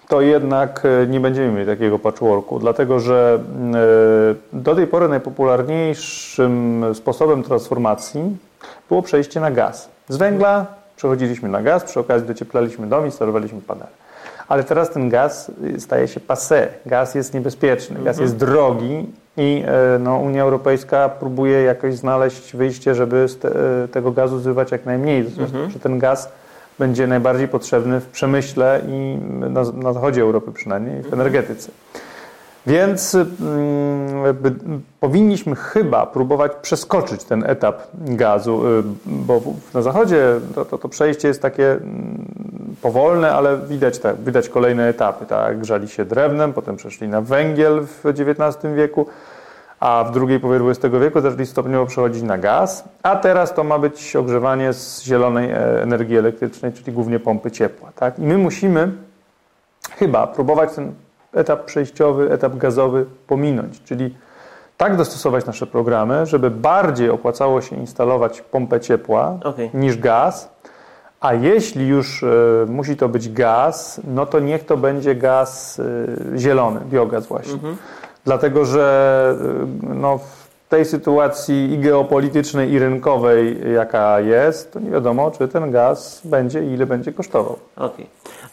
to 0.09 0.21
jednak 0.21 0.83
e, 0.85 1.07
nie 1.07 1.21
będziemy 1.21 1.53
mieli 1.53 1.67
takiego 1.67 1.99
patchworku, 1.99 2.59
dlatego 2.59 3.01
że 3.01 3.39
e, 4.53 4.59
do 4.59 4.75
tej 4.75 4.87
pory 4.87 5.09
najpopularniejszym 5.09 6.85
sposobem 6.95 7.43
transformacji 7.43 8.37
było 8.89 9.03
przejście 9.03 9.41
na 9.41 9.51
gaz. 9.51 9.89
Z 10.09 10.17
węgla 10.17 10.67
przechodziliśmy 10.97 11.49
na 11.49 11.63
gaz, 11.63 11.85
przy 11.85 12.01
okazji 12.01 12.29
docieplaliśmy 12.29 12.87
dom 12.87 13.03
i 13.03 13.07
instalowaliśmy 13.07 13.61
panele. 13.61 13.91
Ale 14.49 14.65
teraz 14.65 14.91
ten 14.91 15.09
gaz 15.09 15.51
staje 15.79 16.09
się 16.09 16.21
passé. 16.21 16.67
Gaz 16.87 17.15
jest 17.15 17.35
niebezpieczny, 17.35 18.01
gaz 18.05 18.19
jest 18.19 18.37
drogi 18.37 19.07
i 19.37 19.65
e, 19.67 19.99
no, 19.99 20.17
Unia 20.19 20.43
Europejska 20.43 21.09
próbuje 21.09 21.63
jakoś 21.63 21.95
znaleźć 21.95 22.57
wyjście, 22.57 22.95
żeby 22.95 23.29
z 23.29 23.39
te, 23.39 23.51
tego 23.93 24.13
gazu 24.13 24.39
zużywać 24.39 24.73
jak 24.73 24.87
najmniej. 24.87 25.27
Mhm. 25.39 25.71
Że 25.71 25.79
ten 25.79 25.99
gaz 25.99 26.33
będzie 26.79 27.07
najbardziej 27.07 27.49
potrzebny 27.49 28.01
w 28.01 28.07
przemyśle 28.07 28.81
i 28.89 29.19
na, 29.51 29.63
na 29.73 29.93
zachodzie 29.93 30.23
Europy 30.23 30.53
przynajmniej, 30.53 31.03
w 31.03 31.13
energetyce. 31.13 31.71
Więc 32.67 33.15
mm, 33.15 34.83
powinniśmy 35.01 35.57
chyba 35.57 36.07
próbować 36.07 36.53
przeskoczyć 36.63 37.25
ten 37.25 37.45
etap 37.47 37.83
gazu, 37.95 38.69
y, 38.69 38.83
bo 39.07 39.41
na 39.75 39.83
zachodzie 39.83 40.41
to, 40.55 40.65
to, 40.65 40.79
to 40.79 40.89
przejście 40.89 41.29
jest 41.29 41.43
takie 41.43 41.73
mm, 41.73 42.27
powolne, 42.83 43.33
ale 43.33 43.59
widać, 43.59 43.99
tak, 43.99 44.17
widać 44.17 44.49
kolejne 44.49 44.89
etapy. 44.89 45.27
Tak? 45.27 45.61
Grzali 45.61 45.89
się 45.89 46.05
drewnem, 46.05 46.53
potem 46.53 46.77
przeszli 46.77 47.09
na 47.09 47.21
węgiel 47.21 47.87
w 47.87 48.07
XIX 48.07 48.75
wieku 48.75 49.07
a 49.81 50.05
w 50.05 50.13
drugiej 50.13 50.41
połowie 50.41 50.71
XX 50.71 50.95
wieku 51.01 51.21
zaczęli 51.21 51.47
stopniowo 51.47 51.87
przechodzić 51.87 52.23
na 52.23 52.39
gaz, 52.39 52.85
a 53.03 53.17
teraz 53.17 53.55
to 53.55 53.65
ma 53.65 53.79
być 53.79 54.17
ogrzewanie 54.17 54.73
z 54.73 55.03
zielonej 55.03 55.51
e, 55.51 55.83
energii 55.83 56.17
elektrycznej, 56.17 56.73
czyli 56.73 56.93
głównie 56.93 57.21
pompy 57.21 57.51
ciepła. 57.51 57.93
Tak? 57.95 58.19
I 58.19 58.23
my 58.23 58.39
musimy 58.39 58.93
chyba 59.99 60.27
próbować 60.27 60.75
ten 60.75 60.93
etap 61.37 61.65
przejściowy, 61.65 62.33
etap 62.33 62.57
gazowy 62.57 63.07
pominąć, 63.27 63.83
czyli 63.83 64.15
tak 64.77 64.97
dostosować 64.97 65.47
nasze 65.47 65.67
programy, 65.67 66.27
żeby 66.27 66.51
bardziej 66.51 67.11
opłacało 67.11 67.61
się 67.61 67.77
instalować 67.77 68.41
pompę 68.41 68.81
ciepła 68.81 69.39
okay. 69.45 69.71
niż 69.75 69.99
gaz, 69.99 70.57
a 71.21 71.35
jeśli 71.35 71.89
już 71.89 72.23
y, 72.23 72.67
musi 72.69 72.97
to 72.97 73.09
być 73.09 73.33
gaz, 73.33 74.01
no 74.05 74.27
to 74.27 74.41
niech 74.41 74.67
to 74.67 74.77
będzie 74.77 75.15
gaz 75.15 75.79
y, 75.79 76.17
zielony, 76.37 76.81
biogaz 76.91 77.27
właśnie. 77.27 77.55
-hmm. 77.55 77.75
Dlatego, 78.25 78.65
że 78.65 79.37
y, 79.83 79.95
no, 79.95 80.19
w 80.19 80.69
tej 80.69 80.85
sytuacji 80.85 81.73
i 81.73 81.79
geopolitycznej, 81.79 82.73
i 82.73 82.79
rynkowej, 82.79 83.73
jaka 83.75 84.21
jest, 84.21 84.73
to 84.73 84.81
nie 84.81 84.91
wiadomo, 84.91 85.31
czy 85.31 85.49
ten 85.49 85.71
gaz 85.71 86.21
będzie 86.25 86.65
i 86.65 86.73
ile 86.73 86.87
będzie 86.87 87.13
kosztował. 87.13 87.57
Okay. 87.77 88.07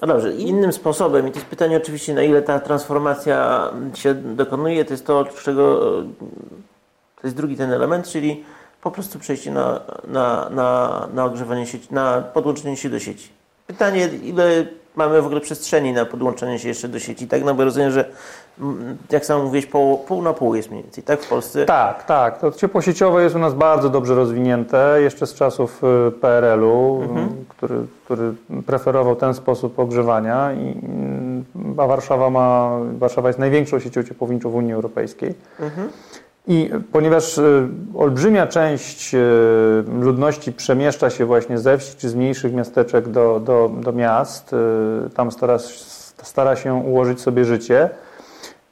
No 0.03 0.07
dobrze, 0.07 0.33
innym 0.33 0.73
sposobem, 0.73 1.27
i 1.27 1.31
to 1.31 1.37
jest 1.37 1.49
pytanie 1.49 1.77
oczywiście, 1.77 2.13
na 2.13 2.23
ile 2.23 2.41
ta 2.41 2.59
transformacja 2.59 3.69
się 3.93 4.13
dokonuje, 4.13 4.85
to 4.85 4.93
jest 4.93 5.05
to, 5.05 5.25
czego 5.43 5.79
to 7.21 7.27
jest 7.27 7.35
drugi 7.35 7.57
ten 7.57 7.71
element, 7.71 8.07
czyli 8.07 8.43
po 8.81 8.91
prostu 8.91 9.19
przejście 9.19 9.51
na, 9.51 9.79
na, 10.07 10.49
na, 10.49 11.07
na 11.13 11.25
ogrzewanie 11.25 11.67
sieci, 11.67 11.87
na 11.91 12.21
podłączenie 12.21 12.77
się 12.77 12.89
do 12.89 12.99
sieci. 12.99 13.29
Pytanie, 13.67 14.09
ile 14.23 14.65
mamy 14.95 15.21
w 15.21 15.25
ogóle 15.25 15.41
przestrzeni 15.41 15.93
na 15.93 16.05
podłączenie 16.05 16.59
się 16.59 16.67
jeszcze 16.67 16.87
do 16.87 16.99
sieci, 16.99 17.27
tak? 17.27 17.43
No 17.43 17.53
bo 17.53 17.63
rozumiem, 17.63 17.91
że 17.91 18.05
jak 19.11 19.25
sam 19.25 19.43
mówiłeś, 19.43 19.65
pół, 19.65 19.97
pół 19.97 20.21
na 20.21 20.33
pół 20.33 20.55
jest 20.55 20.71
mniej 20.71 20.83
więcej, 20.83 21.03
tak? 21.03 21.21
W 21.21 21.29
Polsce? 21.29 21.65
Tak, 21.65 22.03
tak. 22.03 22.39
To 22.39 22.51
ciepło 22.51 22.81
sieciowe 22.81 23.23
jest 23.23 23.35
u 23.35 23.39
nas 23.39 23.53
bardzo 23.53 23.89
dobrze 23.89 24.15
rozwinięte, 24.15 24.97
jeszcze 25.01 25.27
z 25.27 25.33
czasów 25.33 25.81
y, 26.07 26.11
PRL-u, 26.11 27.01
mhm. 27.01 27.29
który, 27.49 27.75
który 28.05 28.33
preferował 28.65 29.15
ten 29.15 29.33
sposób 29.33 29.79
ogrzewania 29.79 30.51
mm, 30.51 31.45
a 31.77 31.87
Warszawa 31.87 32.29
ma, 32.29 32.79
Warszawa 32.97 33.29
jest 33.29 33.39
największą 33.39 33.79
siecią 33.79 34.03
ciepłowniczą 34.03 34.49
w 34.49 34.55
Unii 34.55 34.73
Europejskiej. 34.73 35.33
Mhm. 35.59 35.89
I 36.47 36.69
ponieważ 36.91 37.37
y, 37.37 37.67
olbrzymia 37.95 38.47
część 38.47 39.15
y, 39.15 39.19
ludności 39.99 40.53
przemieszcza 40.53 41.09
się 41.09 41.25
właśnie 41.25 41.57
ze 41.57 41.77
wsi 41.77 41.97
czy 41.97 42.09
z 42.09 42.15
mniejszych 42.15 42.53
miasteczek 42.53 43.07
do, 43.07 43.39
do, 43.39 43.71
do 43.79 43.91
miast, 43.91 44.55
tam 45.15 45.31
stara, 45.31 45.59
stara 46.23 46.55
się 46.55 46.73
ułożyć 46.73 47.21
sobie 47.21 47.45
życie 47.45 47.89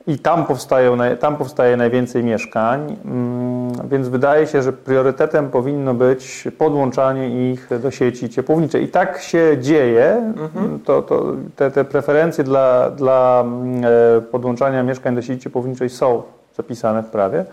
i 0.07 0.19
tam, 0.19 0.45
powstają, 0.45 0.97
tam 1.19 1.37
powstaje 1.37 1.77
najwięcej 1.77 2.23
mieszkań, 2.23 2.97
mm, 3.05 3.89
więc 3.89 4.07
wydaje 4.07 4.47
się, 4.47 4.61
że 4.61 4.73
priorytetem 4.73 5.49
powinno 5.49 5.93
być 5.93 6.47
podłączanie 6.57 7.51
ich 7.51 7.69
do 7.81 7.91
sieci 7.91 8.29
ciepłowniczej. 8.29 8.83
I 8.83 8.87
tak 8.87 9.21
się 9.21 9.57
dzieje. 9.61 10.33
Mhm. 10.37 10.79
To, 10.79 11.01
to, 11.01 11.33
te, 11.55 11.71
te 11.71 11.85
preferencje 11.85 12.43
dla, 12.43 12.89
dla 12.89 13.41
mm, 13.45 13.83
e, 14.17 14.21
podłączania 14.21 14.83
mieszkań 14.83 15.15
do 15.15 15.21
sieci 15.21 15.41
ciepłowniczej 15.41 15.89
są 15.89 16.23
zapisane 16.57 17.03
w 17.03 17.07
prawie. 17.07 17.45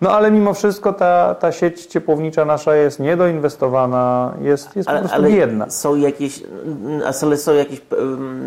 No 0.00 0.10
ale 0.10 0.30
mimo 0.30 0.54
wszystko 0.54 0.92
ta, 0.92 1.34
ta 1.34 1.52
sieć 1.52 1.86
ciepłownicza 1.86 2.44
nasza 2.44 2.76
jest 2.76 3.00
niedoinwestowana, 3.00 4.34
jest, 4.40 4.76
jest 4.76 4.88
ale, 4.88 4.98
po 4.98 5.08
prostu 5.08 5.24
ale 5.24 5.36
biedna. 5.36 5.70
Są 5.70 5.96
jakieś, 5.96 6.42
ale 7.22 7.36
są 7.36 7.54
jakieś 7.54 7.80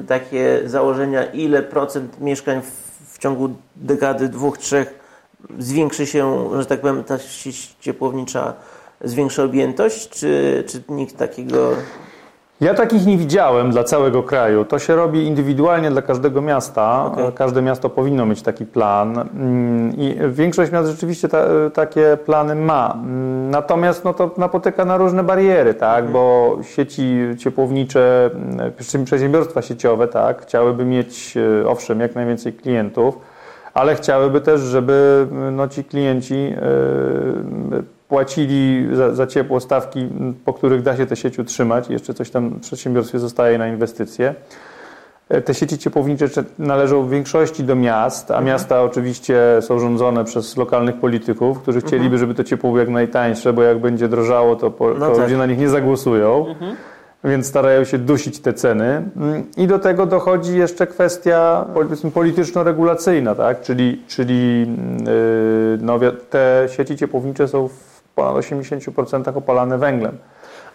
takie 0.07 0.61
założenia, 0.65 1.23
ile 1.25 1.63
procent 1.63 2.21
mieszkań 2.21 2.61
w 2.61 2.92
ciągu 3.23 3.49
dekady, 3.75 4.29
dwóch, 4.29 4.57
trzech 4.57 4.99
zwiększy 5.59 6.07
się, 6.07 6.49
że 6.59 6.65
tak 6.65 6.81
powiem, 6.81 7.03
ta 7.03 7.19
sieć 7.19 7.75
ciepłownicza 7.79 8.53
zwiększy 9.01 9.43
objętość, 9.43 10.09
czy, 10.09 10.63
czy 10.67 10.83
nikt 10.89 11.17
takiego 11.17 11.75
ja 12.63 12.73
takich 12.73 13.05
nie 13.05 13.17
widziałem 13.17 13.71
dla 13.71 13.83
całego 13.83 14.23
kraju. 14.23 14.65
To 14.65 14.79
się 14.79 14.95
robi 14.95 15.27
indywidualnie 15.27 15.91
dla 15.91 16.01
każdego 16.01 16.41
miasta. 16.41 17.05
Okay. 17.05 17.31
Każde 17.31 17.61
miasto 17.61 17.89
powinno 17.89 18.25
mieć 18.25 18.41
taki 18.41 18.65
plan 18.65 19.17
mm, 19.17 19.97
i 19.97 20.17
większość 20.29 20.71
miast 20.71 20.89
rzeczywiście 20.89 21.27
ta, 21.29 21.45
takie 21.73 22.17
plany 22.25 22.55
ma. 22.55 22.93
Mm, 22.93 23.49
natomiast 23.49 24.03
no 24.03 24.13
to 24.13 24.31
napotyka 24.37 24.85
na 24.85 24.97
różne 24.97 25.23
bariery, 25.23 25.73
tak? 25.73 25.97
Mhm. 25.97 26.13
bo 26.13 26.57
sieci 26.75 27.17
ciepłownicze, 27.39 28.29
mm, 28.33 28.71
przedsiębiorstwa 29.05 29.61
sieciowe 29.61 30.07
tak? 30.07 30.41
chciałyby 30.41 30.85
mieć, 30.85 31.37
e, 31.37 31.67
owszem, 31.67 31.99
jak 31.99 32.15
najwięcej 32.15 32.53
klientów, 32.53 33.17
ale 33.73 33.95
chciałyby 33.95 34.41
też, 34.41 34.61
żeby 34.61 35.27
no, 35.51 35.67
ci 35.67 35.83
klienci 35.83 36.43
yy, 36.43 37.83
płacili 38.13 38.87
za, 38.95 39.15
za, 39.15 39.27
ciepło 39.27 39.59
stawki, 39.59 40.09
po 40.45 40.53
których 40.53 40.81
da 40.81 40.97
się 40.97 41.05
tę 41.05 41.15
sieć 41.15 41.39
utrzymać 41.39 41.89
jeszcze 41.89 42.13
coś 42.13 42.29
tam 42.29 42.49
w 42.49 42.59
przedsiębiorstwie 42.59 43.19
zostaje 43.19 43.57
na 43.57 43.67
inwestycje. 43.67 44.35
E, 45.29 45.41
te 45.41 45.53
sieci 45.53 45.77
ciepłownicze 45.77 46.27
należą 46.59 47.03
w 47.03 47.09
większości 47.09 47.63
do 47.63 47.75
miast, 47.75 48.31
a 48.31 48.33
mhm. 48.33 48.45
miasta 48.45 48.81
oczywiście 48.81 49.37
są 49.61 49.79
rządzone 49.79 50.25
przez 50.25 50.57
lokalnych 50.57 50.95
polityków, 50.95 51.61
którzy 51.61 51.77
mhm. 51.77 51.89
chcieliby, 51.89 52.17
żeby 52.17 52.33
to 52.33 52.43
ciepło 52.43 52.69
było 52.69 52.79
jak 52.79 52.89
najtańsze, 52.89 53.53
bo 53.53 53.63
jak 53.63 53.79
będzie 53.79 54.07
drożało, 54.07 54.55
to, 54.55 54.71
po, 54.71 54.93
no 54.93 55.07
to 55.09 55.11
tak. 55.11 55.23
ludzie 55.23 55.37
na 55.37 55.45
nich 55.45 55.57
nie 55.57 55.69
zagłosują. 55.69 56.47
Mhm 56.47 56.75
więc 57.23 57.47
starają 57.47 57.83
się 57.83 57.97
dusić 57.97 58.39
te 58.39 58.53
ceny. 58.53 59.03
Mm, 59.17 59.43
I 59.57 59.67
do 59.67 59.79
tego 59.79 60.05
dochodzi 60.05 60.57
jeszcze 60.57 60.87
kwestia 60.87 61.65
polityczno-regulacyjna, 62.13 63.35
tak? 63.35 63.61
czyli, 63.61 64.01
czyli 64.07 64.59
yy, 64.59 65.77
no, 65.81 65.99
te 66.29 66.67
sieci 66.75 66.97
ciepłownicze 66.97 67.47
są 67.47 67.67
w 67.67 67.92
ponad 68.15 68.35
80% 68.35 69.37
opalane 69.37 69.77
węglem. 69.77 70.17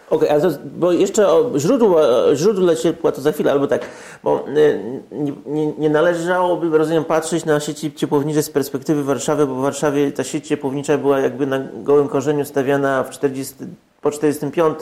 Okej, 0.09 0.29
okay, 0.29 0.57
bo 0.75 0.91
jeszcze 0.91 1.27
o 1.27 1.59
źródło, 1.59 2.01
źródle 2.35 2.77
ciepła 2.77 3.11
to 3.11 3.21
za 3.21 3.31
chwilę, 3.31 3.51
albo 3.51 3.67
tak, 3.67 3.81
bo 4.23 4.45
y, 4.47 4.83
nie, 5.11 5.33
nie, 5.45 5.73
nie 5.73 5.89
należałoby, 5.89 6.77
rozumiem, 6.77 7.05
patrzeć 7.05 7.45
na 7.45 7.59
sieci 7.59 7.93
ciepłownicze 7.93 8.43
z 8.43 8.49
perspektywy 8.49 9.03
Warszawy, 9.03 9.47
bo 9.47 9.55
w 9.55 9.61
Warszawie 9.61 10.11
ta 10.11 10.23
sieć 10.23 10.47
ciepłownicza 10.47 10.97
była 10.97 11.19
jakby 11.19 11.45
na 11.45 11.59
gołym 11.73 12.07
korzeniu 12.07 12.45
stawiana 12.45 13.03
w 13.03 13.09
40, 13.09 13.55
po 14.01 14.11
45, 14.11 14.79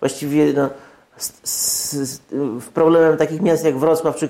właściwie 0.00 0.52
no, 0.52 0.68
w 2.60 2.68
problemem 2.74 3.16
takich 3.16 3.40
miast 3.40 3.64
jak 3.64 3.78
Wrocław 3.78 4.16
czy 4.16 4.28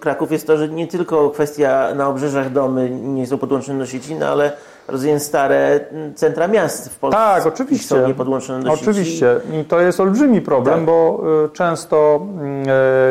Kraków 0.00 0.32
jest 0.32 0.46
to, 0.46 0.56
że 0.56 0.68
nie 0.68 0.86
tylko 0.86 1.30
kwestia 1.30 1.94
na 1.94 2.08
obrzeżach 2.08 2.52
domy 2.52 2.90
nie 2.90 3.26
są 3.26 3.38
podłączone 3.38 3.78
do 3.78 3.86
sieci, 3.86 4.14
no 4.14 4.26
ale 4.26 4.52
rozumiem 4.88 5.20
stare 5.20 5.80
centra 6.14 6.48
miast 6.48 6.88
w 6.88 6.98
Polsce 6.98 7.18
tak, 7.18 7.46
oczywiście. 7.46 7.88
są 7.88 8.08
niepodłączone 8.08 8.64
do 8.64 8.70
sieci. 8.70 8.90
Oczywiście 8.90 9.40
i 9.60 9.64
to 9.64 9.80
jest 9.80 10.00
olbrzymi 10.00 10.40
problem, 10.40 10.74
tak. 10.74 10.84
bo 10.84 11.22
y, 11.44 11.48
często, 11.48 12.26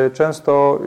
y, 0.06 0.10
często 0.10 0.78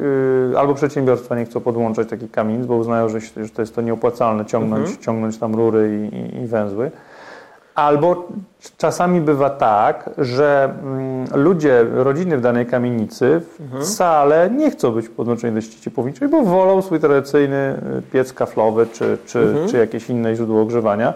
y, 0.54 0.60
albo 0.60 0.74
przedsiębiorstwa 0.74 1.36
nie 1.36 1.46
chcą 1.46 1.60
podłączać 1.60 2.10
takich 2.10 2.32
kamienic, 2.32 2.66
bo 2.66 2.76
uznają, 2.76 3.10
że 3.10 3.20
to 3.56 3.62
jest 3.62 3.76
to 3.76 3.82
nieopłacalne 3.82 4.46
ciągnąć, 4.46 4.82
mhm. 4.82 5.04
ciągnąć 5.04 5.38
tam 5.38 5.56
rury 5.56 6.10
i, 6.12 6.16
i, 6.16 6.44
i 6.44 6.48
węzły. 6.48 6.92
Albo 7.76 8.28
czasami 8.78 9.22
bywa 9.22 9.50
tak, 9.50 10.10
że 10.18 10.74
mm, 10.84 11.28
ludzie, 11.34 11.86
rodziny 11.94 12.38
w 12.38 12.42
danej 12.42 12.66
kamienicy 12.66 13.42
wcale 13.82 14.50
nie 14.50 14.72
chcą 14.72 14.92
być 14.92 15.10
podłączeni 15.10 15.56
do 15.56 15.62
sieci 15.62 15.82
ciepłowniczej, 15.82 16.28
bo 16.28 16.42
wolą 16.42 16.82
swój 16.82 17.00
tradycyjny 17.00 17.82
y, 17.98 18.02
piec 18.02 18.34
kaflowy 18.34 18.88
czy, 18.88 19.18
czy, 19.26 19.56
czy 19.70 19.78
jakieś 19.78 20.10
inne 20.10 20.36
źródło 20.36 20.62
ogrzewania. 20.62 21.14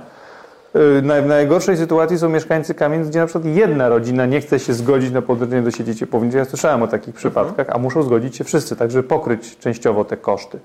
Y, 0.76 1.02
w 1.02 1.26
najgorszej 1.28 1.78
sytuacji 1.78 2.18
są 2.18 2.30
mieszkańcy 2.30 2.74
kamienic, 2.74 3.10
gdzie 3.10 3.20
na 3.20 3.26
przykład 3.26 3.46
jedna 3.46 3.89
rodzina 3.89 4.26
nie 4.26 4.42
chce 4.42 4.60
się 4.60 4.74
zgodzić 4.74 5.12
na 5.12 5.22
podłączenie 5.22 5.62
do 5.62 5.72
sieci 5.72 5.96
ciepłowniczej. 5.96 6.39
Ja 6.39 6.46
słyszałem 6.46 6.84
o 6.84 6.88
takich 6.88 7.16
przypadkach, 7.16 7.68
a 7.70 7.78
muszą 7.78 8.04
zgodzić 8.04 8.38
się 8.38 8.44
wszyscy, 8.44 8.76
tak 8.76 8.92
żeby 8.92 9.08
pokryć 9.08 9.58
częściowo 9.58 10.06
te 10.06 10.18
koszty. 10.18 10.60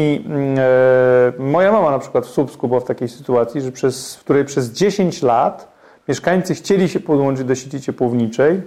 I 0.00 0.24
mm, 0.26 0.58
e, 0.58 1.42
moja 1.42 1.72
mama 1.72 1.90
na 1.90 1.98
przykład 1.98 2.26
w 2.26 2.30
Słupsku 2.30 2.68
była 2.68 2.80
w 2.80 2.84
takiej 2.84 3.08
sytuacji, 3.08 3.60
że 3.60 3.72
przez, 3.72 4.16
w 4.16 4.20
której 4.20 4.44
przez 4.44 4.70
10 4.70 5.22
lat 5.22 5.68
mieszkańcy 6.08 6.54
chcieli 6.54 6.88
się 6.88 7.00
podłączyć 7.00 7.44
do 7.44 7.54
sieci 7.54 7.80
ciepłowniczej, 7.80 8.62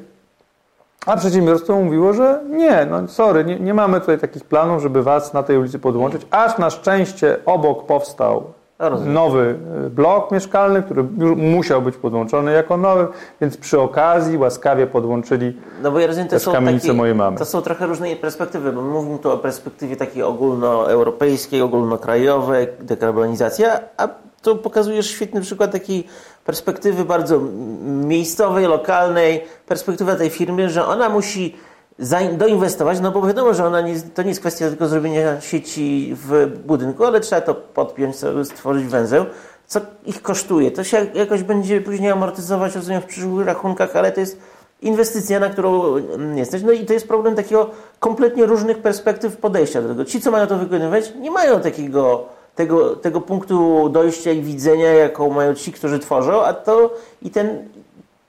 a 1.06 1.18
przedsiębiorstwo 1.18 1.76
mówiło, 1.76 2.14
że 2.14 2.44
nie, 2.50 2.88
no 2.90 3.08
sorry, 3.08 3.46
nie, 3.46 3.60
nie 3.60 3.74
mamy 3.74 4.00
tutaj 4.00 4.20
takich 4.20 4.44
planów, 4.44 4.82
żeby 4.82 5.04
was 5.04 5.34
na 5.34 5.44
tej 5.44 5.58
ulicy 5.58 5.80
podłączyć, 5.80 6.22
aż 6.32 6.58
na 6.58 6.70
szczęście 6.70 7.38
obok 7.46 7.86
powstał. 7.86 8.54
Nowy 8.90 9.60
e, 9.86 9.90
blok 9.90 10.32
mieszkalny, 10.32 10.84
który 10.84 11.04
musiał 11.36 11.82
być 11.82 11.98
podłączony 11.98 12.52
jako 12.52 12.78
nowy, 12.78 13.08
więc 13.42 13.58
przy 13.58 13.80
okazji 13.80 14.38
łaskawie 14.38 14.88
podłączyli 14.88 15.58
No 15.84 15.92
bo 15.92 16.00
ja 16.00 16.08
rozumiem, 16.08 16.28
to 16.28 16.36
Też 16.36 16.46
takie, 16.46 16.94
mojej 16.94 17.16
mamy. 17.16 17.38
To 17.38 17.46
są 17.46 17.62
trochę 17.62 17.86
różne 17.86 18.16
perspektywy, 18.16 18.72
bo 18.72 18.82
mówimy 18.82 19.20
tu 19.20 19.32
o 19.32 19.38
perspektywie 19.38 19.96
takiej 19.96 20.24
ogólnoeuropejskiej, 20.24 21.62
ogólnokrajowej, 21.62 22.68
dekarbonizacja, 22.80 23.80
a 23.98 24.08
tu 24.42 24.58
pokazujesz 24.58 25.10
świetny 25.10 25.42
przykład 25.42 25.72
takiej 25.72 26.08
perspektywy 26.46 27.06
bardzo 27.06 27.40
miejscowej, 27.84 28.66
lokalnej, 28.66 29.44
perspektywa 29.68 30.16
tej 30.16 30.30
firmy, 30.30 30.70
że 30.70 30.86
ona 30.86 31.10
musi 31.10 31.56
doinwestować, 32.38 33.00
no 33.00 33.12
bo 33.12 33.28
wiadomo, 33.28 33.54
że 33.54 33.66
ona 33.66 33.82
nie, 33.82 34.02
to 34.02 34.22
nie 34.22 34.30
jest 34.30 34.40
kwestia 34.40 34.70
tylko 34.70 34.88
zrobienia 34.88 35.42
sieci 35.42 36.16
w 36.16 36.52
budynku, 36.66 37.06
ale 37.06 37.20
trzeba 37.20 37.42
to 37.42 37.56
podpiąć, 37.56 38.16
stworzyć 38.44 38.86
węzeł, 38.86 39.26
co 39.68 39.80
ich 40.06 40.22
kosztuje. 40.22 40.72
To 40.72 40.84
się 40.84 41.08
jakoś 41.14 41.44
będzie 41.44 41.82
później 41.82 42.12
amortyzować, 42.12 42.76
rozumiem, 42.76 43.02
w 43.02 43.06
przyszłych 43.06 43.48
rachunkach, 43.48 43.96
ale 43.96 44.12
to 44.12 44.20
jest 44.20 44.40
inwestycja, 44.82 45.40
na 45.40 45.50
którą 45.50 45.96
mm, 45.96 46.38
jesteś. 46.38 46.64
No 46.64 46.72
i 46.72 46.86
to 46.86 46.94
jest 46.94 47.08
problem 47.08 47.36
takiego 47.36 47.70
kompletnie 48.00 48.46
różnych 48.46 48.78
perspektyw 48.78 49.38
podejścia 49.38 49.82
do 49.82 49.88
tego. 49.88 50.06
Ci, 50.06 50.22
co 50.22 50.32
mają 50.32 50.48
to 50.48 50.58
wykonywać, 50.58 51.14
nie 51.16 51.32
mają 51.32 51.62
takiego, 51.62 52.26
tego, 52.56 52.96
tego 52.96 53.22
punktu 53.22 53.90
dojścia 53.90 54.32
i 54.32 54.42
widzenia, 54.42 54.94
jaką 54.94 55.30
mają 55.30 55.54
ci, 55.54 55.72
którzy 55.72 56.00
tworzą, 56.00 56.44
a 56.44 56.54
to 56.54 56.94
i 57.22 57.30
ten 57.30 57.70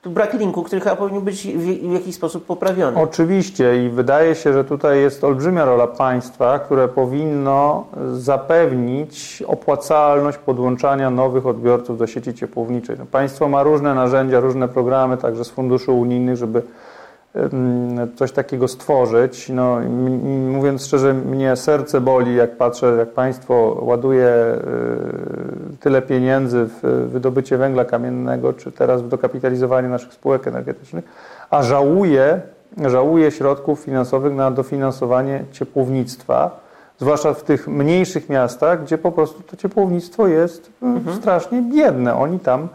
brak 0.06 0.34
linku, 0.34 0.62
który 0.62 0.80
chyba 0.80 0.96
powinien 0.96 1.22
być 1.22 1.48
w, 1.48 1.92
jakiś 1.92 2.14
sposób 2.14 2.46
poprawiony. 2.46 2.98
Oczywiście 3.00 3.86
i 3.86 3.90
wydaje 3.90 4.34
się, 4.34 4.52
że 4.52 4.64
tutaj 4.64 5.00
jest 5.00 5.24
olbrzymia 5.24 5.64
rola 5.64 5.86
państwa, 5.86 6.58
które 6.58 6.88
powinno 6.88 7.84
zapewnić 8.12 9.42
opłacalność 9.46 10.38
podłączania 10.38 11.10
nowych 11.10 11.46
odbiorców 11.46 11.98
do 11.98 12.06
sieci 12.06 12.34
ciepłowniczej. 12.34 12.96
No, 12.98 13.06
państwo 13.06 13.48
ma 13.48 13.62
różne 13.62 13.94
narzędzia, 13.94 14.40
różne 14.40 14.68
programy, 14.68 15.16
także 15.16 15.44
z 15.44 15.50
funduszy 15.50 15.92
unijnych, 15.92 16.36
żeby 16.36 16.62
coś 18.16 18.32
takiego 18.32 18.68
stworzyć. 18.68 19.48
No, 19.48 19.80
mówiąc 20.48 20.86
szczerze, 20.86 21.14
mnie 21.14 21.56
serce 21.56 22.00
boli, 22.00 22.36
jak 22.36 22.56
patrzę, 22.56 22.96
jak 22.98 23.10
państwo 23.10 23.78
ładuje 23.80 24.26
e, 24.26 24.58
tyle 25.80 26.02
pieniędzy 26.02 26.68
w 26.82 27.08
wydobycie 27.12 27.58
węgla 27.58 27.84
kamiennego, 27.84 28.52
czy 28.52 28.72
teraz 28.72 29.02
w 29.02 29.08
dokapitalizowanie 29.08 29.88
naszych 29.88 30.12
spółek 30.12 30.46
energetycznych, 30.46 31.04
a 31.50 31.62
żałuje, 31.62 32.40
żałuje 32.86 33.30
środków 33.30 33.80
finansowych 33.80 34.34
na 34.34 34.50
dofinansowanie 34.50 35.44
ciepłownictwa, 35.52 36.60
zwłaszcza 36.98 37.34
w 37.34 37.42
tych 37.42 37.68
mniejszych 37.68 38.28
miastach, 38.28 38.82
gdzie 38.82 38.98
po 38.98 39.12
prostu 39.12 39.42
to 39.42 39.56
ciepłownictwo 39.56 40.28
jest 40.28 40.70
e, 40.82 41.16
strasznie 41.16 41.62
biedne. 41.62 42.16
Oni 42.16 42.40
tam 42.40 42.68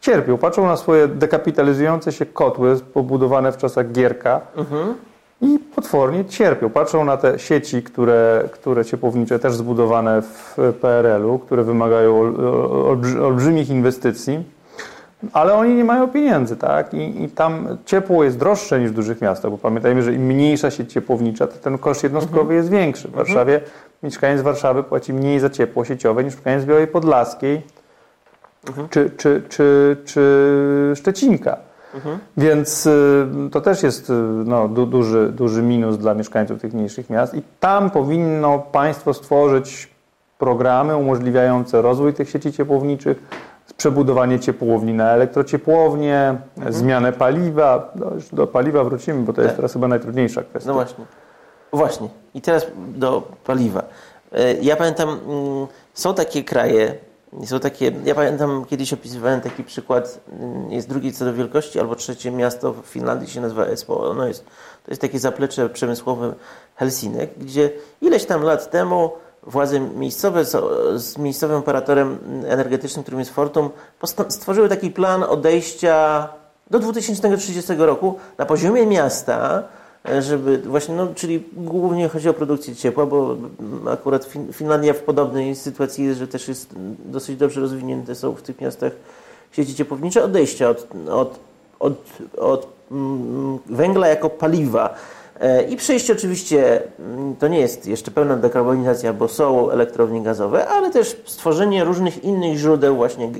cierpią. 0.00 0.38
Patrzą 0.38 0.66
na 0.66 0.76
swoje 0.76 1.08
dekapitalizujące 1.08 2.12
się 2.12 2.26
kotły 2.26 2.76
pobudowane 2.94 3.52
w 3.52 3.56
czasach 3.56 3.92
Gierka 3.92 4.40
i 5.40 5.58
potwornie 5.74 6.24
cierpią. 6.24 6.70
Patrzą 6.70 7.04
na 7.04 7.16
te 7.16 7.38
sieci, 7.38 7.82
które, 7.82 8.48
które 8.52 8.84
ciepłownicze 8.84 9.38
też 9.38 9.54
zbudowane 9.54 10.22
w 10.22 10.56
PRL-u, 10.80 11.38
które 11.38 11.64
wymagają 11.64 12.20
ol, 12.20 12.34
olbrzy- 12.96 13.22
olbrzymich 13.22 13.70
inwestycji, 13.70 14.44
ale 15.32 15.54
oni 15.54 15.74
nie 15.74 15.84
mają 15.84 16.08
pieniędzy, 16.08 16.56
tak? 16.56 16.94
I, 16.94 17.22
I 17.24 17.28
tam 17.28 17.78
ciepło 17.84 18.24
jest 18.24 18.38
droższe 18.38 18.80
niż 18.80 18.90
w 18.90 18.94
dużych 18.94 19.20
miastach, 19.20 19.50
bo 19.50 19.58
pamiętajmy, 19.58 20.02
że 20.02 20.12
im 20.14 20.22
mniejsza 20.22 20.70
sieć 20.70 20.92
ciepłownicza, 20.92 21.46
to 21.46 21.56
ten 21.56 21.78
koszt 21.78 22.02
jednostkowy 22.02 22.54
jest 22.54 22.70
większy. 22.70 23.08
W 23.08 23.12
Warszawie 23.12 23.60
mieszkaniec 24.02 24.40
Warszawy 24.42 24.82
płaci 24.82 25.12
mniej 25.12 25.40
za 25.40 25.50
ciepło 25.50 25.84
sieciowe 25.84 26.24
niż 26.24 26.34
mieszkaniec 26.34 26.64
Białej 26.64 26.86
Podlaskiej 26.86 27.62
czy, 28.90 29.10
czy, 29.16 29.42
czy, 29.48 29.96
czy 30.04 30.92
Szczecinka. 30.96 31.56
Więc 32.36 32.86
y, 32.86 33.26
to 33.52 33.60
też 33.60 33.82
jest 33.82 34.10
y, 34.10 34.12
no, 34.44 34.68
du, 34.68 34.86
duży, 34.86 35.32
duży 35.32 35.62
minus 35.62 35.98
dla 35.98 36.14
mieszkańców 36.14 36.60
tych 36.60 36.72
mniejszych 36.74 37.10
miast 37.10 37.34
i 37.34 37.42
tam 37.60 37.90
powinno 37.90 38.58
państwo 38.58 39.14
stworzyć 39.14 39.88
programy 40.38 40.96
umożliwiające 40.96 41.82
rozwój 41.82 42.14
tych 42.14 42.30
sieci 42.30 42.52
ciepłowniczych, 42.52 43.22
przebudowanie 43.76 44.40
ciepłowni 44.40 44.94
na 44.94 45.10
elektrociepłownie, 45.10 46.34
zmianę 46.68 47.12
paliwa. 47.12 47.92
No, 47.94 48.06
do 48.32 48.46
paliwa 48.46 48.84
wrócimy, 48.84 49.22
bo 49.22 49.32
to 49.32 49.40
jest 49.40 49.50
Tak. 49.52 49.56
teraz 49.56 49.72
chyba 49.72 49.88
najtrudniejsza 49.88 50.42
kwestia. 50.42 50.68
No 50.68 50.74
właśnie. 50.74 51.04
Właśnie. 51.72 52.08
I 52.34 52.40
teraz 52.40 52.66
do 52.76 53.22
paliwa. 53.46 53.82
E, 54.32 54.54
Ja 54.54 54.76
pamiętam, 54.76 55.08
mm, 55.08 55.66
są 55.94 56.14
takie 56.14 56.44
kraje, 56.44 56.94
są 57.44 57.60
takie, 57.60 57.92
ja 58.04 58.14
pamiętam 58.14 58.64
kiedyś 58.64 58.92
opisywałem 58.92 59.40
taki 59.40 59.64
przykład, 59.64 60.20
mm, 60.32 60.72
jest 60.72 60.88
drugie 60.88 61.12
co 61.12 61.24
do 61.24 61.34
wielkości, 61.34 61.80
albo 61.80 61.94
trzecie 61.94 62.30
miasto 62.30 62.72
w 62.72 62.86
Finlandii 62.86 63.28
się 63.28 63.40
nazywa 63.40 63.66
Espoo. 63.66 64.10
Ono 64.10 64.26
jest, 64.26 64.44
to 64.84 64.90
jest 64.90 65.00
takie 65.00 65.18
zaplecze 65.18 65.68
przemysłowe 65.68 66.34
Helsinek, 66.76 67.30
gdzie 67.38 67.70
ileś 68.00 68.24
tam 68.24 68.42
lat 68.42 68.70
temu 68.70 69.12
władze 69.42 69.80
miejscowe 69.80 70.44
co- 70.44 70.98
z 70.98 71.18
miejscowym 71.18 71.56
operatorem 71.56 72.18
energetycznym, 72.46 73.02
którym 73.02 73.18
jest 73.20 73.34
Fortum, 73.34 73.70
stworzyły 74.28 74.68
taki 74.68 74.90
plan 74.90 75.22
odejścia 75.22 76.28
do 76.70 76.78
2030 76.78 77.72
roku 77.78 78.18
na 78.38 78.46
poziomie 78.46 78.86
miasta, 78.86 79.62
żeby 80.20 80.58
właśnie, 80.58 80.94
no, 80.94 81.06
czyli 81.14 81.42
głównie 81.56 82.08
chodzi 82.08 82.28
o 82.28 82.34
produkcję 82.34 82.76
ciepła, 82.76 83.06
bo 83.06 83.36
akurat 83.90 84.24
Fin- 84.24 84.52
Finlandia 84.52 84.92
w 84.92 84.98
podobnej 85.02 85.54
sytuacji 85.56 86.04
jest, 86.04 86.18
że 86.18 86.28
też 86.28 86.48
jest 86.48 86.74
dosyć 87.04 87.36
dobrze 87.36 87.60
rozwinięte 87.60 88.14
są 88.14 88.34
w 88.34 88.42
tych 88.42 88.60
miastach 88.60 88.92
sieci 89.52 89.74
ciepłownicze, 89.74 90.24
odejścia 90.24 90.68
od, 90.68 90.86
od, 91.10 91.38
od, 91.80 91.94
od 92.38 92.68
mm, 92.90 93.58
węgla 93.66 94.08
jako 94.08 94.30
paliwa. 94.30 94.94
E, 95.40 95.62
I 95.62 95.76
przejście 95.76 96.12
oczywiście, 96.12 96.82
mm, 96.98 97.36
to 97.36 97.48
nie 97.48 97.60
jest 97.60 97.86
jeszcze 97.86 98.10
pełna 98.10 98.36
dekarbonizacja, 98.36 99.12
bo 99.12 99.28
są 99.28 99.70
elektrownie 99.70 100.22
gazowe, 100.22 100.68
ale 100.68 100.90
też 100.90 101.22
stworzenie 101.26 101.84
różnych 101.84 102.24
innych 102.24 102.56
źródeł 102.58 102.96
właśnie 102.96 103.26
e, 103.26 103.30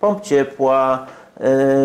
pomp 0.00 0.20
ciepła, 0.20 1.06
e, 1.36 1.40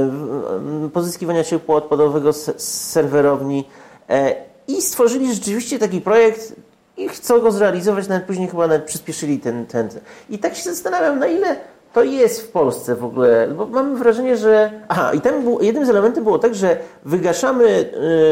w- 0.10 0.90
pozyskiwania 0.94 1.44
ciepła 1.44 1.76
odpadowego 1.76 2.34
z, 2.34 2.62
serwerowni 2.92 3.60
e, 3.60 3.91
i 4.68 4.82
stworzyli 4.82 5.34
rzeczywiście 5.34 5.80
taki 5.80 6.02
projekt 6.02 6.56
i 6.98 7.10
chcą 7.10 7.40
go 7.40 7.52
zrealizować, 7.52 8.08
nawet 8.08 8.24
później 8.24 8.48
chyba 8.48 8.68
nawet 8.68 8.84
przyspieszyli 8.84 9.40
ten, 9.40 9.66
ten. 9.66 9.90
I 10.30 10.40
tak 10.40 10.56
się 10.56 10.64
zastanawiam, 10.64 11.20
na 11.20 11.28
ile 11.28 11.56
to 11.94 12.04
jest 12.04 12.42
w 12.42 12.52
Polsce 12.52 12.96
w 12.96 13.06
ogóle, 13.06 13.48
bo 13.58 13.66
mam 13.66 13.96
wrażenie, 13.96 14.38
że... 14.38 14.72
Aha, 14.88 15.14
i 15.14 15.22
tam 15.22 15.44
był, 15.44 15.62
jednym 15.62 15.86
z 15.86 15.90
elementów 15.90 16.24
było 16.24 16.40
tak, 16.40 16.56
że 16.56 16.78
wygaszamy 17.06 17.66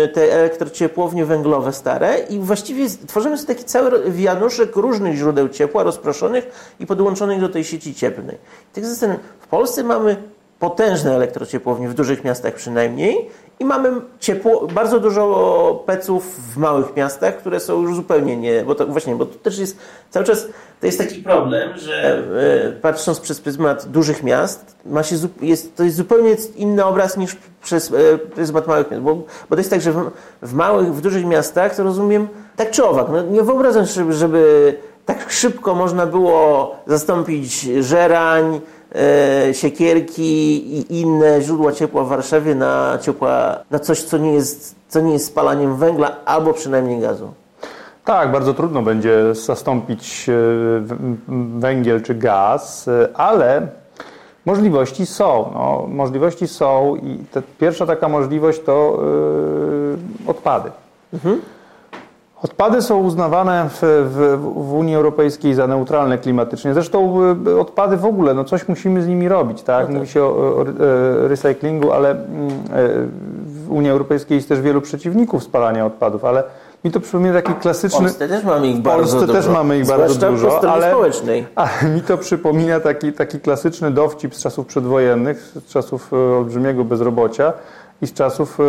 y, 0.04 0.08
te 0.08 0.34
elektrociepłownie 0.34 1.26
węglowe 1.26 1.74
stare 1.74 2.20
i 2.30 2.39
właściwie 2.39 2.88
tworzymy 3.08 3.38
sobie 3.38 3.48
taki 3.48 3.63
cały 3.63 4.12
wianuszek 4.12 4.76
różnych 4.76 5.15
źródeł 5.15 5.50
ciepła 5.50 5.84
rozproszonych 5.84 6.76
i 6.80 6.86
podłączonych 6.86 7.42
do 7.42 7.50
tej 7.50 7.63
sieci 7.63 7.96
cieplnej. 7.96 8.36
I 8.72 8.76
tak 8.76 8.86
zastanawiam, 8.86 9.24
w 9.39 9.48
Polsce 9.48 9.84
mamy 9.84 10.15
potężne 10.60 11.15
elektrociepłownie, 11.15 11.89
w 11.89 11.94
dużych 11.94 12.24
miastach 12.24 12.54
przynajmniej, 12.54 13.30
i 13.60 13.65
mamy 13.65 13.89
ciepło, 14.19 14.67
bardzo 14.67 15.00
dużo 15.00 15.84
peców 15.86 16.54
w 16.54 16.58
małych 16.58 16.95
miastach, 16.95 17.38
które 17.38 17.60
są 17.60 17.82
już 17.82 17.95
zupełnie 17.95 18.38
nie, 18.38 18.63
bo 18.63 18.76
to 18.76 18.88
właśnie, 18.88 19.15
bo 19.15 19.26
to 19.26 19.36
też 19.36 19.60
jest 19.60 19.78
cały 20.10 20.26
czas, 20.26 20.48
to 20.80 20.86
jest 20.86 20.98
taki 20.98 21.22
problem, 21.22 21.78
że 21.78 22.24
e, 22.67 22.72
patrząc 22.72 23.19
przez 23.19 23.41
pryzmat 23.41 23.86
dużych 23.86 24.24
miast, 24.24 24.76
ma 24.86 25.04
się, 25.04 25.15
jest, 25.41 25.76
to 25.76 25.84
jest 25.84 25.95
zupełnie 25.95 26.36
inny 26.56 26.86
obraz 26.86 27.17
niż 27.17 27.38
przez 27.63 27.91
e, 27.91 28.17
pryzmat 28.17 28.67
małych 28.67 28.91
miast, 28.91 29.04
bo, 29.04 29.15
bo 29.15 29.56
to 29.56 29.58
jest 29.58 29.69
tak, 29.69 29.82
że 29.82 29.91
w, 29.91 30.12
w 30.41 30.54
małych, 30.54 30.95
w 30.95 31.02
dużych 31.02 31.26
miastach, 31.26 31.76
to 31.76 31.84
rozumiem, 31.84 32.28
tak 32.56 32.72
czy 32.72 32.86
owak, 32.86 33.08
no 33.12 33.22
nie 33.22 33.43
wyobrażam 33.43 33.86
sobie, 33.86 34.13
żeby 34.13 34.78
tak 35.06 35.32
szybko 35.32 35.76
można 35.76 36.06
było 36.06 36.76
zastąpić 36.88 37.62
żerań, 37.80 38.62
siekierki 39.54 40.23
i 40.78 41.02
inne 41.02 41.41
źródła 41.41 41.71
ciepła 41.71 42.04
w 42.04 42.08
Warszawie 42.08 42.56
na, 42.56 42.97
ciepła, 43.02 43.60
na 43.71 43.80
coś, 43.80 44.04
co 44.04 44.17
nie, 44.17 44.34
jest, 44.34 44.75
co 44.88 45.02
nie 45.02 45.13
jest 45.13 45.25
spalaniem 45.25 45.78
węgla 45.78 46.15
albo 46.25 46.54
przynajmniej 46.54 46.99
gazu. 46.99 47.34
Tak, 48.06 48.32
bardzo 48.32 48.54
trudno 48.54 48.82
będzie 48.82 49.36
zastąpić 49.36 50.30
e, 50.30 50.34
węgiel 51.60 52.02
czy 52.02 52.15
gaz, 52.15 52.88
e, 52.88 53.10
ale 53.13 53.67
możliwości 54.45 55.06
są. 55.06 55.52
No, 55.54 55.88
możliwości 55.88 56.47
są 56.47 56.95
i 56.95 57.23
pierwsza 57.60 57.86
taka 57.86 58.10
możliwość 58.10 58.62
to 58.62 58.99
yy, 60.25 60.32
odpady. 60.32 60.71
Mhm. 61.13 61.41
Odpady 62.43 62.82
są 62.82 62.97
uznawane 62.97 63.69
w, 63.69 63.80
w, 63.82 64.39
w, 64.67 64.73
Unii 64.73 64.95
Europejskiej 64.95 65.54
za 65.54 65.67
neutralne 65.67 66.17
klimatycznie. 66.17 66.73
Zresztą 66.73 67.19
odpady 67.60 67.97
w 67.97 68.06
ogóle, 68.06 68.34
no 68.34 68.43
coś 68.43 68.67
musimy 68.67 69.02
z 69.02 69.08
nimi 69.08 69.28
robić, 69.28 69.63
tak? 69.63 69.82
No 69.82 69.88
tak. 69.88 69.95
Mówi 69.95 70.08
się 70.08 70.23
o, 70.23 70.28
o, 70.28 70.60
o 70.60 70.65
recyklingu, 71.28 71.91
ale 71.91 72.12
mm, 72.12 72.49
w 73.45 73.71
Unii 73.71 73.91
Europejskiej 73.91 74.36
jest 74.36 74.49
też 74.49 74.62
wielu 74.62 74.82
przeciwników 74.82 75.43
spalania 75.43 75.86
odpadów, 75.86 76.25
ale 76.25 76.43
mi 76.84 76.91
to 76.91 76.99
przypomina 76.99 77.34
taki 77.34 77.54
klasyczny... 77.54 77.99
W 77.99 78.02
Polsce 78.02 78.28
też 78.28 78.43
mamy 78.43 78.67
ich 78.67 78.82
bardzo 78.82 79.02
Polsce 79.02 79.28
dużo. 79.28 79.34
też 79.34 79.47
mamy 79.47 79.80
ich 79.80 79.86
bardzo 79.86 80.30
dużo, 80.32 80.71
ale, 80.71 80.91
społecznej. 80.91 81.47
ale 81.56 81.69
mi 81.95 82.02
to 82.02 82.17
przypomina 82.17 82.80
taki, 82.80 83.13
taki 83.13 83.39
klasyczny 83.39 83.91
dowcip 83.91 84.36
z 84.36 84.43
czasów 84.43 84.65
przedwojennych, 84.65 85.52
z 85.56 85.65
czasów 85.65 86.13
e, 86.13 86.15
olbrzymiego 86.15 86.84
bezrobocia 86.84 87.54
i 88.02 88.08
z 88.08 88.14
czasów 88.14 88.60
e, 88.60 88.64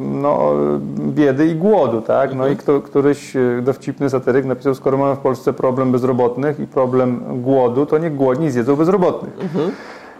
no, 0.00 0.52
biedy 0.98 1.46
i 1.46 1.54
głodu, 1.54 2.00
tak? 2.00 2.30
No 2.30 2.34
mhm. 2.34 2.52
i 2.52 2.56
kto, 2.56 2.80
któryś 2.80 3.36
e, 3.36 3.62
dowcipny 3.62 4.10
satyryk 4.10 4.44
napisał, 4.44 4.74
skoro 4.74 4.98
mamy 4.98 5.16
w 5.16 5.18
Polsce 5.18 5.52
problem 5.52 5.92
bezrobotnych 5.92 6.60
i 6.60 6.66
problem 6.66 7.20
głodu, 7.42 7.86
to 7.86 7.98
nie 7.98 8.10
głodni 8.10 8.50
zjedzą 8.50 8.76
bezrobotnych. 8.76 9.32
Mhm. 9.40 9.70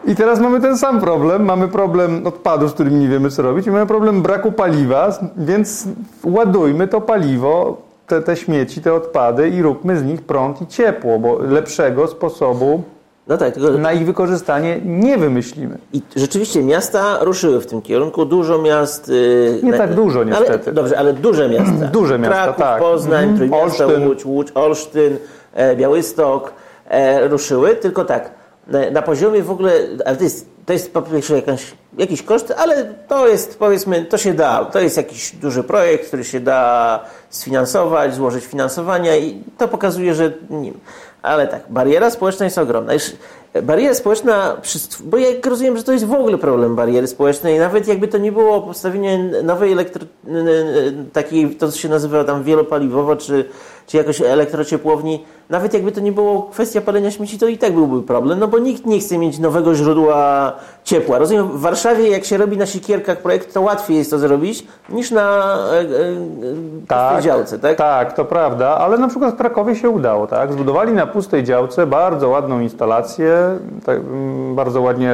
I 0.05 0.16
teraz 0.16 0.40
mamy 0.40 0.61
ten 0.61 0.79
sam 0.79 1.01
problem. 1.01 1.44
Mamy 1.44 1.68
problem 1.68 2.27
odpadów, 2.27 2.70
z 2.70 2.75
którymi 2.75 2.96
nie 2.96 3.09
wiemy 3.09 3.31
co 3.31 3.42
robić, 3.42 3.66
i 3.66 3.70
mamy 3.70 3.87
problem 3.87 4.22
braku 4.22 4.53
paliwa, 4.53 5.18
więc 5.37 5.88
ładujmy 6.25 6.88
to 6.88 7.01
paliwo, 7.01 7.77
te, 8.07 8.22
te 8.22 8.37
śmieci, 8.37 8.81
te 8.81 8.94
odpady 8.94 9.48
i 9.48 9.62
róbmy 9.62 9.98
z 9.98 10.03
nich 10.03 10.22
prąd 10.22 10.62
i 10.62 10.66
ciepło, 10.66 11.18
bo 11.18 11.38
lepszego 11.38 12.07
sposobu 12.07 12.83
no 13.26 13.37
tak, 13.37 13.54
tylko... 13.54 13.70
na 13.70 13.92
ich 13.92 14.06
wykorzystanie 14.06 14.80
nie 14.85 15.18
wymyślimy. 15.18 15.78
I 15.92 16.02
rzeczywiście 16.16 16.62
miasta 16.62 17.18
ruszyły 17.20 17.61
w 17.61 17.66
tym 17.66 17.82
kierunku. 17.82 18.24
Dużo 18.24 18.58
miast. 18.58 19.08
Yy, 19.08 19.61
nie 19.62 19.70
na... 19.70 19.78
tak 19.78 19.94
dużo 19.94 20.24
niestety. 20.24 20.64
Ale, 20.64 20.72
dobrze, 20.72 20.98
ale 20.98 21.12
duże 21.12 21.48
miasta. 21.48 21.87
duże 21.98 22.18
miasta, 22.18 22.42
Kraków, 22.42 22.58
tak. 22.58 22.80
Poznań, 22.80 23.24
mm, 23.24 23.37
Trójmiasto, 23.37 23.85
Olsztyn. 23.85 24.08
Łódź, 24.08 24.24
Łódź, 24.24 24.48
Olsztyn, 24.54 25.16
e, 25.54 25.76
Białystok 25.76 26.52
e, 26.88 27.28
ruszyły. 27.28 27.76
Tylko 27.76 28.04
tak, 28.04 28.30
na 28.92 29.02
poziomie 29.02 29.42
w 29.42 29.50
ogóle, 29.50 29.72
ale 30.04 30.16
to 30.16 30.24
jest, 30.24 30.48
to 30.66 30.72
jest 30.72 30.94
po 30.94 31.02
pierwsze 31.02 31.37
jakaś, 31.37 31.72
jakiś 31.98 32.22
koszt, 32.22 32.54
ale 32.56 32.94
to 33.08 33.28
jest 33.28 33.58
powiedzmy, 33.58 34.04
to 34.04 34.18
się 34.18 34.35
da, 34.35 34.64
to 34.64 34.80
jest 34.80 34.96
jakiś 34.96 35.37
duży 35.37 35.62
projekt, 35.62 36.06
który 36.06 36.24
się 36.24 36.40
da 36.40 37.00
sfinansować, 37.30 38.14
złożyć 38.14 38.44
finansowania 38.44 39.16
i 39.16 39.42
to 39.58 39.68
pokazuje, 39.68 40.14
że 40.14 40.32
nie. 40.50 40.72
Ale 41.22 41.46
tak, 41.46 41.62
bariera 41.70 42.11
społeczna 42.11 42.44
jest 42.44 42.58
ogromna. 42.58 42.92
Bariera 43.62 43.94
społeczna, 43.94 44.56
bo 45.04 45.16
ja 45.16 45.28
rozumiem, 45.44 45.76
że 45.76 45.82
to 45.82 45.92
jest 45.92 46.04
w 46.04 46.12
ogóle 46.12 46.38
problem 46.38 46.76
bariery 46.76 47.06
społecznej, 47.06 47.58
nawet 47.58 47.88
jakby 47.88 48.08
to 48.08 48.18
nie 48.18 48.32
było 48.32 48.62
postawienie 48.62 49.18
nowej 49.18 49.72
elektro, 49.72 50.04
takiej, 51.12 51.56
to 51.56 51.72
co 51.72 51.78
się 51.78 51.88
nazywa 51.88 52.24
tam 52.24 52.44
wielopaliwowo, 52.44 53.16
czy, 53.16 53.44
czy 53.86 53.96
jakoś 53.96 54.20
elektrociepłowni, 54.20 55.24
nawet 55.50 55.74
jakby 55.74 55.92
to 55.92 56.00
nie 56.00 56.12
było 56.12 56.42
kwestia 56.42 56.80
palenia 56.80 57.10
śmieci, 57.10 57.38
to 57.38 57.46
i 57.46 57.58
tak 57.58 57.72
byłby 57.72 58.02
problem, 58.02 58.38
no 58.38 58.48
bo 58.48 58.58
nikt 58.58 58.86
nie 58.86 59.00
chce 59.00 59.18
mieć 59.18 59.38
nowego 59.38 59.74
źródła 59.74 60.52
ciepła. 60.84 61.18
Rozumiem, 61.18 61.48
w 61.48 61.60
Warszawie 61.60 62.08
jak 62.08 62.24
się 62.24 62.36
robi 62.36 62.56
na 62.56 62.66
sikierkach 62.66 63.18
projekt, 63.18 63.54
to 63.54 63.60
łatwiej 63.60 63.96
jest 63.96 64.10
to 64.10 64.18
zrobić 64.18 64.66
niż 64.88 65.10
na 65.10 65.56
e, 65.72 65.80
e, 65.80 65.84
tak, 66.88 67.22
działce, 67.22 67.58
tak? 67.58 67.76
Tak, 67.76 68.12
to 68.12 68.24
prawda, 68.24 68.68
ale 68.68 68.98
na 68.98 69.08
przykład 69.08 69.34
w 69.34 69.38
Krakowie 69.38 69.76
się 69.76 69.90
udało, 69.90 70.26
tak? 70.26 70.52
Zbudowali 70.52 70.92
na 70.92 71.06
pustej 71.06 71.44
działce 71.44 71.86
bardzo 71.86 72.28
ładną 72.28 72.60
instalację, 72.60 73.58
tak, 73.84 73.98
mm, 73.98 74.54
bardzo 74.54 74.80
ładnie 74.80 75.12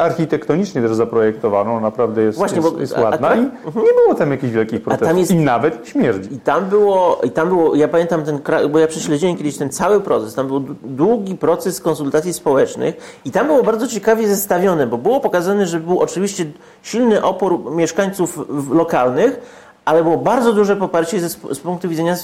architektonicznie 0.00 0.82
też 0.82 0.94
zaprojektowaną, 0.94 1.80
naprawdę 1.80 2.22
jest, 2.22 2.38
Właśnie, 2.38 2.60
jest, 2.78 2.96
bo, 2.96 3.02
ładna 3.02 3.28
a, 3.28 3.30
a, 3.30 3.36
i 3.36 3.40
uh-huh. 3.40 3.76
nie 3.76 3.94
było 4.04 4.14
tam 4.18 4.30
jakichś 4.30 4.52
wielkich 4.52 4.82
protestów 4.82 5.18
jest, 5.18 5.30
i 5.30 5.36
nawet 5.36 5.88
śmierdzi. 5.88 6.34
I 6.34 6.40
tam 6.40 6.64
było, 6.64 7.20
i 7.24 7.30
tam 7.30 7.48
było, 7.48 7.74
ja 7.74 7.87
pamiętam 7.88 8.24
ten, 8.24 8.40
bo 8.70 8.78
ja 8.78 8.86
prześledziłem 8.86 9.36
kiedyś 9.36 9.56
ten 9.56 9.70
cały 9.70 10.00
proces. 10.00 10.34
Tam 10.34 10.46
był 10.46 10.60
długi 10.82 11.34
proces 11.34 11.80
konsultacji 11.80 12.32
społecznych 12.32 13.20
i 13.24 13.30
tam 13.30 13.46
było 13.46 13.62
bardzo 13.62 13.88
ciekawie 13.88 14.28
zestawione, 14.28 14.86
bo 14.86 14.98
było 14.98 15.20
pokazane, 15.20 15.66
że 15.66 15.80
był 15.80 16.00
oczywiście 16.00 16.46
silny 16.82 17.22
opór 17.22 17.74
mieszkańców 17.74 18.38
lokalnych, 18.70 19.40
ale 19.88 20.02
było 20.02 20.16
bardzo 20.16 20.52
duże 20.52 20.76
poparcie 20.76 21.20
ze, 21.20 21.28
z 21.28 21.60
punktu 21.60 21.88
widzenia 21.88 22.16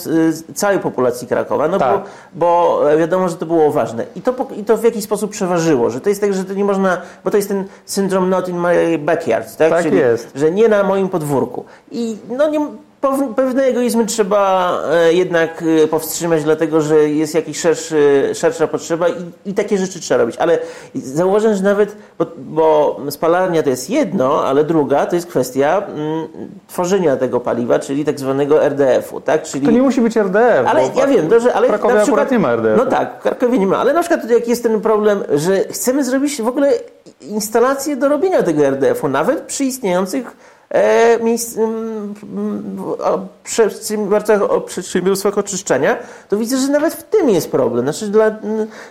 całej 0.54 0.78
populacji 0.78 1.28
Krakowa, 1.28 1.68
no 1.68 1.78
tak. 1.78 2.00
bo, 2.34 2.80
bo, 2.80 2.80
wiadomo, 2.98 3.28
że 3.28 3.36
to 3.36 3.46
było 3.46 3.70
ważne. 3.72 4.06
I 4.16 4.22
to, 4.22 4.34
I 4.56 4.64
to 4.64 4.76
w 4.76 4.84
jakiś 4.84 5.04
sposób 5.04 5.30
przeważyło, 5.30 5.90
że 5.90 6.00
to 6.00 6.08
jest 6.08 6.20
tak, 6.20 6.34
że 6.34 6.44
to 6.44 6.54
nie 6.54 6.64
można, 6.64 7.00
bo 7.24 7.30
to 7.30 7.36
jest 7.36 7.48
ten 7.48 7.64
syndrom 7.84 8.30
not 8.30 8.48
in 8.48 8.60
my 8.60 8.98
backyard, 8.98 9.56
tak? 9.56 9.70
Tak 9.70 9.82
Czyli, 9.82 9.96
jest. 9.96 10.32
Że 10.34 10.50
nie 10.50 10.68
na 10.68 10.82
moim 10.82 11.08
podwórku. 11.08 11.64
I 11.90 12.16
no 12.28 12.48
nie, 12.48 12.60
pewne 13.36 13.62
egoizmy 13.64 14.06
trzeba 14.06 14.72
e, 14.90 15.12
jednak 15.12 15.64
e, 15.84 15.88
powstrzymać, 15.88 16.44
dlatego 16.44 16.80
że 16.80 17.08
jest 17.08 17.34
jakaś 17.34 17.56
szerszy, 17.56 18.30
szersza 18.34 18.66
potrzeba 18.66 19.08
i, 19.08 19.12
i, 19.46 19.54
takie 19.54 19.78
rzeczy 19.78 20.00
trzeba 20.00 20.18
robić. 20.18 20.36
Ale 20.36 20.58
zauważam, 20.94 21.54
że 21.54 21.62
nawet, 21.62 21.96
bo, 22.18 22.26
bo, 22.38 23.00
spalarnia 23.10 23.62
to 23.62 23.70
jest 23.70 23.90
jedno, 23.90 24.44
ale 24.44 24.64
druga 24.64 25.06
to 25.06 25.14
jest 25.14 25.26
kwestia 25.26 25.82
mm, 25.86 26.26
tworzenia 26.68 27.16
tego 27.16 27.40
paliwa, 27.40 27.78
czyli 27.78 28.04
tak 28.04 28.20
zwanego 28.20 28.64
RDF-u. 28.64 29.20
Tak? 29.20 29.42
Czyli... 29.42 29.66
To 29.66 29.72
nie 29.72 29.82
musi 29.82 30.00
być 30.00 30.16
RDF. 30.16 30.66
Ale 30.66 30.82
ja 30.96 31.06
wiem, 31.06 31.40
że, 31.40 31.54
ale 31.54 31.68
Krakowie 31.68 31.94
na 31.94 32.02
przykład, 32.02 32.30
nie 32.30 32.38
ma 32.38 32.52
RDF. 32.52 32.78
No 32.78 32.86
tak, 32.86 33.18
w 33.18 33.22
Krakowie 33.22 33.58
nie 33.58 33.66
ma, 33.66 33.78
ale 33.78 33.92
na 33.92 34.00
przykład 34.00 34.30
jak 34.30 34.48
jest 34.48 34.62
ten 34.62 34.80
problem, 34.80 35.24
że 35.34 35.64
chcemy 35.64 36.04
zrobić 36.04 36.42
w 36.42 36.48
ogóle 36.48 36.72
instalację 37.20 37.96
do 37.96 38.08
robienia 38.08 38.42
tego 38.42 38.66
RDF-u, 38.66 39.08
nawet 39.08 39.40
przy 39.40 39.64
istniejących 39.64 40.36
przedsiębiorstwach 44.66 45.38
oczyszczania, 45.38 45.96
to 46.28 46.36
widzę, 46.36 46.56
że 46.56 46.68
nawet 46.68 46.94
w 46.94 47.02
tym 47.02 47.30
jest 47.30 47.50
problem. 47.50 47.84
Znaczy 47.84 48.08
dla, 48.08 48.36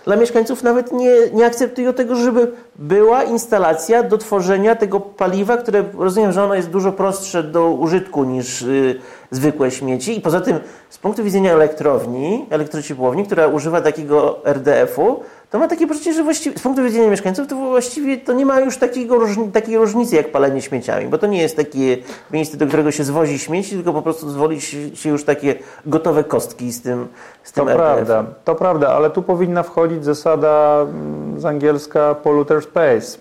dla 0.04 0.16
mieszkańców 0.16 0.62
nawet 0.62 0.92
nie, 0.92 1.14
nie 1.32 1.46
akceptują 1.46 1.92
tego, 1.92 2.14
żeby 2.14 2.52
była 2.76 3.22
instalacja 3.22 4.02
do 4.02 4.18
tworzenia 4.18 4.76
tego 4.76 5.00
paliwa, 5.00 5.56
które 5.56 5.84
rozumiem, 5.98 6.32
że 6.32 6.44
ono 6.44 6.54
jest 6.54 6.70
dużo 6.70 6.92
prostsze 6.92 7.42
do 7.42 7.70
użytku 7.70 8.24
niż 8.24 8.62
y, 8.62 9.00
zwykłe 9.30 9.70
śmieci 9.70 10.18
i 10.18 10.20
poza 10.20 10.40
tym 10.40 10.60
z 10.90 10.98
punktu 10.98 11.24
widzenia 11.24 11.52
elektrowni, 11.52 12.46
elektrociepłowni, 12.50 13.26
która 13.26 13.46
używa 13.46 13.80
takiego 13.80 14.44
RDF-u, 14.44 15.20
to 15.54 15.58
ma 15.58 15.68
takie 15.68 15.86
poczucie, 15.86 16.12
że 16.12 16.22
właściwie 16.22 16.58
z 16.58 16.62
punktu 16.62 16.82
widzenia 16.82 17.10
mieszkańców 17.10 17.48
to 17.48 17.56
właściwie 17.56 18.16
to 18.16 18.32
nie 18.32 18.46
ma 18.46 18.60
już 18.60 18.78
takiego, 18.78 19.18
takiej 19.52 19.76
różnicy 19.76 20.16
jak 20.16 20.32
palenie 20.32 20.62
śmieciami, 20.62 21.06
bo 21.06 21.18
to 21.18 21.26
nie 21.26 21.42
jest 21.42 21.56
takie 21.56 21.96
miejsce, 22.30 22.56
do 22.56 22.66
którego 22.66 22.90
się 22.90 23.04
zwozi 23.04 23.38
śmieci, 23.38 23.70
tylko 23.70 23.92
po 23.92 24.02
prostu 24.02 24.30
zwoli 24.30 24.60
się 24.94 25.10
już 25.10 25.24
takie 25.24 25.54
gotowe 25.86 26.24
kostki 26.24 26.72
z 26.72 26.82
tym 26.82 27.08
z 27.42 27.52
tym 27.52 27.66
To 27.66 27.74
prawda, 27.74 28.24
to 28.44 28.54
prawda, 28.54 28.88
ale 28.88 29.10
tu 29.10 29.22
powinna 29.22 29.62
wchodzić 29.62 30.04
zasada 30.04 30.82
mm, 30.82 31.40
z 31.40 31.44
angielska 31.44 32.14
polluter 32.14 32.62
space. 32.62 33.18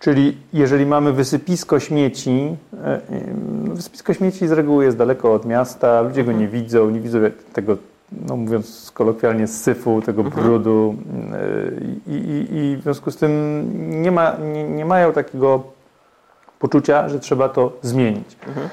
Czyli 0.00 0.36
jeżeli 0.52 0.86
mamy 0.86 1.12
wysypisko 1.12 1.80
śmieci, 1.80 2.56
e, 2.84 2.86
e, 2.86 3.00
wysypisko 3.64 4.14
śmieci 4.14 4.48
z 4.48 4.52
reguły 4.52 4.84
jest 4.84 4.96
daleko 4.96 5.32
od 5.32 5.46
miasta, 5.46 6.00
ludzie 6.00 6.24
go 6.24 6.32
nie 6.32 6.44
mhm. 6.44 6.62
widzą, 6.62 6.90
nie 6.90 7.00
widzą 7.00 7.18
tego 7.52 7.76
no 8.12 8.36
mówiąc 8.36 8.90
kolokwialnie, 8.94 9.46
syfu, 9.46 10.02
tego 10.02 10.22
mhm. 10.22 10.44
brudu 10.44 10.94
I, 12.06 12.12
i, 12.12 12.56
i, 12.56 12.76
w 12.76 12.82
związku 12.82 13.10
z 13.10 13.16
tym 13.16 13.32
nie, 14.02 14.10
ma, 14.10 14.36
nie, 14.52 14.64
nie, 14.64 14.84
mają 14.84 15.12
takiego 15.12 15.62
poczucia, 16.58 17.08
że 17.08 17.20
trzeba 17.20 17.48
to 17.48 17.72
zmienić. 17.82 18.36
Mhm. 18.48 18.68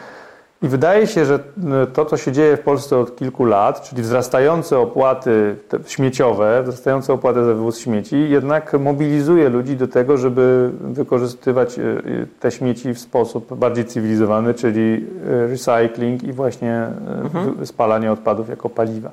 I 0.62 0.68
wydaje 0.68 1.08
się, 1.08 1.26
że 1.26 1.40
to, 1.94 2.06
co 2.06 2.18
się 2.18 2.32
dzieje 2.32 2.58
w 2.58 2.62
Polsce 2.62 2.98
od 2.98 3.16
kilku 3.16 3.46
lat, 3.46 3.82
czyli 3.82 4.02
wzrastające 4.02 4.80
opłaty 4.80 5.56
śmieciowe, 5.88 6.64
wzrastające 6.64 7.14
opłaty 7.14 7.46
za 7.46 7.54
wywóz 7.54 7.80
śmieci, 7.80 8.30
jednak 8.30 8.74
mobilizuje 8.74 9.50
ludzi 9.50 9.76
do 9.76 9.88
tego, 9.88 10.18
żeby 10.18 10.72
wykorzystywać 10.82 11.80
e, 11.80 11.82
e, 11.82 12.02
te 12.40 12.52
śmieci 12.52 12.94
w 12.94 13.00
sposób 13.00 13.56
bardziej 13.56 13.86
cywilizowany, 13.86 14.54
czyli 14.54 15.06
e, 15.28 15.48
recycling 15.48 16.24
i 16.24 16.34
właśnie 16.34 16.88
mhm. 17.24 17.66
spalanie 17.66 18.12
odpadów 18.12 18.50
jako 18.50 18.70
paliwa. 18.70 19.12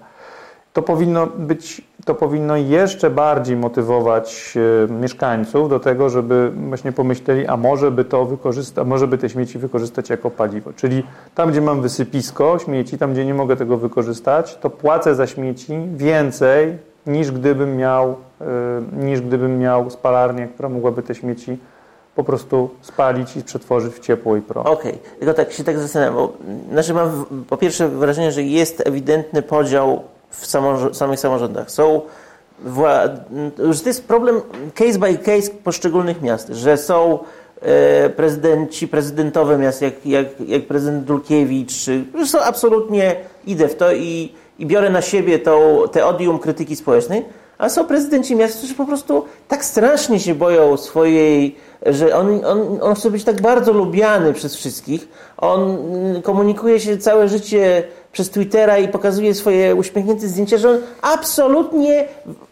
To 0.73 0.83
powinno 0.83 1.27
być, 1.27 1.83
to 2.05 2.15
powinno 2.15 2.57
jeszcze 2.57 3.11
bardziej 3.11 3.57
motywować 3.57 4.55
e, 4.89 4.93
mieszkańców 4.93 5.69
do 5.69 5.81
tego, 5.81 6.11
żeby 6.11 6.53
właśnie 6.69 6.93
pomyśleli, 6.93 7.47
a 7.47 7.57
może 7.57 7.91
by 7.91 8.05
to 8.05 8.25
wykorzystać, 8.25 8.87
może 8.87 9.07
by 9.07 9.19
te 9.19 9.29
śmieci 9.29 9.59
wykorzystać 9.59 10.11
jako 10.11 10.31
paliwo. 10.31 10.73
Czyli 10.73 11.03
tam, 11.35 11.51
gdzie 11.51 11.61
mam 11.61 11.83
wysypisko 11.83 12.59
śmieci, 12.59 12.99
tam, 12.99 13.13
gdzie 13.13 13.25
nie 13.25 13.35
mogę 13.35 13.57
tego 13.57 13.77
wykorzystać, 13.77 14.57
to 14.57 14.71
płacę 14.71 15.15
za 15.15 15.27
śmieci 15.27 15.79
więcej 15.97 16.79
niż 17.07 17.31
gdybym 17.31 17.77
miał, 17.77 18.17
e, 18.41 19.05
niż 19.05 19.21
gdybym 19.21 19.59
miał 19.59 19.91
spalarnię, 19.91 20.49
która 20.49 20.69
mogłaby 20.69 21.03
te 21.03 21.15
śmieci 21.15 21.59
po 22.15 22.25
prostu 22.25 22.71
spalić 22.81 23.37
i 23.37 23.43
przetworzyć 23.43 23.95
w 23.95 24.01
ciepło 24.01 24.37
i 24.37 24.41
prąd. 24.41 24.69
Okej, 24.69 24.93
okay. 24.93 25.19
tylko 25.19 25.35
tak 25.35 25.53
się 25.53 25.65
tak 25.65 25.79
zastanawiam, 25.79 26.15
bo 26.15 26.33
znaczy 26.73 26.95
mam 26.95 27.25
po 27.49 27.57
pierwsze 27.57 27.89
wrażenie, 27.89 28.33
że 28.33 28.43
jest 28.43 28.87
ewidentny 28.87 29.43
podział 29.43 30.03
w 30.33 30.47
samych 30.97 31.21
samorządach. 31.21 31.71
Są 31.71 32.01
już 33.59 33.81
to 33.81 33.89
jest 33.89 34.05
problem 34.09 34.41
case 34.75 34.99
by 34.99 35.19
case 35.19 35.51
poszczególnych 35.65 36.23
miast, 36.23 36.49
że 36.49 36.77
są 36.77 37.19
e, 37.61 38.11
prezydenci, 38.11 38.89
prezydentowe 38.89 39.59
miast, 39.59 39.83
jak, 39.83 40.07
jak, 40.07 40.27
jak 40.47 40.67
prezydent 40.67 41.05
Dulkiewicz, 41.05 41.73
że 42.15 42.27
są 42.27 42.41
absolutnie, 42.41 43.17
idę 43.47 43.69
w 43.69 43.75
to 43.75 43.93
i, 43.93 44.33
i 44.59 44.67
biorę 44.67 44.91
na 44.91 45.03
siebie 45.03 45.39
to, 45.39 45.89
te 45.93 46.07
odium 46.07 46.39
krytyki 46.39 46.77
społecznej, 46.77 47.25
a 47.59 47.69
są 47.69 47.85
prezydenci 47.85 48.37
miast, 48.37 48.59
którzy 48.59 48.75
po 48.75 48.87
prostu 48.87 49.25
tak 49.49 49.65
strasznie 49.65 50.21
się 50.21 50.35
boją 50.35 50.77
swojej 50.77 51.57
że 51.87 52.17
on, 52.17 52.45
on, 52.45 52.79
on 52.83 52.95
chce 52.95 53.11
być 53.11 53.25
tak 53.25 53.41
bardzo 53.41 53.73
lubiany 53.73 54.33
przez 54.33 54.57
wszystkich. 54.57 55.09
On 55.37 55.79
komunikuje 56.23 56.81
się 56.81 56.99
całe 56.99 57.29
życie 57.29 57.83
przez 58.13 58.31
Twittera 58.31 58.79
i 58.79 58.89
pokazuje 58.89 59.35
swoje 59.35 59.75
uśmiechnięte 59.75 60.29
zdjęcia, 60.29 60.59
że 60.59 60.71
on 60.71 60.79
absolutnie 61.03 62.09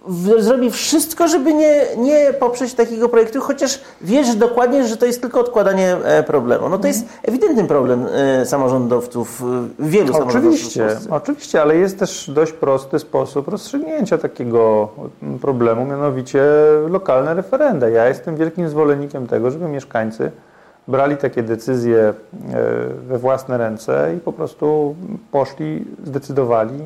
w, 0.06 0.42
zrobi 0.42 0.70
wszystko, 0.70 1.28
żeby 1.28 1.54
nie, 1.54 1.86
nie 1.98 2.32
poprzeć 2.32 2.74
takiego 2.74 3.08
projektu, 3.08 3.40
chociaż 3.40 3.80
wiesz 4.00 4.34
dokładnie, 4.34 4.84
że 4.86 4.96
to 4.96 5.06
jest 5.06 5.20
tylko 5.20 5.40
odkładanie 5.40 5.96
e, 6.04 6.22
problemu. 6.22 6.68
No 6.68 6.78
to 6.78 6.86
jest 6.86 7.06
ewidentny 7.22 7.64
problem 7.64 8.06
e, 8.12 8.46
samorządowców, 8.46 9.42
e, 9.42 9.68
wielu 9.78 10.14
oczywiście, 10.16 10.70
samorządowców. 10.80 11.12
Oczywiście, 11.12 11.62
ale 11.62 11.76
jest 11.76 11.98
też 11.98 12.30
dość 12.30 12.52
prosty 12.52 12.98
sposób 12.98 13.48
rozstrzygnięcia 13.48 14.18
takiego 14.18 14.88
problemu, 15.40 15.84
mianowicie 15.84 16.42
lokalne 16.88 17.34
referenda. 17.34 17.88
Ja 17.88 18.08
jestem 18.08 18.36
wielkim 18.36 18.68
zwolennikiem 18.68 19.26
tego, 19.26 19.50
żeby 19.50 19.68
mieszkańcy 19.68 20.30
brali 20.88 21.16
takie 21.16 21.42
decyzje 21.42 21.98
e, 21.98 22.14
we 23.08 23.18
własne 23.18 23.58
ręce 23.58 24.14
i 24.16 24.20
po 24.20 24.32
prostu 24.32 24.96
poszli, 25.32 25.84
zdecydowali, 26.04 26.78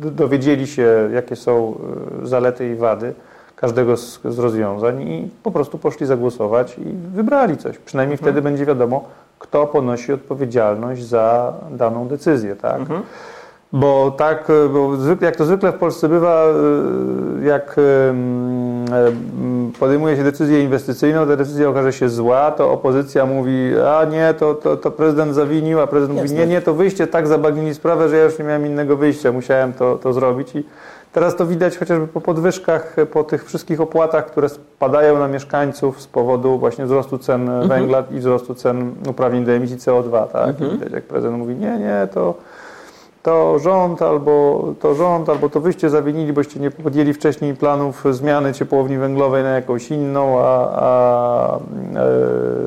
dowiedzieli 0.00 0.66
się, 0.66 1.10
jakie 1.14 1.36
są 1.36 1.74
e, 2.22 2.26
zalety 2.26 2.68
i 2.68 2.74
wady 2.76 3.14
każdego 3.56 3.96
z, 3.96 4.20
z 4.24 4.38
rozwiązań 4.38 5.02
i 5.02 5.30
po 5.42 5.50
prostu 5.50 5.78
poszli 5.78 6.06
zagłosować 6.06 6.78
i 6.78 6.84
wybrali 7.14 7.56
coś. 7.56 7.78
Przynajmniej 7.78 8.14
mhm. 8.14 8.26
wtedy 8.26 8.42
będzie 8.42 8.66
wiadomo, 8.66 9.04
kto 9.38 9.66
ponosi 9.66 10.12
odpowiedzialność 10.12 11.04
za 11.04 11.54
daną 11.70 12.08
decyzję, 12.08 12.56
tak? 12.56 12.80
Mhm. 12.80 13.02
Bo 13.72 14.10
tak, 14.10 14.50
e, 14.50 14.68
bo 14.68 14.96
zwykle, 14.96 15.26
jak 15.26 15.36
to 15.36 15.44
zwykle 15.44 15.72
w 15.72 15.74
Polsce 15.74 16.08
bywa, 16.08 16.44
e, 16.44 17.44
jak 17.44 17.76
e, 17.78 18.14
podejmuje 19.80 20.16
się 20.16 20.24
decyzję 20.24 20.62
inwestycyjną, 20.62 21.26
ta 21.26 21.36
decyzja 21.36 21.68
okaże 21.68 21.92
się 21.92 22.08
zła, 22.08 22.50
to 22.50 22.72
opozycja 22.72 23.26
mówi, 23.26 23.72
a 23.86 24.04
nie, 24.04 24.34
to, 24.34 24.54
to, 24.54 24.76
to 24.76 24.90
prezydent 24.90 25.34
zawinił, 25.34 25.80
a 25.80 25.86
prezydent 25.86 26.18
Jasne. 26.18 26.34
mówi, 26.34 26.46
nie, 26.46 26.54
nie, 26.54 26.62
to 26.62 26.74
wyjście 26.74 27.06
tak 27.06 27.26
zabagnili 27.26 27.74
sprawę, 27.74 28.08
że 28.08 28.16
ja 28.16 28.24
już 28.24 28.38
nie 28.38 28.44
miałem 28.44 28.66
innego 28.66 28.96
wyjścia, 28.96 29.32
musiałem 29.32 29.72
to, 29.72 29.96
to 29.96 30.12
zrobić. 30.12 30.54
I 30.56 30.64
teraz 31.12 31.36
to 31.36 31.46
widać 31.46 31.78
chociażby 31.78 32.06
po 32.06 32.20
podwyżkach, 32.20 32.96
po 33.12 33.24
tych 33.24 33.44
wszystkich 33.44 33.80
opłatach, 33.80 34.26
które 34.26 34.48
spadają 34.48 35.18
na 35.18 35.28
mieszkańców 35.28 36.02
z 36.02 36.06
powodu 36.06 36.58
właśnie 36.58 36.84
wzrostu 36.84 37.18
cen 37.18 37.48
mhm. 37.48 37.68
węgla 37.68 38.04
i 38.10 38.18
wzrostu 38.18 38.54
cen 38.54 38.94
uprawnień 39.08 39.44
do 39.44 39.52
emisji 39.52 39.76
CO2, 39.76 40.26
tak? 40.26 40.48
Mhm. 40.48 40.70
Widać, 40.70 40.92
jak 40.92 41.04
prezydent 41.04 41.38
mówi, 41.38 41.54
nie, 41.54 41.78
nie, 41.78 42.08
to 42.14 42.34
to 43.22 43.58
rząd 43.58 44.02
albo 44.02 44.64
to 44.80 44.94
rząd, 44.94 45.28
albo 45.28 45.48
to 45.48 45.60
wyście 45.60 45.90
zawinili, 45.90 46.32
boście 46.32 46.60
nie 46.60 46.70
podjęli 46.70 47.12
wcześniej 47.12 47.54
planów 47.54 48.04
zmiany 48.10 48.52
ciepłowni 48.52 48.98
węglowej 48.98 49.42
na 49.42 49.50
jakąś 49.50 49.90
inną, 49.90 50.40
a, 50.40 50.68
a 50.72 51.58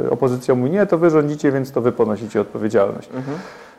e, 0.08 0.10
opozycja 0.10 0.56
mówi 0.56 0.72
nie, 0.72 0.86
to 0.86 0.98
wy 0.98 1.10
rządzicie, 1.10 1.52
więc 1.52 1.72
to 1.72 1.82
wy 1.82 1.92
ponosicie 1.92 2.42
odpowiedzialność. 2.42 3.10
Mhm. 3.16 3.38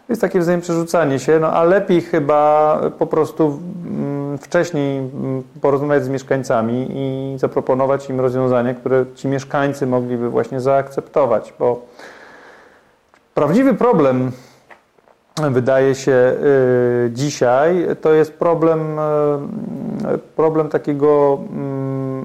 Jest 0.08 0.20
takie 0.20 0.40
wzajemne 0.40 0.62
przerzucanie 0.62 1.18
się, 1.18 1.38
no 1.40 1.52
a 1.52 1.64
lepiej 1.64 2.00
chyba 2.00 2.80
po 2.98 3.06
prostu 3.06 3.60
mm, 3.86 4.38
wcześniej 4.38 4.98
mm, 4.98 5.42
porozmawiać 5.60 6.04
z 6.04 6.08
mieszkańcami 6.08 6.88
i 6.90 7.34
zaproponować 7.38 8.10
im 8.10 8.20
rozwiązanie, 8.20 8.74
które 8.74 9.04
ci 9.14 9.28
mieszkańcy 9.28 9.86
mogliby 9.86 10.30
właśnie 10.30 10.60
zaakceptować, 10.60 11.54
bo 11.58 11.80
prawdziwy 13.34 13.74
problem 13.74 14.32
wydaje 15.50 15.94
się 15.94 16.12
y, 16.12 17.10
dzisiaj, 17.10 17.86
to 18.00 18.12
jest 18.12 18.32
problem, 18.32 18.98
y, 18.98 20.18
problem 20.36 20.68
takiego 20.68 21.38
mm, 21.50 22.24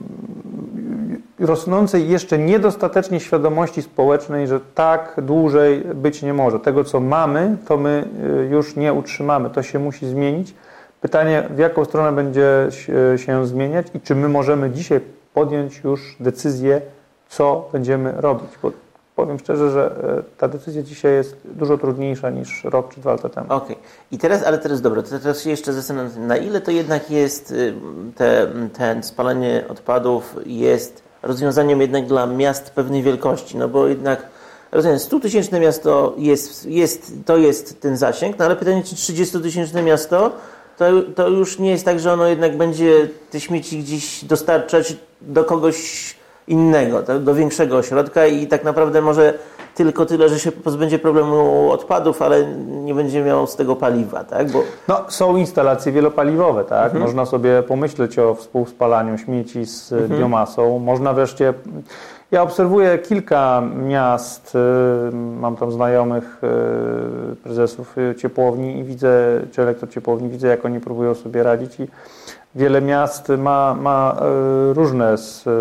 rosnącej 1.39 2.09
jeszcze 2.09 2.37
niedostatecznie 2.37 3.19
świadomości 3.19 3.81
społecznej, 3.81 4.47
że 4.47 4.59
tak 4.75 5.15
dłużej 5.17 5.83
być 5.95 6.21
nie 6.21 6.33
może. 6.33 6.59
Tego, 6.59 6.83
co 6.83 6.99
mamy, 6.99 7.57
to 7.67 7.77
my 7.77 8.07
y, 8.43 8.47
już 8.51 8.75
nie 8.75 8.93
utrzymamy. 8.93 9.49
To 9.49 9.63
się 9.63 9.79
musi 9.79 10.07
zmienić. 10.07 10.53
Pytanie, 11.01 11.43
w 11.55 11.57
jaką 11.57 11.85
stronę 11.85 12.11
będzie 12.11 12.67
się 13.15 13.45
zmieniać 13.45 13.87
i 13.93 13.99
czy 13.99 14.15
my 14.15 14.29
możemy 14.29 14.69
dzisiaj 14.69 14.99
podjąć 15.33 15.83
już 15.83 16.15
decyzję, 16.19 16.81
co 17.29 17.69
będziemy 17.71 18.13
robić. 18.17 18.49
Bo 18.63 18.71
powiem 19.17 19.39
szczerze, 19.39 19.71
że 19.71 19.95
e, 20.17 20.23
ta 20.37 20.47
decyzja 20.47 20.83
dzisiaj 20.83 21.13
jest 21.13 21.37
dużo 21.45 21.77
trudniejsza 21.77 22.29
niż 22.29 22.63
rok 22.63 22.93
czy 22.93 23.01
dwa 23.01 23.11
lata 23.11 23.29
temu. 23.29 23.47
Okej. 23.49 23.75
Okay. 23.75 23.89
I 24.11 24.17
teraz, 24.17 24.43
ale 24.43 24.57
teraz 24.57 24.81
dobra, 24.81 25.01
teraz 25.01 25.41
się 25.41 25.49
jeszcze 25.49 25.73
zastanawiam, 25.73 26.27
na 26.27 26.37
ile 26.37 26.61
to 26.61 26.71
jednak 26.71 27.11
jest 27.11 27.51
y, 27.51 27.73
te, 28.15 28.47
ten 28.77 29.03
spalanie 29.03 29.63
odpadów 29.69 30.35
jest 30.45 31.03
rozwiązaniem 31.21 31.81
jednak 31.81 32.05
dla 32.05 32.25
miast 32.25 32.69
pewnej 32.69 33.03
wielkości, 33.03 33.57
no 33.57 33.67
bo 33.67 33.87
jednak 33.87 34.27
rozumiem, 34.71 34.99
100 34.99 35.19
tysięczne 35.19 35.59
miasto 35.59 36.15
jest, 36.17 36.65
jest, 36.65 37.11
to 37.25 37.37
jest 37.37 37.81
ten 37.81 37.97
zasięg, 37.97 38.39
no 38.39 38.45
ale 38.45 38.55
pytanie, 38.55 38.83
czy 38.83 38.95
30 38.95 39.41
tysięczne 39.41 39.83
miasto 39.83 40.31
to, 40.77 40.85
to 41.15 41.29
już 41.29 41.59
nie 41.59 41.71
jest 41.71 41.85
tak, 41.85 41.99
że 41.99 42.13
ono 42.13 42.27
jednak 42.27 42.57
będzie 42.57 43.09
te 43.31 43.39
śmieci 43.39 43.79
gdzieś 43.79 44.25
dostarczać 44.25 44.97
do 45.21 45.43
kogoś 45.43 46.15
innego, 46.47 47.03
tak, 47.03 47.19
do 47.19 47.35
większego 47.35 47.77
ośrodka 47.77 48.25
i 48.25 48.47
tak 48.47 48.63
naprawdę 48.63 49.01
może 49.01 49.33
tylko 49.77 50.05
tyle, 50.05 50.29
że 50.29 50.39
się 50.39 50.51
pozbędzie 50.51 50.99
problemu 50.99 51.71
odpadów, 51.71 52.21
ale 52.21 52.45
nie 52.67 52.95
będzie 52.95 53.23
miał 53.23 53.47
z 53.47 53.55
tego 53.55 53.75
paliwa, 53.75 54.23
tak? 54.23 54.51
Bo... 54.51 54.63
No, 54.87 55.05
są 55.07 55.35
instalacje 55.35 55.91
wielopaliwowe, 55.91 56.63
tak? 56.63 56.85
Mhm. 56.85 57.03
Można 57.03 57.25
sobie 57.25 57.63
pomyśleć 57.63 58.19
o 58.19 58.35
współspalaniu 58.35 59.17
śmieci 59.17 59.65
z 59.65 59.93
mhm. 59.93 60.19
biomasą. 60.19 60.79
Można 60.79 61.13
wreszcie... 61.13 61.53
Ja 62.31 62.41
obserwuję 62.41 62.97
kilka 62.97 63.61
miast, 63.75 64.55
y, 64.55 65.15
mam 65.15 65.55
tam 65.55 65.71
znajomych 65.71 66.41
y, 67.33 67.35
prezesów 67.35 67.95
ciepłowni 68.17 68.79
i 68.79 68.83
widzę, 68.83 69.41
czy 69.51 69.61
elektrociepłowni, 69.61 70.29
widzę 70.29 70.47
jak 70.47 70.65
oni 70.65 70.79
próbują 70.79 71.15
sobie 71.15 71.43
radzić 71.43 71.79
i 71.79 71.87
wiele 72.57 72.81
miast 72.81 73.29
ma, 73.37 73.73
ma 73.81 74.15
e, 74.21 74.73
różne, 74.73 75.15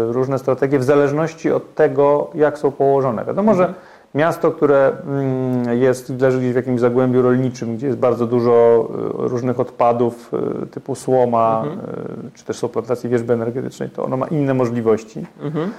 różne 0.09 0.39
strategie 0.39 0.79
w 0.79 0.85
zależności 0.85 1.51
od 1.51 1.75
tego, 1.75 2.31
jak 2.35 2.59
są 2.59 2.71
położone. 2.73 3.25
Wiadomo, 3.25 3.53
mhm. 3.53 3.69
że 3.69 3.75
miasto, 4.15 4.51
które 4.51 4.93
mm, 5.07 5.79
jest, 5.81 6.21
leży 6.21 6.39
gdzieś 6.39 6.53
w 6.53 6.57
jakimś 6.57 6.81
zagłębiu 6.81 7.23
rolniczym, 7.23 7.77
gdzie 7.77 7.87
jest 7.87 7.99
bardzo 7.99 8.27
dużo 8.27 8.89
e, 9.25 9.29
różnych 9.29 9.61
odpadów 9.61 10.31
e, 10.63 10.67
typu 10.67 10.95
słoma, 10.95 11.63
mhm. 11.65 12.31
czy 12.35 12.45
też 12.45 12.57
są 12.57 12.69
plantacje 12.69 13.11
wierzby 13.11 13.33
energetycznej, 13.35 13.91
to 13.91 14.05
ono 14.05 14.17
ma 14.17 14.27
inne 14.27 14.55
możliwości. 14.55 15.27
Mhm 15.41 15.71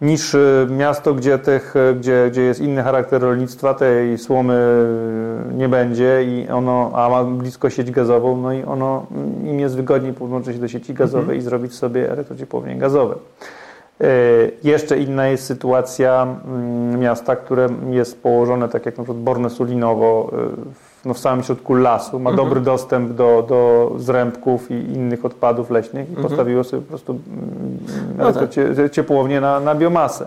niż 0.00 0.34
y, 0.34 0.66
miasto, 0.70 1.14
gdzie, 1.14 1.38
tych, 1.38 1.76
y, 1.76 1.94
gdzie, 1.94 2.28
gdzie 2.30 2.42
jest 2.42 2.60
inny 2.60 2.82
charakter 2.82 3.22
rolnictwa, 3.22 3.74
tej 3.74 4.18
słomy 4.18 4.54
y, 5.50 5.54
nie 5.54 5.68
będzie 5.68 6.24
i 6.24 6.48
ono, 6.48 6.90
a 6.94 7.08
ma 7.08 7.24
blisko 7.24 7.70
sieć 7.70 7.90
gazową, 7.90 8.36
no 8.36 8.52
i 8.52 8.64
ono 8.64 9.06
im 9.44 9.60
jest 9.60 9.76
wygodniej 9.76 10.12
podłączyć 10.12 10.54
się 10.54 10.60
do 10.60 10.68
sieci 10.68 10.94
gazowej 10.94 11.22
mhm. 11.22 11.38
i 11.38 11.42
zrobić 11.42 11.74
sobie 11.74 12.12
elektrociepłownie 12.12 12.76
gazowe. 12.76 13.14
Jeszcze 14.64 14.98
inna 14.98 15.26
jest 15.26 15.44
sytuacja 15.44 16.22
mm, 16.44 17.00
miasta, 17.00 17.36
które 17.36 17.68
jest 17.90 18.22
położone, 18.22 18.68
tak 18.68 18.86
jak 18.86 18.98
na 18.98 19.04
przykład 19.04 19.24
Borne 19.24 19.50
Sulinowo 19.50 20.30
no, 21.08 21.14
w 21.14 21.18
samym 21.18 21.44
środku 21.44 21.74
lasu, 21.74 22.18
ma 22.20 22.32
dobry 22.32 22.60
dostęp 22.60 23.12
do, 23.12 23.44
do 23.48 23.92
zrębków 23.96 24.70
i 24.70 24.74
innych 24.74 25.24
odpadów 25.24 25.70
leśnych 25.70 26.12
i 26.12 26.16
postawiło 26.16 26.64
sobie 26.64 26.82
po 26.82 26.88
prostu 26.88 27.12
mm, 27.12 27.78
No 28.18 28.32
tak. 28.32 28.50
cie- 28.50 28.90
ciepłownię 28.90 29.40
na, 29.40 29.60
na 29.60 29.74
biomasę. 29.74 30.26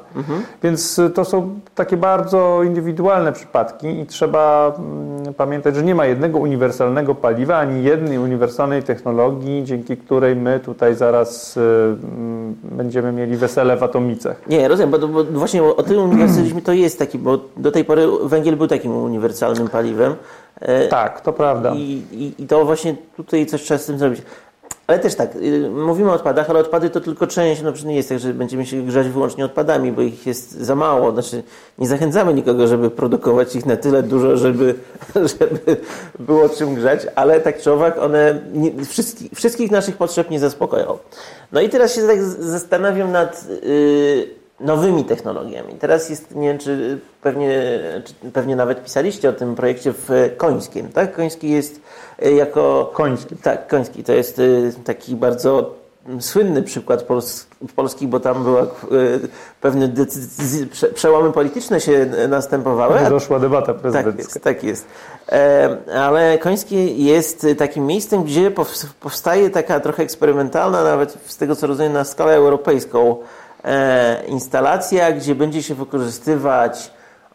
Więc 0.63 0.99
y, 0.99 1.09
to 1.09 1.25
są 1.25 1.59
takie 1.75 1.97
bardzo 1.97 2.63
indywidualne 2.63 3.33
przypadki 3.33 3.99
i 3.99 4.05
trzeba 4.05 4.73
mm, 4.77 5.33
pamiętać, 5.33 5.75
że 5.75 5.83
nie 5.83 5.95
ma 5.95 6.05
jednego 6.05 6.39
uniwersalnego 6.39 7.15
paliwa, 7.15 7.57
ani 7.57 7.83
jednej 7.83 8.17
uniwersalnej 8.17 8.83
technologii, 8.83 9.63
dzięki 9.63 9.97
której 9.97 10.35
my 10.35 10.59
tutaj 10.59 10.95
zaraz 10.95 11.57
y, 11.57 11.59
mm, 11.59 12.55
będziemy 12.63 13.11
mieli 13.11 13.37
wesele 13.37 13.77
w 13.77 13.83
atomicach. 13.83 14.41
Nie, 14.47 14.67
rozumiem, 14.67 14.91
bo, 14.91 15.07
bo 15.07 15.23
właśnie 15.23 15.63
o 15.63 15.83
tym 15.83 15.99
uniwersalizmie 16.09 16.61
to 16.61 16.73
jest 16.73 16.99
taki, 16.99 17.17
bo 17.17 17.39
do 17.57 17.71
tej 17.71 17.85
pory 17.85 18.07
węgiel 18.23 18.55
był 18.57 18.67
takim 18.67 18.91
uniwersalnym 18.97 19.67
paliwem. 19.67 20.15
E, 20.61 20.87
Tak, 20.87 21.21
to 21.21 21.33
prawda. 21.33 21.73
I, 21.75 22.01
i, 22.11 22.43
I 22.43 22.47
to 22.47 22.65
właśnie 22.65 22.95
tutaj 23.17 23.45
coś 23.45 23.61
trzeba 23.61 23.77
z 23.77 23.85
tym 23.85 23.99
zrobić. 23.99 24.21
Ale 24.87 24.99
też 24.99 25.15
tak, 25.15 25.35
y, 25.35 25.69
mówimy 25.69 26.11
o 26.11 26.13
odpadach, 26.13 26.49
ale 26.49 26.59
odpady 26.59 26.89
to 26.89 27.01
tylko 27.01 27.27
część, 27.27 27.61
no 27.61 27.71
przecież 27.71 27.87
nie 27.89 27.95
jest 27.95 28.09
tak, 28.09 28.19
że 28.19 28.33
będziemy 28.33 28.65
się 28.65 28.81
grzać 28.81 29.09
wyłącznie 29.09 29.45
odpadami, 29.45 29.91
bo 29.91 30.01
ich 30.01 30.27
jest 30.27 30.51
za 30.51 30.75
mało. 30.75 31.11
Znaczy, 31.11 31.43
nie 31.79 31.87
zachęcamy 31.87 32.33
nikogo, 32.33 32.67
żeby 32.67 32.89
produkować 32.89 33.55
ich 33.55 33.65
na 33.65 33.77
tyle 33.77 34.03
dużo, 34.03 34.37
żeby, 34.37 34.75
żeby 35.39 35.77
było 36.19 36.49
czym 36.49 36.75
grzać, 36.75 37.07
ale 37.15 37.39
tak 37.39 37.61
czy 37.61 37.71
owak 37.71 37.97
one 37.97 38.39
nie, 38.53 38.85
wszystkich, 38.85 39.31
wszystkich 39.31 39.71
naszych 39.71 39.97
potrzeb 39.97 40.29
nie 40.29 40.39
zaspokoją. 40.39 40.97
No 41.51 41.61
i 41.61 41.69
teraz 41.69 41.95
się 41.95 42.07
tak 42.07 42.23
zastanawiam 42.23 43.11
nad 43.11 43.45
y, 43.63 44.40
nowymi 44.61 45.05
technologiami. 45.05 45.73
Teraz 45.79 46.09
jest, 46.09 46.35
nie 46.35 46.47
wiem, 46.47 46.57
czy 46.57 46.99
pewnie, 47.21 47.79
czy 48.05 48.13
pewnie 48.33 48.55
nawet 48.55 48.83
pisaliście 48.83 49.29
o 49.29 49.33
tym 49.33 49.55
projekcie 49.55 49.93
w 49.93 50.09
Końskiem, 50.37 50.87
tak? 50.89 51.13
Koński 51.15 51.49
jest 51.49 51.81
y, 52.25 52.31
jako... 52.33 52.91
Koński. 52.93 53.35
Tak, 53.35 53.67
Koński 53.67 54.03
to 54.03 54.13
jest 54.13 54.39
y, 54.39 54.73
taki 54.85 55.15
bardzo 55.15 55.75
słynny 56.19 56.63
przykład 56.63 57.03
Pols 57.03 57.47
Polski, 57.75 58.07
bo 58.07 58.19
tam 58.19 58.43
była 58.43 58.61
y, 58.61 58.67
pewne 59.61 59.87
decyzje, 59.87 60.65
prze, 60.67 60.87
przełomy 60.87 61.31
polityczne 61.31 61.81
się 61.81 62.05
następowały. 62.29 62.99
a- 62.99 63.09
Doszła 63.09 63.39
debata 63.39 63.67
tak 63.73 63.81
prezydencka. 63.81 64.17
jest, 64.21 64.41
tak 64.43 64.63
jest. 64.63 64.85
E, 65.31 65.77
ale 65.95 66.37
Końskie 66.37 66.85
jest 66.87 67.47
takim 67.57 67.85
miejscem, 67.85 68.23
gdzie 68.23 68.51
pows- 68.51 68.85
powstaje 68.99 69.49
taka 69.49 69.79
trochę 69.79 70.03
eksperymentalna, 70.03 70.83
nawet 70.83 71.17
z 71.25 71.37
tego 71.37 71.55
co 71.55 71.67
rozumiem, 71.67 71.93
na 71.93 72.03
skalę 72.03 72.33
europejską 72.35 73.11
e, 73.11 73.15
instalacja, 74.27 75.11
gdzie 75.11 75.35
będzie 75.35 75.63
się 75.63 75.75
wykorzystywać 75.75 76.91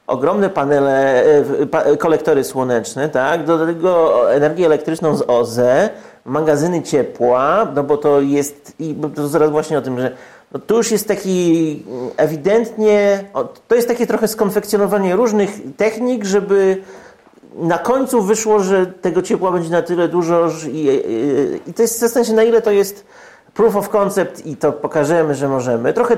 ogromne 0.07 0.51
panele, 0.51 1.25
e, 1.25 1.43
w- 1.43 1.69
kolektory 1.99 2.45
słoneczne, 2.45 3.09
tak? 3.09 3.45
Do 3.45 3.67
tego 3.67 4.13
energię 4.33 4.67
elektryczną 4.67 5.17
z 5.17 5.23
OZE, 5.27 5.91
magazyny 6.25 6.83
ciepła, 6.83 7.67
no 7.75 7.83
bo 7.83 7.97
to 7.97 8.21
jest, 8.21 8.73
i 8.79 8.97
to 9.15 9.29
zaraz 9.29 9.51
właśnie 9.51 9.79
o 9.79 9.83
tym, 9.83 10.01
że 10.01 10.11
no 10.53 10.77
już 10.77 10.91
jest 10.91 11.09
taki 11.09 11.85
ewidentnie, 12.17 13.25
to 13.69 13.75
jest 13.75 13.89
takie 13.89 14.07
trochę 14.07 14.29
skonfekcjonowanie 14.29 15.17
różnych 15.17 15.51
technik, 15.77 16.25
żeby 16.25 16.83
na 17.55 17.79
końcu 17.79 18.23
wyszło, 18.23 18.61
że 18.61 18.87
tego 18.87 19.23
ciepła 19.23 19.51
będzie 19.53 19.71
na 19.71 19.83
tyle 19.83 20.09
dużo 20.09 20.49
i, 20.73 20.77
i, 20.77 21.71
i 21.71 21.75
to 21.75 21.83
jest 21.83 21.99
zastanawiam 21.99 22.31
się 22.31 22.37
na 22.37 22.43
ile 22.43 22.63
to 22.63 22.71
jest 22.71 23.07
proof 23.57 23.77
of 23.77 23.89
concept 23.89 24.47
i 24.47 24.57
to 24.57 24.73
pokażemy, 24.73 25.35
że 25.35 25.49
możemy. 25.49 25.93
Trochę, 25.93 26.17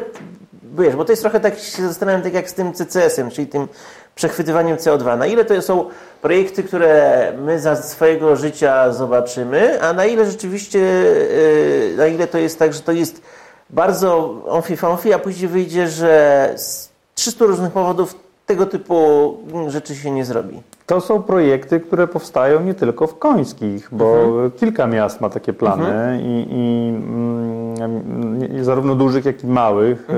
wiesz, 0.79 0.97
bo 0.97 1.05
to 1.05 1.13
jest 1.13 1.23
trochę 1.23 1.41
tak, 1.41 1.59
się 1.59 1.89
zastanawiam, 1.89 2.23
tak 2.23 2.35
jak 2.35 2.51
z 2.51 2.55
tym 2.55 2.73
CCS-em, 2.73 3.31
czyli 3.31 3.47
tym 3.47 3.69
przechwytywaniem 4.15 4.77
CO2. 4.77 5.19
Na 5.19 5.27
ile 5.27 5.45
to 5.45 5.63
są 5.63 5.85
projekty, 6.23 6.63
które 6.63 7.33
my 7.39 7.61
za 7.61 7.77
swojego 7.77 8.37
życia 8.37 8.93
zobaczymy, 8.93 9.83
a 9.83 9.93
na 9.93 10.07
ile 10.07 10.31
rzeczywiście, 10.31 10.79
yy, 10.79 11.95
na 11.97 12.07
ile 12.07 12.27
to 12.27 12.39
jest 12.39 12.59
tak, 12.59 12.75
że 12.75 12.81
to 12.81 12.93
jest 12.93 13.23
bardzo 13.71 14.43
onfi 14.47 14.77
a 15.15 15.19
później 15.19 15.49
wyjdzie, 15.49 15.89
że 15.89 16.53
z 16.57 16.89
300 17.15 17.45
różnych 17.45 17.73
powodów 17.73 18.15
tego 18.47 18.67
typu 18.67 19.37
rzeczy 19.69 19.95
się 19.97 20.11
nie 20.11 20.25
zrobi. 20.25 20.63
To 20.89 21.01
są 21.01 21.23
projekty, 21.23 21.81
które 21.81 22.07
powstają 22.07 22.61
nie 22.61 22.75
tylko 22.75 23.07
w 23.07 23.19
Końskich, 23.19 23.89
bo 23.93 24.25
kilka 24.57 24.87
miast 24.87 25.21
ma 25.21 25.31
takie 25.31 25.53
plany 25.53 26.21
i, 26.23 26.47
i 26.51 26.89
mm, 26.89 28.65
zarówno 28.65 28.95
dużych, 28.95 29.25
jak 29.25 29.45
i 29.45 29.47
małych. 29.47 30.09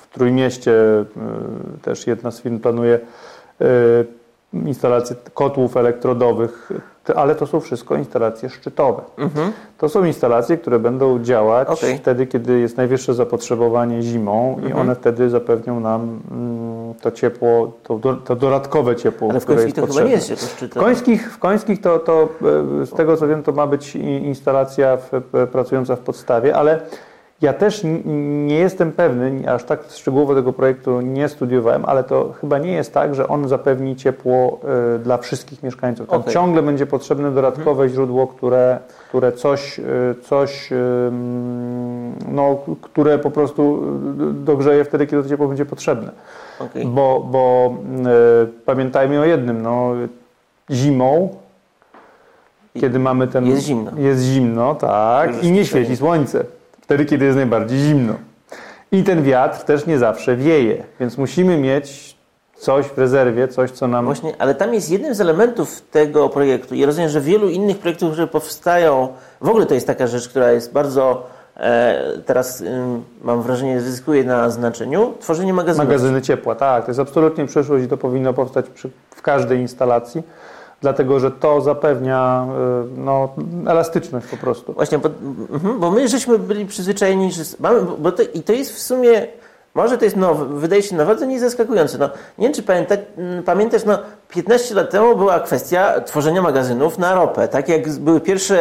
W 0.00 0.08
Trójmieście 0.12 0.72
y, 0.72 1.80
też 1.82 2.06
jedna 2.06 2.30
z 2.30 2.40
firm 2.40 2.58
planuje 2.58 3.00
instalację 4.52 5.16
kotłów 5.34 5.76
elektrodowych, 5.76 6.68
ale 7.16 7.34
to 7.34 7.46
są 7.46 7.60
wszystko 7.60 7.96
instalacje 7.96 8.50
szczytowe. 8.50 9.02
To 9.78 9.88
są 9.88 10.04
instalacje, 10.04 10.56
które 10.58 10.78
będą 10.78 11.18
działać 11.22 11.68
Okej. 11.68 11.98
wtedy, 11.98 12.26
kiedy 12.26 12.58
jest 12.60 12.76
najwyższe 12.76 13.14
zapotrzebowanie 13.14 14.02
zimą 14.02 14.60
i 14.70 14.72
one 14.72 14.94
wtedy 14.94 15.30
zapewnią 15.30 15.80
nam 15.80 16.20
mm, 16.30 16.94
to 16.94 17.10
ciepło, 17.10 17.72
to, 17.82 17.98
do, 17.98 18.14
to 18.14 18.36
dodatkowe 18.36 18.96
ciepło, 18.96 19.30
Ale 19.30 19.40
w 19.40 19.44
które 19.44 19.56
Końskich 19.58 19.76
jest 19.76 19.76
to 19.76 19.82
chyba 19.82 20.08
potrzebne. 20.10 20.10
nie 20.10 20.34
jest 20.34 20.46
W 20.46 20.56
szczytowe. 20.56 20.86
Końskich, 20.86 21.32
w 21.32 21.38
Końskich 21.38 21.80
to, 21.80 21.98
to 21.98 22.28
e, 22.82 22.86
z 22.86 22.90
tego 22.90 23.16
co 23.16 23.28
wiem, 23.28 23.42
to 23.42 23.52
ma 23.52 23.66
być 23.66 23.96
instalacja 23.96 24.96
w, 24.96 25.10
p- 25.10 25.46
pracująca 25.46 25.96
w 25.96 26.00
podstawie, 26.00 26.56
ale 26.56 26.80
ja 27.40 27.52
też 27.52 27.82
nie 28.46 28.58
jestem 28.58 28.92
pewny, 28.92 29.52
aż 29.52 29.64
tak 29.64 29.80
szczegółowo 29.90 30.34
tego 30.34 30.52
projektu 30.52 31.00
nie 31.00 31.28
studiowałem, 31.28 31.84
ale 31.84 32.04
to 32.04 32.32
chyba 32.40 32.58
nie 32.58 32.72
jest 32.72 32.94
tak, 32.94 33.14
że 33.14 33.28
on 33.28 33.48
zapewni 33.48 33.96
ciepło 33.96 34.60
e, 34.96 34.98
dla 34.98 35.18
wszystkich 35.18 35.62
mieszkańców. 35.62 36.08
Tam 36.08 36.20
Okej. 36.20 36.34
ciągle 36.34 36.62
będzie 36.62 36.86
potrzebne 36.86 37.30
dodatkowe 37.30 37.88
źródło, 37.88 38.26
które, 38.26 38.78
które 39.08 39.32
coś, 39.32 39.78
e, 39.78 39.84
coś 40.22 40.72
e, 40.72 40.76
mm, 40.76 42.14
no, 42.28 42.58
które 42.82 43.18
po 43.18 43.30
prostu 43.30 43.82
e, 44.30 44.44
dogrzeje 44.44 44.84
wtedy, 44.84 45.06
kiedy 45.06 45.22
to 45.22 45.28
ciepło 45.28 45.48
będzie 45.48 45.66
potrzebne. 45.66 46.10
Okej. 46.60 46.86
Bo, 46.86 47.26
bo 47.30 47.74
e, 48.10 48.46
pamiętajmy 48.64 49.20
o 49.20 49.24
jednym, 49.24 49.62
no, 49.62 49.92
zimą, 50.70 51.28
kiedy 52.80 52.98
mamy 52.98 53.26
ten. 53.26 53.46
Jest 53.46 53.62
zimno. 53.62 53.90
Jest 53.96 54.22
zimno, 54.22 54.74
tak. 54.74 55.44
I 55.44 55.52
nie 55.52 55.64
świeci 55.64 55.96
słońce. 55.96 56.44
Wtedy, 56.88 57.04
kiedy 57.04 57.24
jest 57.24 57.36
najbardziej 57.36 57.78
zimno. 57.78 58.14
I 58.92 59.02
ten 59.02 59.22
wiatr 59.22 59.64
też 59.64 59.86
nie 59.86 59.98
zawsze 59.98 60.36
wieje, 60.36 60.84
więc 61.00 61.18
musimy 61.18 61.58
mieć 61.58 62.16
coś 62.56 62.86
w 62.86 62.98
rezerwie, 62.98 63.48
coś, 63.48 63.70
co 63.70 63.88
nam. 63.88 64.04
Właśnie, 64.04 64.32
ale 64.38 64.54
tam 64.54 64.74
jest 64.74 64.90
jednym 64.90 65.14
z 65.14 65.20
elementów 65.20 65.82
tego 65.90 66.28
projektu. 66.28 66.74
Ja 66.74 66.86
rozumiem, 66.86 67.10
że 67.10 67.20
wielu 67.20 67.48
innych 67.48 67.78
projektów, 67.78 68.10
które 68.12 68.26
powstają, 68.26 69.08
w 69.40 69.48
ogóle 69.48 69.66
to 69.66 69.74
jest 69.74 69.86
taka 69.86 70.06
rzecz, 70.06 70.28
która 70.28 70.52
jest 70.52 70.72
bardzo 70.72 71.26
e, 71.56 72.02
teraz 72.26 72.62
mam 73.22 73.42
wrażenie 73.42 73.80
zyskuje 73.80 74.24
na 74.24 74.50
znaczeniu. 74.50 75.12
Tworzenie 75.20 75.52
magazynów. 75.54 75.88
Magazyny 75.88 76.22
ciepła, 76.22 76.54
tak. 76.54 76.84
To 76.84 76.90
jest 76.90 77.00
absolutnie 77.00 77.46
przyszłość 77.46 77.84
i 77.84 77.88
to 77.88 77.96
powinno 77.96 78.32
powstać 78.32 78.66
przy, 78.68 78.90
w 79.10 79.22
każdej 79.22 79.60
instalacji, 79.60 80.22
dlatego 80.80 81.20
że 81.20 81.30
to 81.30 81.60
zapewnia 81.60 82.46
y, 82.84 83.00
no, 83.00 83.34
elastyczność 83.66 84.26
po 84.26 84.36
prostu. 84.36 84.72
Właśnie, 84.72 84.98
bo, 84.98 85.08
mhm, 85.52 85.80
bo 85.80 85.90
my 85.90 86.08
żeśmy 86.08 86.38
byli 86.38 86.66
przyzwyczajeni, 86.66 87.32
że 87.32 87.42
mamy, 87.60 87.80
bo 87.98 88.12
to, 88.12 88.22
i 88.22 88.42
to 88.42 88.52
jest 88.52 88.72
w 88.72 88.78
sumie, 88.82 89.26
może 89.78 89.98
to 89.98 90.04
jest 90.04 90.16
nowe, 90.16 90.44
wydaje 90.58 90.82
się 90.82 90.96
naprawdę 90.96 91.26
nie 91.26 91.40
zaskakujące. 91.40 91.98
No, 91.98 92.10
nie 92.38 92.46
wiem, 92.46 92.54
czy 92.54 92.62
pamięta, 92.62 92.94
mm, 93.18 93.42
pamiętasz, 93.42 93.84
no 93.84 93.98
15 94.28 94.74
lat 94.74 94.90
temu 94.90 95.16
była 95.16 95.40
kwestia 95.40 96.00
tworzenia 96.00 96.42
magazynów 96.42 96.98
na 96.98 97.14
ropę. 97.14 97.48
Tak 97.48 97.68
jak 97.68 97.88
były 97.88 98.20
pierwsze 98.20 98.58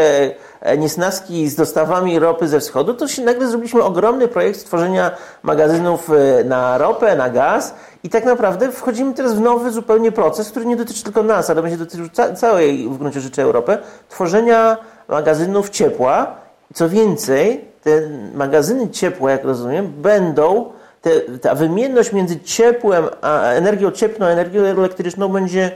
e, 0.61 0.78
niesnaski 0.78 1.49
z 1.49 1.55
dostawami 1.55 2.20
ropy 2.20 2.47
ze 2.47 2.59
wschodu, 2.59 2.93
to 2.93 3.07
się 3.07 3.22
nagle 3.22 3.47
zrobiliśmy 3.47 3.84
ogromny 3.84 4.28
projekt 4.28 4.59
stworzenia 4.59 5.11
magazynów 5.43 6.09
e, 6.09 6.43
na 6.43 6.78
ropę, 6.78 7.15
na 7.15 7.30
gaz 7.30 7.74
i 8.03 8.09
tak 8.09 8.26
naprawdę 8.26 8.72
wchodzimy 8.72 9.13
teraz 9.13 9.34
w 9.34 9.39
nowy 9.39 9.72
zupełnie 9.72 10.11
proces, 10.11 10.49
który 10.51 10.65
nie 10.65 10.76
dotyczy 10.76 11.03
tylko 11.03 11.24
nas, 11.24 11.49
ale 11.49 11.61
będzie 11.61 11.78
dotyczył 11.78 12.09
ca- 12.13 12.34
całej 12.34 12.89
w 12.89 12.97
gruncie 12.97 13.22
rzeczy 13.22 13.41
Europy, 13.41 13.78
tworzenia 14.09 14.78
magazynów 15.07 15.70
ciepła. 15.70 16.36
Co 16.74 16.89
więcej, 16.89 17.65
te 17.84 18.01
magazyny 18.34 18.89
ciepła, 18.89 19.32
jak 19.32 19.43
rozumiem, 19.43 19.88
będą, 20.01 20.72
te, 21.08 21.39
ta 21.39 21.55
wymienność 21.55 22.14
między 22.14 22.39
ciepłem, 22.39 23.05
a 23.22 23.51
energią 23.51 23.91
cieplną, 23.91 24.26
a 24.26 24.30
energią 24.30 24.62
elektryczną 24.62 25.28
będzie 25.30 25.72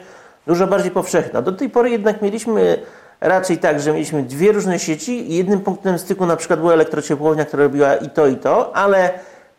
dużo 0.48 0.68
bardziej 0.68 0.92
powszechna. 0.92 1.42
Do 1.42 1.52
tej 1.52 1.70
pory 1.70 1.90
jednak 1.90 2.22
mieliśmy 2.22 2.78
raczej 3.22 3.58
tak, 3.58 3.80
że 3.80 3.94
mieliśmy 3.94 4.24
dwie 4.24 4.52
różne 4.52 4.80
sieci 4.80 5.32
i 5.32 5.36
jednym 5.36 5.60
punktem 5.60 6.00
styku 6.00 6.26
na 6.26 6.36
przykład 6.36 6.60
była 6.60 6.74
elektrociepłownia, 6.74 7.46
która 7.46 7.64
robiła 7.64 7.96
i 7.96 8.10
to, 8.10 8.28
i 8.28 8.36
to, 8.36 8.76
ale 8.76 9.10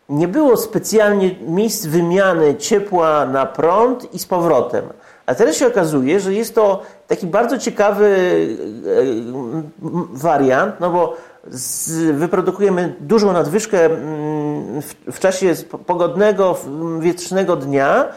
nie 0.08 0.28
było 0.28 0.56
specjalnie 0.56 1.34
miejsc 1.46 1.86
wymiany 1.86 2.54
ciepła 2.54 3.26
na 3.26 3.46
prąd 3.46 4.14
i 4.14 4.18
z 4.18 4.26
powrotem. 4.26 4.84
A 5.26 5.34
teraz 5.34 5.56
się 5.56 5.66
okazuje, 5.66 6.20
że 6.20 6.34
jest 6.34 6.54
to 6.54 6.82
taki 7.08 7.26
bardzo 7.26 7.58
ciekawy 7.58 8.06
e, 8.86 9.12
wariant, 10.12 10.80
no 10.80 10.90
bo 10.90 11.16
z, 11.46 12.16
wyprodukujemy 12.16 12.94
dużą 13.00 13.32
nadwyżkę 13.32 13.84
mm, 13.84 14.82
w, 14.82 14.94
w 15.12 15.18
czasie 15.18 15.54
pogodnego, 15.86 16.58
wietrznego 17.00 17.56
dnia 17.56 18.08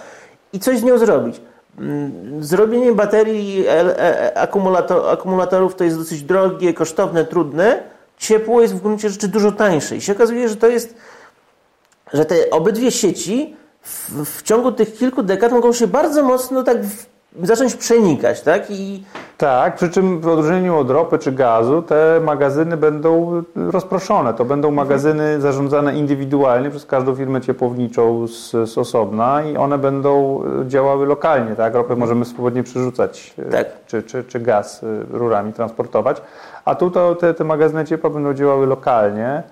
i 0.54 0.60
coś 0.60 0.80
z 0.80 0.84
nią 0.84 0.98
zrobić. 0.98 1.42
mm, 1.80 2.44
zrobienie 2.44 2.92
baterii 2.92 3.66
e, 3.68 4.38
akumulator, 4.38 5.10
akumulatorów 5.10 5.76
to 5.76 5.84
jest 5.84 5.98
dosyć 5.98 6.24
drogie, 6.24 6.74
kosztowne, 6.74 7.26
trudne. 7.26 7.84
Ciepło 8.18 8.62
jest 8.62 8.76
w 8.76 8.82
gruncie 8.82 9.10
rzeczy 9.10 9.28
dużo 9.28 9.52
tańsze. 9.52 9.96
I 9.96 10.02
się 10.02 10.12
okazuje, 10.12 10.50
że 10.50 10.56
to 10.56 10.68
jest, 10.68 10.96
że 12.14 12.26
te 12.26 12.50
obydwie 12.50 12.92
sieci 12.92 13.56
w, 13.82 14.26
w 14.26 14.44
ciągu 14.44 14.72
tych 14.72 14.98
kilku 14.98 15.24
dekad 15.24 15.52
mogą 15.52 15.74
się 15.74 15.88
bardzo 15.88 16.24
mocno 16.24 16.64
tak 16.64 16.78
zacząć 17.44 17.76
przenikać, 17.76 18.42
tak? 18.42 18.72
I 18.72 19.04
Tak, 19.38 19.76
przy 19.76 19.90
czym 19.90 20.20
w 20.22 20.28
odróżnieniu 20.28 20.78
od 20.78 20.90
ropy 20.90 21.18
czy 21.20 21.32
gazu 21.32 21.82
te 21.82 22.20
magazyny 22.24 22.78
będą 22.78 23.44
rozproszone. 23.56 24.34
To 24.34 24.46
będą 24.46 24.72
magazyny 24.72 25.42
zarządzane 25.42 25.96
indywidualnie 25.96 26.70
przez 26.70 26.86
każdą 26.86 27.16
firmę 27.16 27.42
ciepłowniczą 27.42 28.28
z, 28.28 28.52
z 28.52 28.78
osobna 28.78 29.44
i 29.44 29.58
one 29.58 29.78
będą 29.78 30.42
działały 30.68 31.06
lokalnie. 31.06 31.56
Tak? 31.56 31.76
Ropę 31.76 31.96
możemy 31.96 32.26
swobodnie 32.26 32.64
przerzucać 32.64 33.34
e, 33.40 33.44
Tak. 33.46 33.68
czy, 33.88 34.04
czy, 34.04 34.24
czy 34.24 34.40
gaz 34.40 34.84
e, 34.84 35.18
rurami 35.18 35.54
transportować. 35.54 36.22
A 36.66 36.76
tu 36.76 36.92
to, 36.92 37.16
te, 37.16 37.34
te 37.34 37.44
magazyny 37.44 37.86
ciepła 37.86 38.10
będą 38.10 38.34
działały 38.34 38.68
lokalnie. 38.68 39.44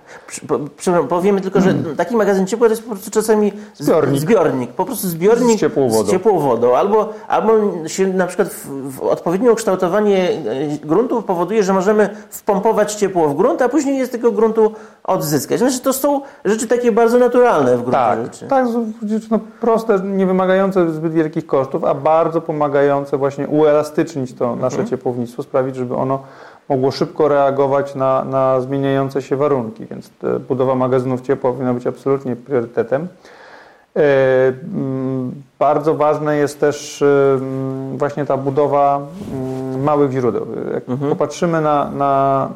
Przepraszam, 0.78 1.08
powiemy 1.08 1.42
tylko, 1.42 1.62
że 1.62 1.74
taki 1.98 2.16
magazyn 2.16 2.48
ciepła 2.48 2.68
to 2.68 2.72
jest 2.72 2.84
po 2.84 2.90
prostu 2.92 3.12
czasami. 3.12 3.52
Zbiornik. 3.76 4.20
zbiornik 4.22 4.72
po 4.72 4.86
prostu 4.86 5.08
zbiornik 5.08 5.58
Z 5.58 5.62
ciepłą 5.62 5.90
wodą. 5.90 6.08
z 6.10 6.12
ciepłą 6.12 6.40
wodą. 6.40 6.76
Albo, 6.76 7.10
albo 7.28 7.54
się 7.88 8.08
na 8.08 8.28
przykład 8.28 8.48
w, 8.48 8.92
w 8.92 9.02
odpowiednie 9.02 9.52
ukształtowanie 9.52 10.30
e, 10.30 10.78
gruntu 10.88 11.22
powoduje, 11.22 11.64
że 11.64 11.74
możemy 11.74 12.10
wpompować 12.30 12.94
ciepło 12.96 13.28
w 13.28 13.36
grunt, 13.36 13.62
a 13.62 13.70
później 13.70 13.98
je 13.98 14.06
z 14.06 14.10
tego 14.10 14.32
gruntu 14.32 14.72
odzyskać. 15.04 15.60
Znaczy 15.60 15.80
to 15.80 15.94
są 15.94 16.22
rzeczy 16.46 16.68
takie 16.68 16.92
bardzo 16.92 17.18
naturalne 17.20 17.78
w 17.78 17.82
gruncie 17.82 17.92
Tak, 18.00 18.20
rzeczy. 18.26 18.48
tak 18.48 18.66
no, 19.32 19.40
proste, 19.62 20.00
nie 20.00 20.26
wymagające 20.26 20.92
zbyt 20.92 21.14
wielkich 21.14 21.46
kosztów, 21.48 21.84
a 21.84 21.94
bardzo 21.94 22.42
pomagające 22.42 23.18
właśnie 23.18 23.48
uelastycznić 23.48 24.34
to 24.34 24.56
nasze 24.56 24.86
ciepłownictwo, 24.86 25.44
sprawić, 25.44 25.76
żeby 25.76 25.96
ono 25.96 26.20
mogło 26.70 26.92
szybko 26.92 27.28
reagować 27.28 27.96
na, 27.96 28.24
na 28.24 28.62
zmieniające 28.62 29.22
się 29.22 29.36
warunki. 29.36 29.86
Więc 29.86 30.10
budowa 30.48 30.76
magazynów 30.76 31.22
ciepła 31.22 31.52
powinna 31.52 31.74
być 31.74 31.88
absolutnie 31.88 32.36
priorytetem. 32.36 33.08
E, 33.96 34.54
mm, 34.76 35.32
Bardzo 35.60 35.96
ważne 35.96 36.38
jest 36.38 36.60
też 36.60 37.02
e, 37.02 37.06
mm, 37.34 37.98
właśnie 37.98 38.26
ta 38.26 38.38
budowa 38.38 39.02
mm, 39.34 39.84
małych 39.84 40.12
źródeł. 40.12 40.48
Jak 40.74 40.84
popatrzymy 41.10 41.62
na, 41.62 41.92
na, 41.92 42.50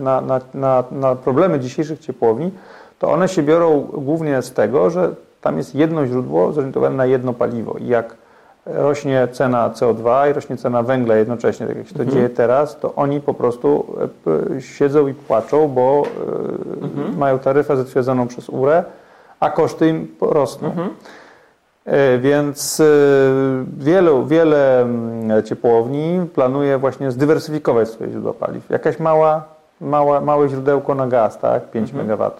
na, 0.00 0.20
na, 0.20 0.40
na, 0.54 0.84
na 0.92 1.14
problemy 1.16 1.60
dzisiejszych 1.60 1.98
ciepłowni, 1.98 2.50
to 2.98 3.10
one 3.10 3.28
się 3.28 3.42
biorą 3.42 3.80
głównie 3.92 4.42
z 4.42 4.52
tego, 4.52 4.90
że 4.90 5.14
tam 5.40 5.58
jest 5.58 5.74
jedno 5.74 6.06
źródło 6.06 6.52
zorientowane 6.52 6.96
na 6.96 7.06
jedno 7.06 7.32
paliwo. 7.32 7.74
I 7.78 7.86
jak 7.86 8.16
rośnie 8.68 9.28
cena 9.32 9.70
CO2 9.70 10.30
i 10.30 10.32
rośnie 10.32 10.56
cena 10.56 10.82
węgla 10.82 11.16
jednocześnie, 11.16 11.66
tak 11.66 11.76
jak 11.76 11.88
się 11.88 11.94
to 11.94 12.04
dzieje 12.04 12.28
teraz, 12.28 12.78
to 12.78 12.94
oni 12.94 13.20
po 13.20 13.34
prostu 13.34 13.96
e, 14.56 14.60
siedzą 14.60 15.06
i 15.08 15.14
płaczą, 15.14 15.68
bo 15.68 16.02
e, 17.14 17.18
mają 17.18 17.38
taryfę 17.38 17.76
zatwierdzoną 17.76 18.28
przez 18.28 18.48
URE, 18.48 18.84
a 19.40 19.50
koszty 19.50 19.88
im 19.88 20.08
rosną. 20.20 20.72
E, 21.84 22.18
Więc 22.18 22.82
wielu, 23.78 24.26
wiele 24.26 24.80
mm, 24.82 25.42
ciepłowni 25.42 26.26
planuje 26.34 26.78
właśnie 26.78 27.10
zdywersyfikować 27.10 27.88
swoje 27.88 28.10
źródła 28.10 28.32
paliw. 28.32 28.70
Jakaś 28.70 28.98
mała, 28.98 29.44
mała, 29.80 30.20
małe 30.20 30.48
źródełko 30.48 30.94
na 30.94 31.06
gaz, 31.06 31.38
tak? 31.38 31.70
5 31.70 31.92
MW, 31.94 32.30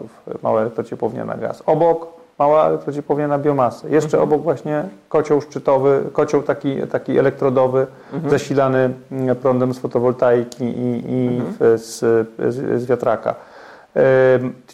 mała 0.42 0.60
elektrociepłownia 0.60 1.24
na 1.24 1.36
gaz. 1.36 1.62
Obok 1.66 2.17
mała 2.38 2.66
elektrociepłownia 2.66 3.28
na 3.28 3.38
biomasę. 3.38 3.90
Jeszcze 3.90 4.20
obok 4.20 4.42
właśnie 4.42 4.84
kocioł 5.08 5.40
szczytowy, 5.40 6.02
kocioł 6.12 6.42
taki, 6.42 6.76
taki 6.86 7.18
elektrodowy, 7.18 7.86
zasilany 8.30 8.90
mm, 9.12 9.36
prądem 9.36 9.74
z 9.74 9.78
fotowoltaiki 9.78 10.64
i, 10.64 11.02
i 11.12 11.42
w- 11.60 11.78
z, 11.80 11.98
z, 12.54 12.82
z 12.82 12.86
wiatraka. 12.86 13.34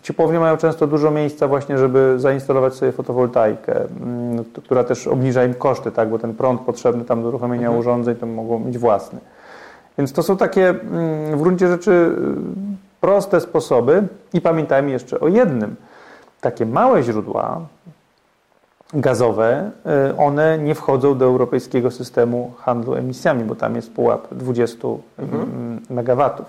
Ciepłownie 0.02 0.40
mają 0.40 0.56
często 0.56 0.86
dużo 0.86 1.10
miejsca 1.10 1.48
właśnie, 1.48 1.78
żeby 1.78 2.14
zainstalować 2.18 2.74
sobie 2.74 2.92
fotowoltaikę, 2.92 3.80
mm, 3.80 4.44
która 4.64 4.84
też 4.84 5.06
obniża 5.06 5.44
im 5.44 5.54
koszty, 5.54 5.90
tak, 5.90 6.08
bo 6.08 6.18
ten 6.18 6.34
prąd 6.34 6.60
potrzebny 6.60 7.04
tam 7.04 7.22
do 7.22 7.28
uruchomienia 7.28 7.70
urządzeń 7.70 8.16
to 8.16 8.26
mogą 8.26 8.58
mieć 8.58 8.78
własny. 8.78 9.18
Więc 9.98 10.12
to 10.12 10.22
są 10.22 10.36
takie 10.36 10.68
mm, 10.68 11.38
w 11.38 11.42
gruncie 11.42 11.68
rzeczy 11.68 11.90
y, 11.90 12.14
proste 13.00 13.40
sposoby 13.40 14.02
i 14.32 14.40
pamiętajmy 14.40 14.90
jeszcze 14.90 15.20
o 15.20 15.28
jednym. 15.28 15.76
Takie 16.44 16.66
małe 16.66 17.02
źródła 17.02 17.60
gazowe, 18.94 19.70
y, 20.10 20.16
one 20.16 20.58
nie 20.58 20.74
wchodzą 20.74 21.18
do 21.18 21.24
europejskiego 21.24 21.90
systemu 21.90 22.52
handlu 22.58 22.94
emisjami, 22.94 23.44
bo 23.44 23.54
tam 23.54 23.76
jest 23.76 23.92
pułap 23.92 24.34
20 24.34 24.88
mm, 25.18 25.80
megawatów. 25.90 26.46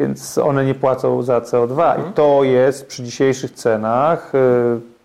Więc 0.00 0.38
one 0.38 0.64
nie 0.64 0.74
płacą 0.74 1.22
za 1.22 1.40
CO2 1.40 2.00
i 2.00 2.12
to 2.12 2.44
jest 2.44 2.86
przy 2.86 3.02
dzisiejszych 3.02 3.50
cenach 3.50 4.34
y, 4.34 4.38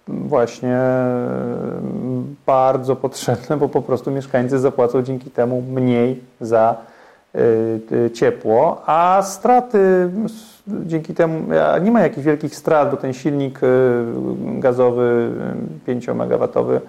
właśnie 0.07 0.77
y, 0.77 2.45
bardzo 2.45 2.95
potrzebne, 2.95 3.57
bo 3.57 3.69
po 3.69 3.81
prostu 3.81 4.11
mieszkańcy 4.11 4.59
zapłacą 4.59 5.03
dzięki 5.03 5.31
temu 5.31 5.61
mniej 5.61 6.23
za 6.41 6.75
ciepło, 8.13 8.81
a 8.85 9.21
straty 9.23 10.09
dzięki 10.86 11.13
temu, 11.13 11.47
nie 11.82 11.91
ma 11.91 12.01
jakichś 12.01 12.26
wielkich 12.26 12.55
strat, 12.55 12.91
bo 12.91 12.97
ten 12.97 13.13
silnik 13.13 13.63
y, 13.63 13.68
gazowy 14.59 15.32
5-megawatowy 15.88 16.80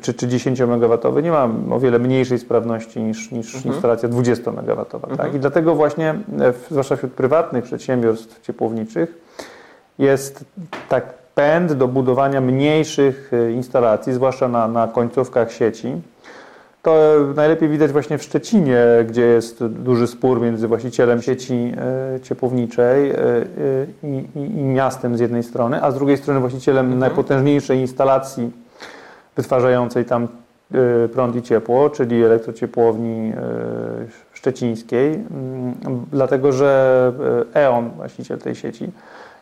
czy, 0.00 0.14
czy 0.14 0.28
10 0.28 0.60
MW 0.60 0.98
nie 1.22 1.30
ma 1.30 1.48
o 1.70 1.80
wiele 1.80 1.98
mniejszej 1.98 2.38
sprawności 2.38 3.00
niż, 3.02 3.30
niż 3.30 3.64
instalacja 3.64 4.08
20 4.08 4.50
MW. 4.50 4.84
Tak? 5.16 5.34
I 5.34 5.38
dlatego 5.38 5.74
właśnie, 5.74 6.10
e, 6.40 6.52
w- 6.52 6.66
zwłaszcza 6.70 6.96
wśród 6.96 7.12
prywatnych 7.12 7.64
przedsiębiorstw 7.64 8.40
ciepłowniczych, 8.40 9.14
jest 9.98 10.44
tak 10.88 11.04
pęd 11.34 11.72
do 11.72 11.88
budowania 11.88 12.40
mniejszych 12.40 13.30
instalacji, 13.54 14.12
zwłaszcza 14.12 14.48
na, 14.48 14.68
na 14.68 14.88
końcówkach 14.88 15.52
sieci. 15.52 15.92
To 16.82 17.18
najlepiej 17.36 17.68
widać 17.68 17.92
właśnie 17.92 18.18
w 18.18 18.22
Szczecinie, 18.22 18.78
gdzie 19.08 19.22
jest 19.22 19.64
duży 19.66 20.06
spór 20.06 20.40
między 20.40 20.68
właścicielem 20.68 21.22
sieci 21.22 21.72
e, 22.16 22.20
ciepłowniczej 22.20 23.10
e, 23.10 23.14
e, 23.14 23.46
i, 24.02 24.28
i, 24.36 24.40
i 24.40 24.62
miastem 24.64 25.16
z 25.16 25.20
jednej 25.20 25.42
strony, 25.42 25.82
a 25.82 25.90
z 25.90 25.94
drugiej 25.94 26.16
strony 26.16 26.40
właścicielem 26.40 26.98
najpotężniejszej 26.98 27.78
instalacji 27.78 28.50
wytwarzającej 29.36 30.04
tam 30.04 30.28
prąd 31.12 31.36
i 31.36 31.42
ciepło, 31.42 31.90
czyli 31.90 32.24
elektrociepłowni 32.24 33.32
szczecińskiej, 34.32 35.14
mm, 35.14 35.74
dlatego 36.12 36.52
że 36.52 37.12
E.ON, 37.54 37.90
właściciel 37.90 38.38
tej 38.38 38.54
sieci, 38.54 38.90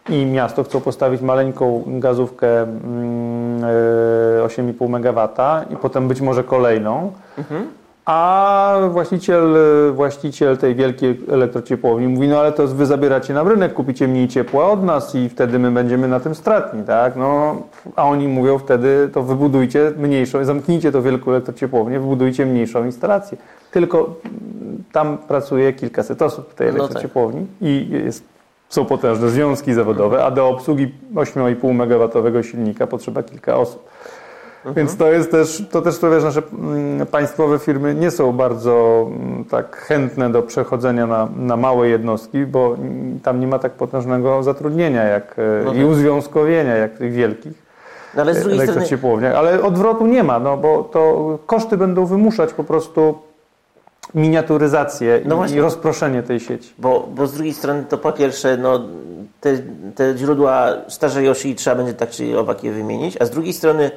i 0.09 0.27
miasto 0.27 0.65
chcą 0.65 0.81
postawić 0.81 1.21
maleńką 1.21 1.83
gazówkę 1.87 2.63
mm, 2.63 3.65
y, 3.65 4.47
8,5 4.47 4.87
MW 4.87 5.29
i 5.71 5.77
potem 5.77 6.09
być 6.09 6.21
może 6.21 6.45
kolejną. 6.45 7.13
A 8.09 8.77
właściciel, 8.91 9.57
właściciel 9.95 10.59
tej 10.59 10.75
wielkiej 10.75 11.21
elektrociepłowni 11.31 12.09
mówi, 12.09 12.29
no 12.29 12.39
ale 12.39 12.53
to 12.53 12.67
wy 12.67 12.87
zabieracie 12.87 13.35
nam 13.35 13.49
rynek, 13.49 13.75
kupicie 13.75 14.09
mniej 14.09 14.29
ciepła 14.29 14.71
od 14.71 14.85
nas 14.85 15.15
i 15.15 15.29
wtedy 15.29 15.59
my 15.59 15.71
będziemy 15.71 16.09
na 16.09 16.21
tym 16.21 16.35
stratni, 16.35 16.83
tak? 16.83 17.17
No, 17.17 17.57
a 17.97 18.05
oni 18.05 18.29
mówią 18.29 18.59
wtedy, 18.59 19.11
to 19.13 19.23
wybudujcie 19.23 19.93
mniejszą, 19.99 20.45
zamknijcie 20.45 20.93
to 20.93 21.03
wielką 21.03 21.31
elektrociepłownię, 21.31 22.01
wybudujcie 22.01 22.47
mniejszą 22.47 22.85
instalację. 22.85 23.39
Tylko 23.71 23.99
mm, 23.99 24.85
tam 24.93 25.19
pracuje 25.19 25.73
kilkaset 25.73 26.23
osób 26.23 26.51
w 26.51 26.55
tej 26.55 26.67
No 26.67 26.73
tak. 26.73 26.81
elektrociepłowni 26.81 27.47
i 27.61 27.89
jest, 28.05 28.25
są 28.69 28.85
potężne 28.85 29.29
związki 29.29 29.75
zawodowe, 29.75 30.25
a 30.25 30.31
do 30.31 30.49
obsługi 30.49 30.95
8,5 31.15 31.71
MW 31.71 32.43
silnika 32.43 32.87
potrzeba 32.87 33.23
kilka 33.23 33.57
osób. 33.57 33.89
Więc 34.77 34.97
to 34.97 35.13
jest 35.13 35.31
też, 35.31 35.63
to 35.71 35.83
też 35.83 35.95
sprawia, 35.95 36.21
że 36.21 36.27
nasze 36.27 36.43
mm, 36.53 37.07
państwowe 37.07 37.59
firmy 37.59 37.95
nie 37.95 38.11
są 38.11 38.33
bardzo 38.33 39.07
mm, 39.11 39.45
tak 39.45 39.77
chętne 39.77 40.33
do 40.33 40.43
przechodzenia 40.43 41.07
na, 41.07 41.29
na 41.37 41.57
małe 41.57 41.89
jednostki, 41.89 42.47
bo 42.47 42.75
mm, 42.75 43.21
tam 43.21 43.41
nie 43.41 43.47
ma 43.47 43.59
tak 43.59 43.73
potężnego 43.73 44.43
zatrudnienia 44.43 45.05
jak, 45.05 45.39
e, 45.39 45.65
No 45.65 45.75
i 45.75 45.77
tak. 45.77 45.87
uzwiązkowienia 45.87 46.77
jak 46.77 46.99
tych 46.99 47.13
wielkich 47.13 47.69
No 48.15 48.23
ale 48.23 48.35
z 48.35 48.41
drugiej 48.41 48.69
strony. 48.69 49.37
Ale 49.37 49.63
odwrotu 49.63 50.07
nie 50.07 50.23
ma, 50.23 50.39
no 50.39 50.57
bo 50.57 50.83
to 50.83 51.39
koszty 51.47 51.77
będą 51.77 52.07
wymuszać 52.07 52.53
po 52.53 52.65
prostu 52.65 53.19
miniaturyzację 54.15 55.21
No 55.25 55.35
i, 55.35 55.39
właśnie. 55.39 55.57
i 55.57 55.61
rozproszenie 55.61 56.23
tej 56.23 56.41
sieci. 56.41 56.75
bo, 56.79 57.09
bo 57.15 57.27
z 57.27 57.33
drugiej 57.33 57.55
strony 57.55 57.85
to 57.89 57.99
po 57.99 58.13
pierwsze, 58.13 58.57
no, 58.57 58.81
te, 59.41 59.59
te 59.95 60.19
źródła 60.19 60.73
starzeją 60.89 61.35
się 61.35 61.49
i 61.49 61.55
trzeba 61.55 61.77
będzie 61.77 61.95
tak 61.95 62.11
czy 62.11 62.39
owak 62.39 62.65
je 62.65 62.73
wymienić, 62.73 63.17
a 63.21 63.25
z 63.27 63.31
drugiej 63.31 63.53
strony 63.53 63.91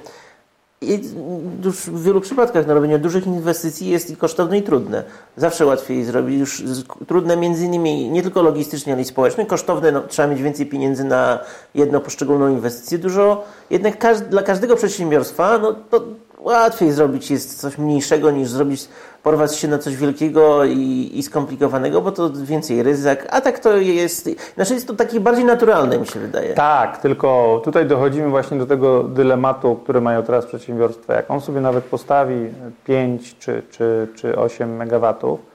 już 1.64 1.76
w 1.76 2.04
wielu 2.04 2.22
przypadkach 2.22 2.68
na 2.68 2.74
robienie 2.74 3.00
dużych 3.00 3.28
inwestycji 3.28 3.90
jest 3.90 4.10
i 4.10 4.18
kosztowne 4.18 4.58
i 4.58 4.64
trudne. 4.64 5.04
Zawsze 5.38 5.66
łatwiej 5.66 6.04
zrobić, 6.04 6.40
już 6.40 6.64
trudne 7.08 7.38
między 7.38 7.66
innymi 7.66 8.10
nie 8.10 8.22
tylko 8.22 8.42
logistycznie, 8.42 8.94
ale 8.94 9.02
i 9.02 9.06
społecznie, 9.06 9.46
kosztowne, 9.46 9.92
no, 9.92 10.02
trzeba 10.02 10.28
mieć 10.28 10.42
więcej 10.42 10.66
pieniędzy 10.66 11.04
na 11.04 11.40
jedną 11.76 12.00
poszczególną 12.00 12.50
inwestycję. 12.50 12.98
Dużo, 12.98 13.44
jednak 13.70 13.98
każ, 13.98 14.20
dla 14.22 14.44
każdego 14.44 14.76
przedsiębiorstwa, 14.76 15.58
no 15.58 15.76
to 15.90 16.04
łatwiej 16.42 16.92
zrobić 16.92 17.32
jest 17.32 17.62
coś 17.62 17.78
mniejszego 17.78 18.32
niż 18.32 18.50
zrobić, 18.50 18.88
porwać 19.24 19.56
się 19.56 19.68
na 19.68 19.78
coś 19.78 19.96
wielkiego 19.96 20.66
i, 20.66 21.12
i 21.14 21.24
skomplikowanego, 21.24 22.02
bo 22.02 22.12
to 22.12 22.30
więcej 22.34 22.84
ryzyk, 22.84 23.28
a 23.30 23.42
tak 23.42 23.60
to 23.60 23.78
jest, 23.78 24.30
znaczy 24.56 24.74
jest 24.74 24.88
to 24.88 24.94
takie 24.94 25.20
bardziej 25.20 25.46
naturalne 25.46 25.98
mi 25.98 26.08
się 26.08 26.20
wydaje. 26.20 26.54
Tak, 26.54 26.98
tylko 26.98 27.62
tutaj 27.64 27.86
dochodzimy 27.86 28.30
właśnie 28.30 28.58
do 28.58 28.66
tego 28.66 29.04
dylematu, 29.04 29.76
który 29.76 30.02
mają 30.02 30.24
teraz 30.24 30.46
przedsiębiorstwa. 30.46 31.14
Jak 31.14 31.32
on 31.32 31.42
sobie 31.42 31.62
nawet 31.62 31.84
postawi 31.84 32.50
5 32.86 33.36
czy, 33.40 33.64
czy, 33.72 34.08
czy 34.16 34.38
8 34.38 34.76
megawatów, 34.76 35.51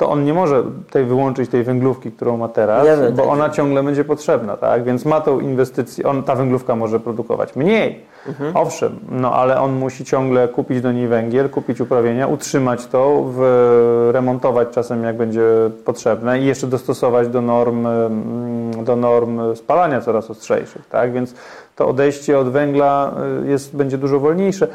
to 0.00 0.10
on 0.10 0.24
nie 0.24 0.34
może 0.34 0.62
tej 0.90 1.04
wyłączyć 1.04 1.50
tej 1.50 1.64
węglówki, 1.64 2.12
którą 2.12 2.36
ma 2.36 2.48
teraz, 2.48 2.86
bo 3.10 3.22
tak. 3.22 3.32
ona 3.32 3.50
ciągle 3.50 3.82
będzie 3.82 4.04
potrzebna, 4.04 4.56
tak? 4.56 4.84
Więc 4.84 5.04
ma 5.04 5.20
tą 5.20 5.40
inwestycję, 5.40 6.06
on, 6.06 6.22
ta 6.22 6.34
węglówka 6.34 6.76
może 6.76 7.00
produkować 7.00 7.56
mniej, 7.56 8.04
Mhm. 8.28 8.56
owszem, 8.56 8.98
no 9.10 9.32
ale 9.34 9.60
on 9.60 9.72
musi 9.72 10.04
ciągle 10.04 10.48
kupić 10.48 10.80
do 10.80 10.92
niej 10.92 11.08
węgiel, 11.08 11.50
kupić 11.50 11.80
uprawnienia, 11.80 12.26
utrzymać 12.26 12.86
to, 12.86 13.24
w, 13.26 14.10
remontować 14.12 14.68
czasem 14.70 15.04
jak 15.04 15.16
będzie 15.16 15.42
potrzebne 15.84 16.40
i 16.40 16.46
jeszcze 16.46 16.66
dostosować 16.66 17.28
do 17.28 17.40
norm, 17.40 17.86
mm, 17.86 18.84
do 18.84 18.96
norm 18.96 19.56
spalania 19.56 20.00
coraz 20.00 20.30
ostrzejszych, 20.30 20.88
tak? 20.88 21.12
Więc 21.12 21.34
to 21.76 21.88
odejście 21.88 22.38
od 22.38 22.48
węgla 22.48 23.12
y, 23.44 23.48
jest, 23.48 23.76
będzie 23.76 23.98
dużo 23.98 24.20
wolniejsze. 24.20 24.68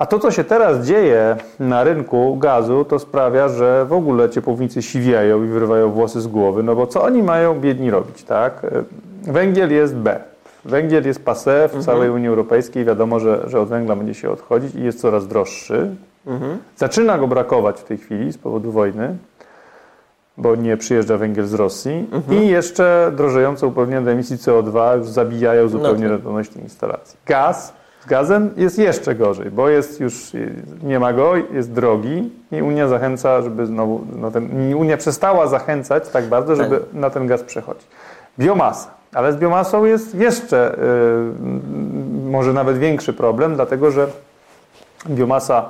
A 0.00 0.06
to, 0.06 0.18
co 0.18 0.30
się 0.30 0.44
teraz 0.44 0.86
dzieje 0.86 1.36
na 1.58 1.84
rynku 1.84 2.36
gazu, 2.36 2.84
to 2.84 2.98
sprawia, 2.98 3.48
że 3.48 3.84
w 3.84 3.92
ogóle 3.92 4.30
ciepłownicy 4.30 4.82
siwiają 4.82 5.44
i 5.44 5.46
wyrywają 5.46 5.90
włosy 5.90 6.20
z 6.20 6.26
głowy, 6.26 6.62
no 6.62 6.76
bo 6.76 6.86
co 6.86 7.02
oni 7.02 7.22
mają 7.22 7.60
biedni 7.60 7.90
robić, 7.90 8.24
tak? 8.24 8.66
Węgiel 9.22 9.72
jest 9.72 9.96
B. 9.96 10.20
Węgiel 10.64 11.06
jest 11.06 11.24
passé 11.24 11.68
w 11.68 11.84
całej 11.84 12.10
Unii 12.10 12.28
Europejskiej. 12.28 12.84
Wiadomo, 12.84 13.20
że, 13.20 13.44
że 13.46 13.60
od 13.60 13.68
węgla 13.68 13.96
będzie 13.96 14.14
się 14.14 14.30
odchodzić 14.30 14.74
i 14.74 14.82
jest 14.82 15.00
coraz 15.00 15.28
droższy. 15.28 15.90
Zaczyna 16.76 17.18
go 17.18 17.26
brakować 17.26 17.80
w 17.80 17.84
tej 17.84 17.98
chwili 17.98 18.32
z 18.32 18.38
powodu 18.38 18.72
wojny, 18.72 19.16
bo 20.36 20.56
nie 20.56 20.76
przyjeżdża 20.76 21.16
węgiel 21.16 21.46
z 21.46 21.54
Rosji. 21.54 22.10
I 22.30 22.48
jeszcze 22.48 23.12
drożejące 23.16 23.66
uprawnienia 23.66 24.02
do 24.02 24.10
emisji 24.10 24.36
CO2 24.36 24.98
już 24.98 25.08
zabijają 25.08 25.68
zupełnie 25.68 26.02
tak. 26.02 26.10
rentowność 26.10 26.50
tej 26.50 26.62
instalacji. 26.62 27.18
Gaz 27.26 27.79
z 28.04 28.06
gazem 28.06 28.50
jest 28.56 28.78
jeszcze 28.78 29.14
gorzej, 29.14 29.50
bo 29.50 29.68
jest 29.68 30.00
już, 30.00 30.32
nie 30.82 31.00
ma 31.00 31.12
go, 31.12 31.36
jest 31.36 31.72
drogi 31.72 32.30
i 32.52 32.62
Unia 32.62 32.88
zachęca, 32.88 33.42
żeby 33.42 33.66
znowu, 33.66 34.06
no 34.16 34.30
ten, 34.30 34.74
Unia 34.74 34.96
przestała 34.96 35.46
zachęcać 35.46 36.08
tak 36.08 36.24
bardzo, 36.24 36.56
żeby 36.56 36.76
Tak. 36.76 36.92
na 36.92 37.10
ten 37.10 37.26
gaz 37.26 37.42
przechodzić. 37.42 37.86
Biomasa. 38.38 38.90
Ale 39.14 39.32
z 39.32 39.36
biomasą 39.36 39.84
jest 39.84 40.14
jeszcze 40.14 40.74
y, 40.74 42.30
może 42.30 42.52
nawet 42.52 42.78
większy 42.78 43.12
problem, 43.12 43.54
dlatego 43.54 43.90
że 43.90 44.06
biomasa, 45.08 45.68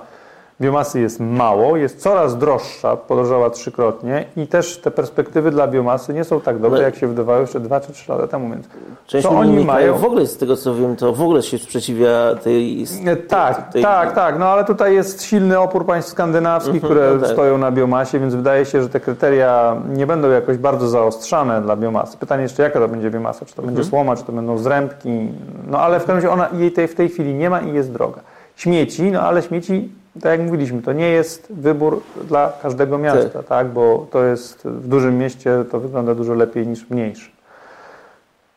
biomasy 0.60 1.00
jest 1.00 1.20
mało, 1.20 1.76
jest 1.76 2.00
coraz 2.00 2.38
droższa, 2.38 2.96
podrożała 2.96 3.50
trzykrotnie 3.50 4.24
i 4.36 4.46
też 4.46 4.78
te 4.78 4.90
perspektywy 4.90 5.50
dla 5.50 5.68
biomasy 5.68 6.14
nie 6.14 6.24
są 6.24 6.40
tak 6.40 6.58
dobre, 6.58 6.76
Ale- 6.76 6.84
jak 6.84 6.96
się 6.96 7.06
wydawało 7.06 7.40
jeszcze 7.40 7.60
2 7.60 7.80
czy 7.80 7.92
3 7.92 8.12
lata 8.12 8.26
temu. 8.26 8.50
Więc 8.50 8.66
Część 9.06 9.26
co 9.28 9.30
oni 9.30 9.64
mają? 9.64 9.94
w 9.98 10.04
ogóle 10.04 10.26
z 10.26 10.36
tego 10.36 10.56
co 10.56 10.74
wiem, 10.74 10.96
to 10.96 11.12
w 11.12 11.22
ogóle 11.22 11.42
się 11.42 11.58
sprzeciwia 11.58 12.34
tej... 12.42 12.84
Tak, 13.28 13.72
tej- 13.72 13.82
tak, 13.82 14.14
tak. 14.14 14.38
No 14.38 14.46
ale 14.48 14.64
tutaj 14.64 14.94
jest 14.94 15.22
silny 15.22 15.58
opór 15.58 15.86
państw 15.86 16.10
skandynawskich, 16.10 16.82
które 16.82 17.10
no 17.14 17.20
tak. 17.20 17.30
stoją 17.30 17.58
na 17.58 17.70
biomasie, 17.70 18.18
więc 18.20 18.34
wydaje 18.34 18.64
się, 18.64 18.82
że 18.82 18.88
te 18.88 19.00
kryteria 19.00 19.76
nie 19.88 20.06
będą 20.06 20.30
jakoś 20.30 20.56
bardzo 20.56 20.88
zaostrzane 20.88 21.62
dla 21.62 21.76
biomasy. 21.76 22.16
Pytanie 22.18 22.42
jeszcze, 22.42 22.62
jaka 22.62 22.80
to 22.80 22.88
będzie 22.88 23.10
biomasa? 23.10 23.46
Czy 23.46 23.54
to 23.54 23.62
będzie 23.62 23.84
słoma, 23.84 24.16
czy 24.16 24.24
to 24.24 24.32
będą 24.32 24.58
zrębki? 24.58 25.28
No 25.66 25.78
ale 25.78 25.96
w 26.00 26.02
każdym 26.02 26.16
razie 26.16 26.30
ona 26.30 26.48
jej 26.52 26.72
tej, 26.72 26.88
w 26.88 26.94
tej 26.94 27.08
chwili 27.08 27.34
nie 27.34 27.50
ma 27.50 27.60
i 27.60 27.74
jest 27.74 27.92
droga. 27.92 28.20
Śmieci, 28.56 29.10
no 29.10 29.20
ale 29.20 29.42
śmieci, 29.42 29.92
tak 30.14 30.24
jak 30.24 30.40
mówiliśmy, 30.40 30.82
to 30.82 30.92
nie 30.92 31.08
jest 31.08 31.52
wybór 31.52 32.02
dla 32.28 32.52
każdego 32.62 32.98
miasta, 32.98 33.42
tak? 33.42 33.68
Bo 33.68 34.06
to 34.10 34.24
jest 34.24 34.64
w 34.64 34.88
dużym 34.88 35.18
mieście 35.18 35.64
to 35.70 35.80
wygląda 35.80 36.14
dużo 36.14 36.34
lepiej 36.34 36.66
niż 36.66 36.84
w 36.86 36.90
mniejszym. 36.90 37.32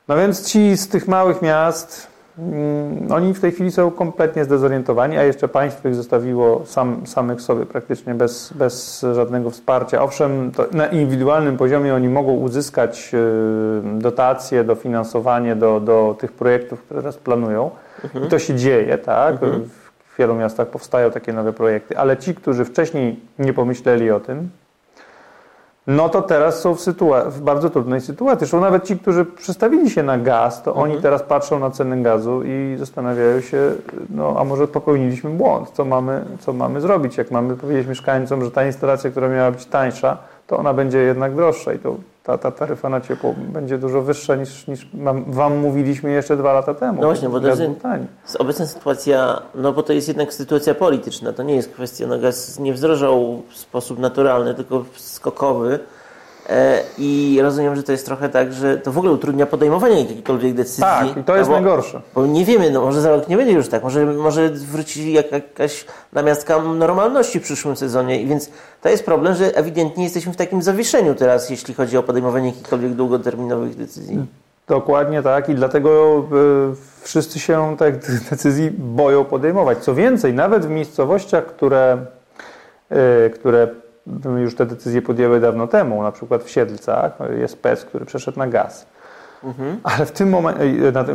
No 0.08 0.18
więc 0.18 0.46
ci 0.46 0.78
z 0.78 0.88
tych 0.88 1.08
małych 1.08 1.42
miast, 1.42 2.08
mm, 2.40 3.12
oni 3.12 3.34
w 3.34 3.40
tej 3.40 3.52
chwili 3.52 3.72
są 3.72 3.92
kompletnie 3.92 4.46
zdezorientowani, 4.46 5.18
a 5.18 5.24
jeszcze 5.24 5.48
państwo 5.48 5.90
ich 5.90 5.96
zostawiło 5.96 6.62
sam, 6.66 7.08
samych 7.08 7.42
sobie 7.42 7.66
praktycznie 7.66 8.16
bez, 8.16 8.54
bez 8.54 9.06
żadnego 9.16 9.50
wsparcia. 9.50 10.02
Owszem, 10.02 10.52
na 10.72 10.88
indywidualnym 10.88 11.58
poziomie 11.58 11.96
oni 11.96 12.10
mogą 12.10 12.34
uzyskać 12.34 13.12
y, 13.14 14.00
dotacje, 14.00 14.64
dofinansowanie 14.64 15.56
do, 15.56 15.80
do 15.80 16.16
tych 16.20 16.32
projektów, 16.32 16.82
które 16.82 17.02
teraz 17.02 17.18
planują. 17.18 17.72
I 18.26 18.28
to 18.28 18.40
się 18.40 18.56
dzieje, 18.56 18.98
tak? 18.98 19.36
W 20.14 20.18
wielu 20.18 20.36
miastach 20.36 20.68
powstają 20.68 21.12
takie 21.12 21.34
nowe 21.34 21.54
projekty, 21.54 21.98
ale 21.98 22.18
ci, 22.18 22.36
którzy 22.36 22.66
wcześniej 22.66 23.20
nie 23.40 23.54
pomyśleli 23.54 24.12
o 24.12 24.20
tym, 24.20 24.50
no 25.88 26.10
to 26.10 26.22
teraz 26.22 26.60
są 26.60 26.76
w, 26.76 26.80
w 27.28 27.42
bardzo 27.42 27.70
trudnej 27.70 28.02
sytuacji. 28.02 28.40
Zresztą 28.40 28.62
nawet 28.62 28.84
ci, 28.84 28.98
którzy 28.98 29.26
przestawili 29.26 29.90
się 29.90 30.04
na 30.04 30.18
gaz, 30.18 30.64
to 30.64 30.76
oni 30.76 31.02
teraz 31.02 31.24
patrzą 31.24 31.60
na 31.60 31.70
ceny 31.70 32.02
gazu 32.04 32.42
i 32.46 32.76
zastanawiają 32.78 33.42
się, 33.42 33.72
no 34.10 34.36
a 34.40 34.44
może 34.44 34.68
popełniliśmy 34.68 35.30
błąd, 35.30 35.70
co 35.70 35.86
mamy, 35.86 36.26
co 36.40 36.54
mamy 36.54 36.82
zrobić, 36.82 37.18
jak 37.18 37.32
mamy 37.32 37.56
powiedzieć 37.56 37.88
mieszkańcom, 37.88 38.44
że 38.44 38.52
ta 38.52 38.66
instalacja, 38.66 39.10
która 39.10 39.30
miała 39.30 39.52
być 39.52 39.66
tańsza, 39.66 40.18
to 40.48 40.58
ona 40.58 40.74
będzie 40.74 40.98
jednak 40.98 41.36
droższa 41.36 41.74
i 41.74 41.80
to 41.80 41.96
ta, 42.24 42.38
ta 42.38 42.52
taryfa 42.52 42.90
na 42.90 43.02
ciepło 43.02 43.34
będzie 43.38 43.78
dużo 43.78 44.02
wyższa 44.02 44.36
niż, 44.36 44.68
niż 44.68 44.88
mam, 44.94 45.32
wam 45.32 45.58
mówiliśmy 45.58 46.12
jeszcze 46.12 46.38
dwa 46.38 46.54
lata 46.54 46.74
temu. 46.74 47.02
No 47.02 47.08
właśnie, 47.08 47.30
bo 47.30 47.40
to 47.40 47.48
jest- 47.48 47.62
obecna 48.40 48.66
sytuacja, 48.66 49.42
no 49.56 49.74
bo 49.74 49.84
to 49.84 49.94
jest 49.94 50.08
jednak 50.08 50.34
sytuacja 50.34 50.76
polityczna, 50.76 51.34
to 51.34 51.44
nie 51.44 51.56
jest 51.56 51.72
kwestia, 51.74 52.08
no 52.08 52.20
gaz 52.20 52.60
nie 52.60 52.74
wzrożał 52.74 53.42
w 53.50 53.58
sposób 53.58 54.00
naturalny, 54.00 54.54
tylko 54.54 54.86
skokowy 54.96 55.80
i 56.98 57.40
rozumiem, 57.42 57.76
że 57.76 57.84
to 57.84 57.92
jest 57.92 58.06
trochę 58.06 58.30
tak, 58.30 58.54
że 58.54 58.78
to 58.78 58.92
w 58.92 58.98
ogóle 58.98 59.14
utrudnia 59.14 59.46
podejmowanie 59.46 60.00
jakiejkolwiek 60.00 60.54
decyzji. 60.54 60.84
Tak, 60.84 61.18
i 61.18 61.24
to 61.24 61.38
jest 61.38 61.50
bo, 61.50 61.56
najgorsze. 61.56 62.02
Bo 62.16 62.26
nie 62.26 62.46
wiemy, 62.46 62.72
no 62.72 62.82
może 62.82 63.02
za 63.02 63.10
rok 63.10 63.28
nie 63.28 63.38
będzie 63.38 63.54
już 63.54 63.68
tak, 63.68 63.84
może, 63.84 64.06
może 64.06 64.50
wróci 64.50 65.14
jak, 65.14 65.32
jakaś 65.32 65.86
namiastka 66.14 66.62
normalności 66.62 67.40
w 67.40 67.44
przyszłym 67.44 67.76
sezonie 67.76 68.22
i 68.22 68.26
więc 68.26 68.50
to 68.82 68.90
jest 68.90 69.06
problem, 69.06 69.36
że 69.36 69.58
ewidentnie 69.58 70.04
jesteśmy 70.04 70.34
w 70.34 70.36
takim 70.36 70.62
zawieszeniu 70.62 71.16
teraz, 71.16 71.50
jeśli 71.50 71.74
chodzi 71.74 71.98
o 71.98 72.04
podejmowanie 72.04 72.48
jakichkolwiek 72.48 72.94
długoterminowych 72.94 73.76
decyzji. 73.76 74.26
Dokładnie 74.68 75.22
tak 75.22 75.50
i 75.50 75.56
dlatego 75.56 76.24
y, 76.72 76.76
wszyscy 77.02 77.40
się 77.40 77.76
tych 77.78 78.30
decyzji 78.30 78.72
boją 78.72 79.26
podejmować. 79.26 79.78
Co 79.78 79.96
więcej, 79.96 80.34
nawet 80.34 80.66
w 80.66 80.70
miejscowościach, 80.70 81.46
które, 81.46 81.98
y, 82.92 83.30
które 83.30 83.68
już 84.38 84.56
te 84.56 84.66
decyzje 84.66 85.02
podjęły 85.02 85.40
dawno 85.40 85.68
temu, 85.68 86.04
na 86.04 86.12
przykład 86.12 86.44
w 86.44 86.50
Siedlcach 86.50 87.12
jest 87.40 87.62
PES, 87.62 87.86
który 87.86 88.06
przeszedł 88.06 88.40
na 88.40 88.48
gaz. 88.48 88.86
Ale 89.84 90.06
w 90.06 90.12
tym 90.12 90.30
momencie, 90.30 90.62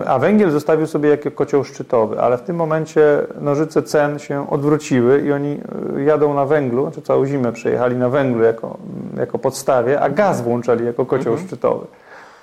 a 0.07 0.19
węgiel 0.19 0.51
zostawił 0.51 0.87
sobie 0.87 1.09
jako 1.09 1.31
kocioł 1.31 1.65
szczytowy, 1.65 2.21
ale 2.21 2.39
w 2.39 2.43
tym 2.43 2.57
momencie 2.57 3.27
nożyce 3.41 3.83
cen 3.83 4.19
się 4.19 4.51
odwróciły 4.51 5.21
i 5.21 5.33
oni 5.33 5.61
y, 5.97 6.03
jadą 6.03 6.35
na 6.35 6.45
węglu, 6.45 6.83
znaczy 6.83 7.03
całą 7.03 7.27
zimę 7.27 7.53
przejechali 7.53 7.97
na 7.97 8.09
węglu 8.09 8.43
jako, 8.43 8.79
jako 9.17 9.39
podstawie, 9.39 10.01
a 10.01 10.09
gaz 10.09 10.41
włączali 10.41 10.87
jako 10.87 11.07
kocioł 11.07 11.39
szczytowy. 11.39 11.87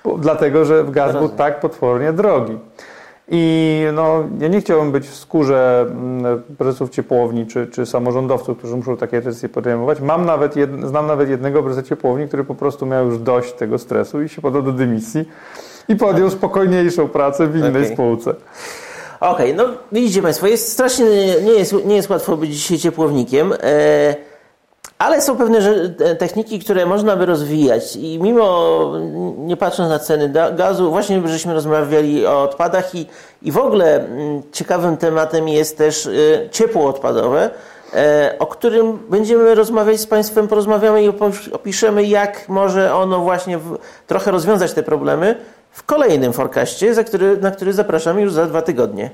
Bo, 0.03 0.17
dlatego, 0.17 0.65
że 0.65 0.83
gaz 0.83 1.13
był 1.13 1.29
tak 1.29 1.59
potwornie 1.59 2.13
drogi. 2.13 2.57
I 3.31 3.81
no, 3.93 4.23
ja 4.39 4.47
nie 4.47 4.61
chciałbym 4.61 4.91
być 4.91 5.07
w 5.07 5.15
skórze 5.15 5.85
mm, 5.89 6.43
prezesów 6.57 6.89
ciepłowni 6.89 7.47
czy, 7.47 7.67
czy 7.67 7.85
samorządowców, 7.85 8.57
którzy 8.57 8.75
muszą 8.75 8.97
takie 8.97 9.21
decyzje 9.21 9.49
podejmować. 9.49 10.01
Mam 10.01 10.25
nawet 10.25 10.55
jed, 10.55 10.69
znam 10.83 11.07
nawet 11.07 11.29
jednego 11.29 11.63
prezesa 11.63 11.87
ciepłowni, 11.87 12.27
który 12.27 12.43
po 12.43 12.55
prostu 12.55 12.85
miał 12.85 13.05
już 13.05 13.19
dość 13.19 13.53
tego 13.53 13.77
stresu 13.77 14.21
i 14.21 14.29
się 14.29 14.41
podał 14.41 14.61
do 14.61 14.71
dymisji 14.71 15.25
i 15.87 15.95
podjął 15.95 16.29
spokojniejszą 16.29 17.07
pracę 17.07 17.47
w 17.47 17.55
innej 17.55 17.69
Okej. 17.69 17.93
spółce. 17.93 18.35
Okej, 19.19 19.53
no 19.53 19.65
widzicie 19.91 20.21
Państwo, 20.21 20.47
jest 20.47 20.71
strasznie, 20.71 21.05
nie 21.43 21.51
jest, 21.51 21.85
nie 21.85 21.95
jest 21.95 22.09
łatwo 22.09 22.37
być 22.37 22.51
dzisiaj 22.51 22.77
ciepłownikiem, 22.77 23.53
e, 23.53 24.15
ale 24.97 25.21
są 25.21 25.37
pewne 25.37 25.89
techniki, 26.19 26.59
które 26.59 26.85
można 26.85 27.15
by 27.15 27.25
rozwijać 27.25 27.95
i 27.95 28.19
mimo, 28.21 28.91
nie 29.37 29.57
patrząc 29.57 29.89
na 29.89 29.99
ceny 29.99 30.29
gazu, 30.55 30.91
właśnie 30.91 31.27
żeśmy 31.27 31.53
rozmawiali 31.53 32.25
o 32.25 32.43
odpadach 32.43 32.95
i, 32.95 33.07
i 33.41 33.51
w 33.51 33.57
ogóle 33.57 33.95
mm, 33.95 34.41
ciekawym 34.51 34.97
tematem 34.97 35.47
jest 35.47 35.77
też 35.77 36.07
e, 36.07 36.09
ciepło 36.49 36.89
odpadowe, 36.89 37.49
e, 37.93 38.35
o 38.39 38.47
którym 38.47 38.99
będziemy 39.09 39.55
rozmawiać 39.55 39.99
z 39.99 40.07
Państwem, 40.07 40.47
porozmawiamy 40.47 41.03
i 41.03 41.11
opiszemy, 41.51 42.03
jak 42.03 42.49
może 42.49 42.95
ono 42.95 43.19
właśnie 43.19 43.57
w, 43.57 43.77
trochę 44.07 44.31
rozwiązać 44.31 44.73
te 44.73 44.83
problemy 44.83 45.35
w 45.71 45.83
kolejnym 45.83 46.33
forecaście, 46.33 47.03
który, 47.03 47.37
na 47.37 47.51
który 47.51 47.73
zapraszamy 47.73 48.21
już 48.21 48.33
za 48.33 48.45
dwa 48.45 48.61
tygodnie. 48.61 49.09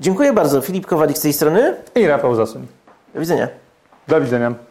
Dziękuję 0.00 0.32
bardzo. 0.32 0.60
Filip 0.60 0.86
Kowalik 0.86 1.18
z 1.18 1.20
tej 1.20 1.32
strony. 1.32 1.74
I 1.94 2.06
Rafał 2.06 2.34
Zasuń. 2.34 2.66
Do 3.14 3.20
widzenia. 3.20 3.48
Do 4.08 4.20
widzenia. 4.20 4.65